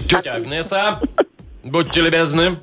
Тетя 0.08 0.34
Агнеса, 0.34 1.00
будьте 1.64 2.00
любезны. 2.02 2.58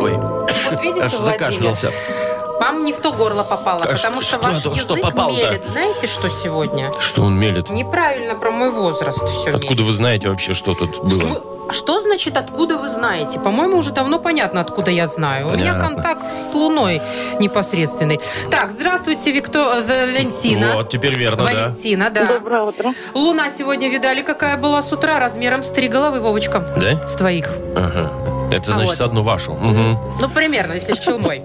Ой, 0.00 0.12
Вот 0.70 0.82
видите, 0.82 1.02
аж 1.02 1.12
закашлялся. 1.12 1.90
вам 2.60 2.84
не 2.84 2.92
в 2.92 2.98
то 3.00 3.12
горло 3.12 3.42
попало, 3.44 3.82
А 3.84 3.88
потому 3.94 4.20
что- 4.20 4.36
что, 4.38 4.46
ваш 4.46 4.58
что- 4.58 4.76
что 4.76 4.94
язык 4.94 5.04
попало-то? 5.10 5.46
мелет. 5.50 5.64
Знаете, 5.64 6.06
что 6.06 6.28
сегодня? 6.30 6.92
Что 7.00 7.22
он 7.22 7.38
мелет? 7.38 7.68
Неправильно 7.70 8.34
про 8.34 8.50
мой 8.50 8.70
возраст 8.70 9.22
все 9.28 9.50
Откуда 9.50 9.82
вы 9.82 9.92
знаете 9.92 10.28
вообще, 10.28 10.54
что 10.54 10.74
тут 10.74 11.02
было? 11.04 11.42
Что 11.70 12.00
значит, 12.00 12.36
откуда 12.36 12.76
вы 12.76 12.88
знаете? 12.88 13.40
По-моему, 13.40 13.78
уже 13.78 13.92
давно 13.92 14.18
понятно, 14.18 14.60
откуда 14.60 14.90
я 14.90 15.06
знаю. 15.06 15.48
У 15.48 15.52
меня 15.52 15.72
Понятно. 15.74 15.88
контакт 15.88 16.28
с 16.28 16.52
Луной 16.54 17.00
непосредственный. 17.38 18.20
Так, 18.50 18.70
здравствуйте, 18.70 19.32
Викто... 19.32 19.82
Валентина. 19.86 20.76
Вот, 20.76 20.88
теперь 20.90 21.14
верно, 21.14 21.38
да. 21.38 21.42
Валентина, 21.44 22.10
да. 22.10 22.24
Доброе 22.26 22.62
утро. 22.62 22.92
Луна 23.14 23.50
сегодня, 23.50 23.88
видали, 23.88 24.22
какая 24.22 24.56
была 24.56 24.82
с 24.82 24.92
утра, 24.92 25.18
размером 25.18 25.62
с 25.62 25.70
три 25.70 25.88
головы, 25.88 26.20
Вовочка. 26.20 26.60
Да? 26.76 27.06
С 27.08 27.14
твоих. 27.16 27.48
Ага. 27.76 28.10
Это 28.52 28.70
А 28.72 28.74
значит 28.74 28.88
вот. 28.88 28.96
с 28.98 29.00
одну 29.00 29.22
вашу. 29.22 29.52
Мгм. 29.54 29.98
Ну, 30.20 30.28
примерно, 30.28 30.74
если 30.74 30.92
с 30.94 30.98
челмой. 30.98 31.42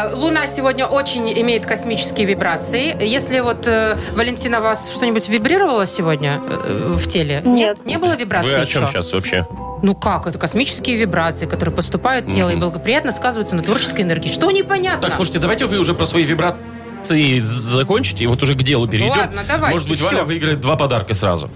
А, 0.00 0.14
Луна 0.14 0.46
сегодня 0.46 0.86
очень 0.86 1.30
имеет 1.40 1.66
космические 1.66 2.26
вибрации. 2.26 2.96
Если 3.04 3.40
вот, 3.40 3.66
э, 3.66 3.96
Валентина, 4.14 4.60
вас 4.60 4.90
что-нибудь 4.92 5.28
вибрировало 5.28 5.86
сегодня 5.86 6.40
э, 6.48 6.94
в 6.96 7.06
теле? 7.06 7.42
Нет. 7.44 7.84
Не 7.84 7.98
было 7.98 8.16
вибраций 8.16 8.50
Вы 8.50 8.56
о 8.62 8.66
чем 8.66 8.82
еще? 8.82 8.92
сейчас 8.92 9.12
вообще? 9.12 9.46
Ну 9.82 9.94
как? 9.94 10.26
Это 10.26 10.38
космические 10.38 10.96
вибрации, 10.96 11.46
которые 11.46 11.74
поступают 11.74 12.26
в 12.26 12.34
тело 12.34 12.50
и 12.50 12.56
благоприятно 12.56 13.12
сказываются 13.12 13.56
на 13.56 13.62
творческой 13.62 14.02
энергии. 14.02 14.28
Что 14.28 14.50
непонятно? 14.50 15.02
Так, 15.02 15.14
слушайте, 15.14 15.38
давайте 15.38 15.66
вы 15.66 15.78
уже 15.78 15.94
про 15.94 16.06
свои 16.06 16.24
вибрации 16.24 16.58
закончите, 17.40 18.24
и 18.24 18.26
вот 18.26 18.42
уже 18.42 18.54
к 18.54 18.62
делу 18.62 18.86
перейдем. 18.88 19.18
Ладно, 19.18 19.42
давайте, 19.48 19.74
Может 19.74 19.88
быть, 19.88 19.98
всё. 20.00 20.08
Валя 20.08 20.24
выиграет 20.24 20.60
два 20.60 20.76
подарка 20.76 21.14
сразу. 21.14 21.50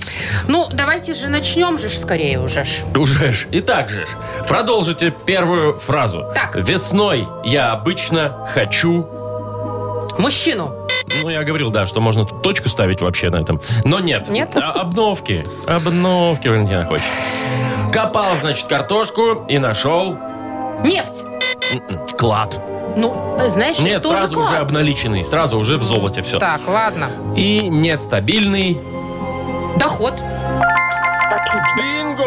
Ну, 0.49 0.69
давайте 0.73 1.15
же 1.15 1.29
начнем 1.29 1.79
же 1.79 1.89
ж 1.89 1.97
скорее 1.99 2.41
уже. 2.41 2.65
ж. 2.65 2.83
Уже 2.97 3.33
ж. 3.33 3.47
Итак 3.53 3.91
же 3.91 4.07
ж, 4.07 4.09
продолжите 4.49 5.13
первую 5.27 5.79
фразу. 5.79 6.27
Так. 6.35 6.57
Весной 6.57 7.27
я 7.45 7.73
обычно 7.73 8.47
хочу... 8.53 9.07
Мужчину. 10.19 10.73
Ну, 11.23 11.29
я 11.31 11.43
говорил, 11.43 11.71
да, 11.71 11.87
что 11.87 12.01
можно 12.01 12.25
тут 12.25 12.43
точку 12.43 12.69
ставить 12.69 13.01
вообще 13.01 13.31
на 13.31 13.37
этом. 13.37 13.61
Но 13.85 13.99
нет. 13.99 14.29
Нет? 14.29 14.51
А, 14.57 14.73
обновки. 14.73 15.47
Обновки 15.67 16.49
Валентина 16.49 16.85
хочет. 16.87 17.05
Копал, 17.93 18.37
значит, 18.37 18.67
картошку 18.67 19.45
и 19.49 19.59
нашел... 19.59 20.17
Нефть. 20.85 21.25
м-м, 21.75 22.07
Клад. 22.19 22.61
Ну, 22.97 23.37
знаешь, 23.49 23.79
Нет, 23.81 24.03
тоже 24.03 24.17
сразу 24.19 24.35
клад. 24.35 24.51
уже 24.51 24.57
обналиченный. 24.59 25.25
Сразу 25.25 25.59
уже 25.59 25.77
в 25.77 25.83
золоте 25.83 26.23
все. 26.23 26.39
Так, 26.39 26.61
ладно. 26.67 27.09
И 27.37 27.69
нестабильный... 27.69 28.79
Доход. 29.79 30.15
Бинго! 31.77 32.25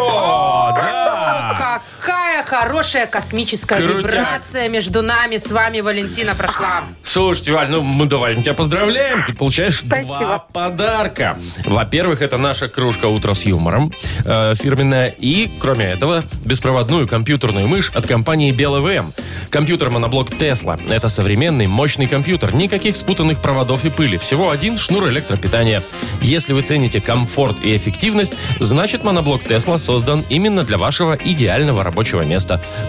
Да! 0.75 1.81
Какая 2.01 2.36
хорошая 2.47 3.07
космическая 3.07 3.77
Крутяк. 3.77 3.97
вибрация 3.97 4.69
между 4.69 5.01
нами 5.01 5.37
с 5.37 5.51
вами, 5.51 5.81
Валентина, 5.81 6.33
прошла. 6.33 6.83
Слушайте, 7.03 7.51
Валь, 7.51 7.69
ну 7.69 7.81
мы 7.81 8.05
давай 8.05 8.35
тебя 8.41 8.53
поздравляем. 8.53 9.25
Ты 9.25 9.33
получаешь 9.33 9.81
два 9.81 9.97
Спасибо. 9.97 10.45
подарка. 10.53 11.37
Во-первых, 11.65 12.21
это 12.21 12.37
наша 12.37 12.69
кружка 12.69 13.07
«Утро 13.07 13.33
с 13.33 13.45
юмором» 13.45 13.91
э, 14.23 14.55
фирменная. 14.55 15.09
И, 15.09 15.49
кроме 15.59 15.85
этого, 15.85 16.23
беспроводную 16.45 17.07
компьютерную 17.07 17.67
мышь 17.67 17.91
от 17.93 18.07
компании 18.07 18.51
БелВМ. 18.51 19.13
Компьютер 19.49 19.89
моноблок 19.89 20.29
Тесла. 20.33 20.79
Это 20.89 21.09
современный, 21.09 21.67
мощный 21.67 22.07
компьютер. 22.07 22.55
Никаких 22.55 22.95
спутанных 22.95 23.41
проводов 23.41 23.83
и 23.83 23.89
пыли. 23.89 24.17
Всего 24.17 24.51
один 24.51 24.77
шнур 24.77 25.09
электропитания. 25.09 25.83
Если 26.21 26.53
вы 26.53 26.61
цените 26.61 27.01
комфорт 27.01 27.57
и 27.63 27.75
эффективность, 27.75 28.33
значит 28.59 29.03
моноблок 29.03 29.43
Тесла 29.43 29.79
создан 29.79 30.23
именно 30.29 30.63
для 30.63 30.77
вашего 30.77 31.17
идеального 31.21 31.83
рабочего 31.83 32.21
места. 32.21 32.36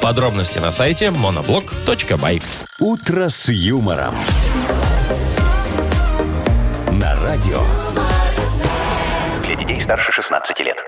Подробности 0.03 0.59
на 0.59 0.73
сайте 0.73 1.07
monoblock.by. 1.07 2.43
«Утро 2.81 3.29
с 3.29 3.49
юмором». 3.49 4.15
На 6.93 7.15
радио. 7.23 7.61
Для 9.47 9.57
детей 9.57 9.81
старше 9.81 10.13
16 10.13 10.61
лет. 10.61 10.87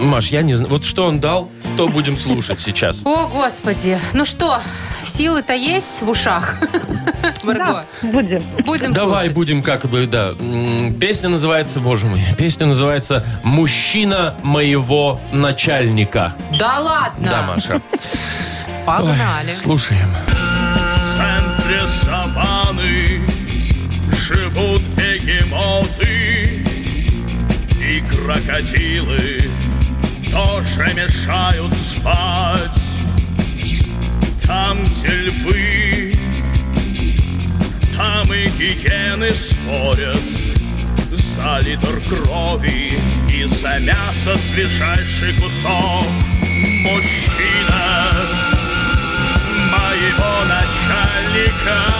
Маш, 0.00 0.28
я 0.32 0.42
не 0.42 0.54
знаю, 0.54 0.72
вот 0.72 0.84
что 0.84 1.06
он 1.06 1.20
дал, 1.20 1.48
то 1.76 1.88
будем 1.88 2.16
слушать 2.16 2.60
сейчас. 2.60 3.02
О, 3.04 3.26
Господи. 3.28 3.98
Ну 4.12 4.24
что, 4.24 4.60
силы-то 5.04 5.54
есть 5.54 6.02
в 6.02 6.08
ушах? 6.10 6.56
Марго, 7.44 7.86
Будем. 8.02 8.42
будем 8.64 8.92
Давай 8.92 9.20
слушать. 9.26 9.34
будем 9.34 9.62
как 9.62 9.86
бы, 9.88 10.06
да. 10.06 10.32
Песня 11.00 11.28
называется, 11.28 11.80
боже 11.80 12.06
мой, 12.06 12.20
песня 12.36 12.66
называется 12.66 13.24
«Мужчина 13.42 14.36
моего 14.42 15.20
начальника». 15.32 16.34
Да 16.58 16.78
ладно? 16.80 17.28
Да, 17.28 17.42
Маша. 17.42 17.80
Погнали. 18.86 19.48
Ой, 19.48 19.54
слушаем. 19.54 20.08
В 20.26 21.16
центре 21.16 21.82
саванны 21.88 23.28
живут 24.16 24.82
бегемоты 24.96 26.64
и 27.80 28.00
крокодилы 28.00 29.50
тоже 30.32 30.94
мешают 30.94 31.74
спать. 31.74 32.70
Там, 34.46 34.84
где 34.86 35.08
львы, 35.08 36.14
там 37.96 38.32
и 38.32 38.48
гиены 38.48 39.32
спорят 39.32 40.20
за 41.10 41.58
литр 41.60 42.00
крови 42.08 42.98
и 43.30 43.44
за 43.44 43.78
мясо 43.78 44.36
свежайший 44.38 45.34
кусок. 45.34 46.06
Мужчина 46.82 48.12
моего 49.70 50.44
начальника. 50.46 51.91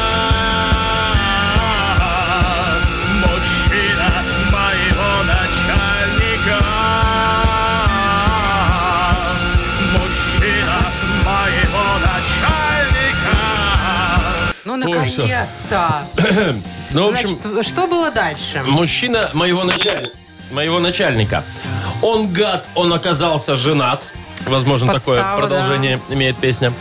Наконец-то. 14.85 16.09
Ну, 16.95 17.05
в 17.05 17.09
общем, 17.09 17.29
Значит, 17.41 17.67
что 17.67 17.87
было 17.87 18.11
дальше? 18.11 18.63
мужчина 18.67 19.31
моего, 19.33 19.65
началь- 19.65 20.11
моего 20.51 20.79
начальника. 20.79 21.43
Он 22.03 22.31
гад, 22.31 22.69
он 22.75 22.93
оказался 22.93 23.57
женат. 23.57 24.13
Возможно, 24.47 24.93
Подстава, 24.93 25.17
такое 25.19 25.37
продолжение 25.37 26.01
имеет 26.11 26.37
песня. 26.37 26.73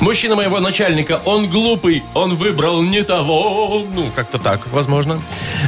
Мужчина 0.00 0.34
моего 0.36 0.58
начальника, 0.60 1.20
он 1.24 1.48
глупый, 1.48 2.02
он 2.14 2.34
выбрал 2.36 2.82
не 2.82 3.02
того. 3.02 3.84
Ну, 3.94 4.10
как-то 4.14 4.38
так, 4.38 4.66
возможно. 4.72 5.20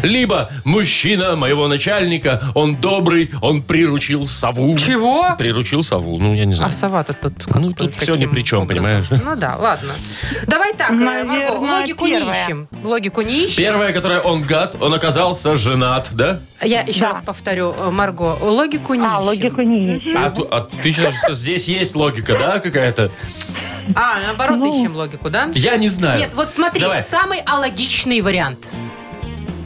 Либо 0.03 0.51
мужчина 0.65 1.37
моего 1.37 1.69
начальника, 1.69 2.41
он 2.55 2.77
добрый, 2.77 3.31
он 3.41 3.63
приручил 3.63 4.27
сову. 4.27 4.77
Чего? 4.79 5.35
Приручил 5.39 5.83
сову, 5.85 6.19
ну, 6.19 6.35
я 6.35 6.45
не 6.45 6.55
знаю. 6.55 6.71
А 6.71 6.73
сова-то 6.73 7.13
тут 7.15 7.33
Ну, 7.55 7.73
тут 7.73 7.97
каким 7.97 8.17
ни 8.17 8.27
при 8.27 8.43
чем, 8.43 8.63
образом? 8.63 8.85
понимаешь? 8.85 9.07
Ну 9.25 9.37
да, 9.37 9.57
ладно. 9.57 9.93
Давай 10.47 10.73
так, 10.75 10.91
э, 10.91 10.95
Марго, 10.95 11.25
Наверное, 11.29 11.79
логику 11.79 12.07
не 12.07 12.13
первая. 12.19 12.45
ищем. 12.45 12.69
Логику 12.83 13.21
не 13.23 13.45
ищем. 13.45 13.57
Первое, 13.63 13.93
которое 13.93 14.21
он 14.21 14.43
гад, 14.43 14.77
он 14.81 14.95
оказался 14.95 15.57
женат, 15.57 16.11
да? 16.13 16.41
Я 16.63 16.81
еще 16.83 17.01
Да. 17.01 17.09
раз 17.09 17.23
повторю, 17.23 17.73
э, 17.77 17.91
Марго, 17.91 18.37
логику 18.41 18.95
не 18.95 19.05
А, 19.07 19.17
ищем. 19.19 19.27
логику 19.27 19.61
не 19.63 19.97
ищем. 19.97 20.23
А, 20.25 20.31
ту- 20.31 20.47
а 20.51 20.61
ты 20.61 20.93
считаешь, 20.93 21.15
что 21.23 21.35
здесь 21.35 21.67
есть 21.69 21.95
логика, 21.97 22.39
да, 22.39 22.59
какая-то? 22.61 23.11
А, 23.97 24.21
наоборот, 24.21 24.59
Ну. 24.59 24.81
ищем 24.81 24.95
логику, 24.95 25.29
да? 25.31 25.49
Я 25.55 25.77
не 25.77 25.89
знаю. 25.89 26.19
Нет, 26.19 26.35
вот 26.35 26.51
смотри, 26.51 26.81
Давай. 26.81 27.03
самый 27.03 27.41
алогичный 27.41 28.21
вариант. 28.21 28.73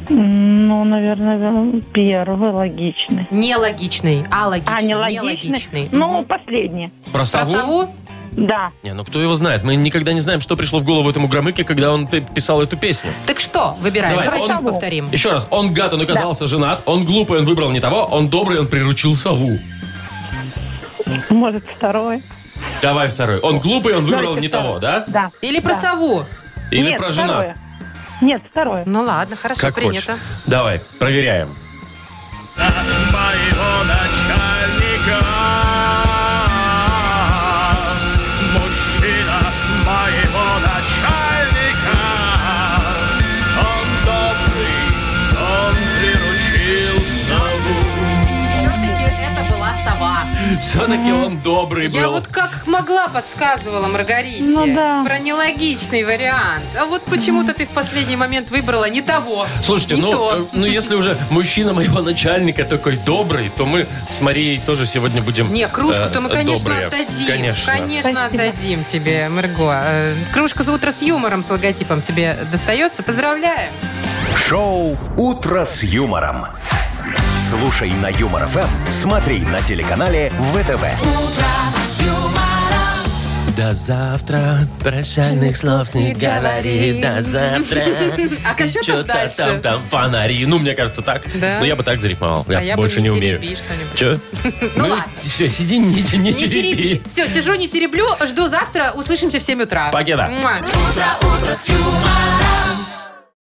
Ну, 0.09 0.85
наверное, 0.85 1.81
первый 1.93 2.53
логичный. 2.53 3.27
Нелогичный, 3.31 4.25
алогичный. 4.31 4.75
А, 4.77 4.81
нелогичный? 4.83 5.15
нелогичный. 5.37 5.89
Ну, 5.91 6.19
Мгм. 6.19 6.25
последний. 6.27 6.93
Про 7.07 7.13
Про 7.13 7.25
сову? 7.27 7.95
Да. 8.37 8.71
Не, 8.83 8.93
ну 8.93 9.03
кто 9.05 9.21
его 9.21 9.35
знает? 9.35 9.65
Мы 9.65 9.77
никогда 9.77 10.13
не 10.13 10.21
знаем, 10.21 10.41
что 10.43 10.57
пришло 10.57 10.79
в 10.79 10.85
голову 10.85 11.09
этому 11.09 11.27
Громыке, 11.27 11.65
когда 11.65 11.91
он 11.93 12.07
п- 12.07 12.21
писал 12.21 12.61
эту 12.61 12.77
песню. 12.77 13.11
Так 13.27 13.41
что, 13.41 13.77
выбираем. 13.81 14.11
Давай, 14.11 14.25
Давай, 14.27 14.41
он- 14.43 14.47
сейчас 14.49 14.61
повторим. 14.63 15.11
Еще 15.11 15.31
раз, 15.31 15.47
он 15.51 15.73
гад, 15.73 15.95
он 15.95 16.03
оказался 16.03 16.47
женат, 16.47 16.83
он 16.85 17.05
глупый, 17.07 17.39
он 17.39 17.47
выбрал 17.47 17.71
не 17.71 17.81
того, 17.81 18.05
он 18.05 18.29
добрый, 18.29 18.61
он 18.61 18.69
приручил 18.69 19.17
сову. 19.17 19.59
Может, 21.31 21.65
второй. 21.77 22.23
Давай 22.83 23.09
второй. 23.09 23.39
Он 23.41 23.59
глупый, 23.59 23.95
он 23.97 24.05
выбрал 24.05 24.35
Давайте 24.35 24.41
не 24.43 24.49
второй. 24.49 24.67
того, 24.67 24.79
да? 24.81 25.05
Да. 25.09 25.31
Или 25.41 25.61
про 25.61 25.73
Да. 25.75 25.81
сову. 25.81 26.23
Или 26.71 26.91
Нет, 26.91 26.99
про 26.99 27.11
женат? 27.11 27.31
второе. 27.31 27.57
Нет, 28.21 28.43
второе. 28.51 28.83
Ну 28.87 29.03
ладно, 29.03 29.37
хорошо, 29.37 29.61
Как 29.61 29.75
принято. 29.75 30.13
хочешь. 30.13 30.21
Давай, 30.47 30.81
проверяем. 30.99 31.55
Все-таки 50.61 51.13
он 51.13 51.39
добрый 51.39 51.89
Я 51.89 52.03
был. 52.05 52.13
вот 52.13 52.27
как 52.29 52.67
могла 52.67 53.09
подсказывала 53.09 53.87
Маргарите 53.89 54.43
Ну 54.43 54.67
да. 54.75 55.03
про 55.05 55.19
нелогичный 55.19 56.03
вариант. 56.05 56.65
А 56.79 56.87
вот 56.87 57.03
почему-то 57.05 57.53
ты 57.55 57.67
в 57.67 57.71
последний 57.71 58.17
момент 58.17 58.51
выбрала 58.51 58.89
не 58.89 59.03
того. 59.03 59.47
Слушайте, 59.63 59.97
не 59.97 60.01
ну, 60.03 60.11
то. 60.13 60.49
э, 60.53 60.57
ну 60.57 60.67
если 60.67 60.95
уже 60.95 61.19
мужчина 61.31 61.73
моего 61.73 62.01
начальника 62.01 62.65
такой 62.65 62.97
добрый, 62.97 63.51
то 63.51 63.67
мы 63.67 63.87
с 64.09 64.21
Марией 64.21 64.61
тоже 64.61 64.87
сегодня 64.87 65.23
будем 65.23 65.53
Не, 65.53 65.69
кружку-то 65.69 66.19
э, 66.19 66.23
мы, 66.23 66.29
конечно, 66.31 66.71
добрые. 66.71 66.87
отдадим. 66.87 67.27
Конечно. 67.27 67.73
Спасибо. 67.77 68.25
отдадим 68.25 68.85
тебе, 68.85 69.29
Марго. 69.29 69.83
Э, 69.85 70.15
Кружка 70.33 70.63
за 70.63 70.73
утро 70.73 70.91
с 70.93 71.03
юмором 71.03 71.43
с 71.43 71.51
логотипом 71.51 72.03
тебе 72.03 72.47
достается. 72.51 73.03
Поздравляем. 73.03 73.73
Шоу 74.49 74.97
«Утро 75.17 75.65
с 75.65 75.83
юмором». 75.83 76.47
Слушай 77.49 77.91
на 77.91 78.09
Юмор 78.09 78.47
ФМ, 78.49 78.67
смотри 78.91 79.39
на 79.41 79.61
телеканале 79.63 80.33
ВТВ. 80.53 80.85
До 83.57 83.73
завтра. 83.73 84.59
Прощальных 84.83 85.57
слов 85.57 85.95
не 85.95 86.13
говори. 86.13 87.01
До 87.01 87.23
завтра. 87.23 87.83
А 88.59 88.67
что 88.67 89.05
там 89.05 89.07
дальше? 89.07 89.37
там, 89.37 89.61
там 89.63 89.83
фонари. 89.89 90.45
Ну, 90.45 90.59
мне 90.59 90.75
кажется, 90.75 91.03
так. 91.03 91.23
Да? 91.37 91.59
Но 91.61 91.65
я 91.65 91.77
бы 91.77 91.85
так 91.85 92.01
зарифмовал. 92.01 92.45
Я, 92.49 92.59
А 92.59 92.63
я 92.63 92.75
бы 92.77 92.83
больше 92.83 93.01
не 93.01 93.05
не 93.05 93.11
умею. 93.11 93.39
тереби 93.39 93.55
что-нибудь. 93.57 93.95
Че? 93.95 94.19
Ну 94.77 94.89
ладно. 94.89 95.05
Все, 95.17 95.49
сиди, 95.49 95.79
не, 95.79 96.03
не, 96.03 96.19
Не 96.19 96.33
тереби. 96.33 96.75
тереби. 96.75 97.03
Все, 97.09 97.29
сижу, 97.29 97.55
не 97.55 97.69
тереблю. 97.69 98.07
Жду 98.27 98.49
завтра. 98.49 98.91
Услышимся 98.95 99.39
в 99.39 99.43
7 99.43 99.63
утра. 99.63 99.91
Покеда. 99.93 100.27
Муа. 100.29 100.59
утро 101.23 101.55
с 101.55 101.69
юмором. 101.69 102.56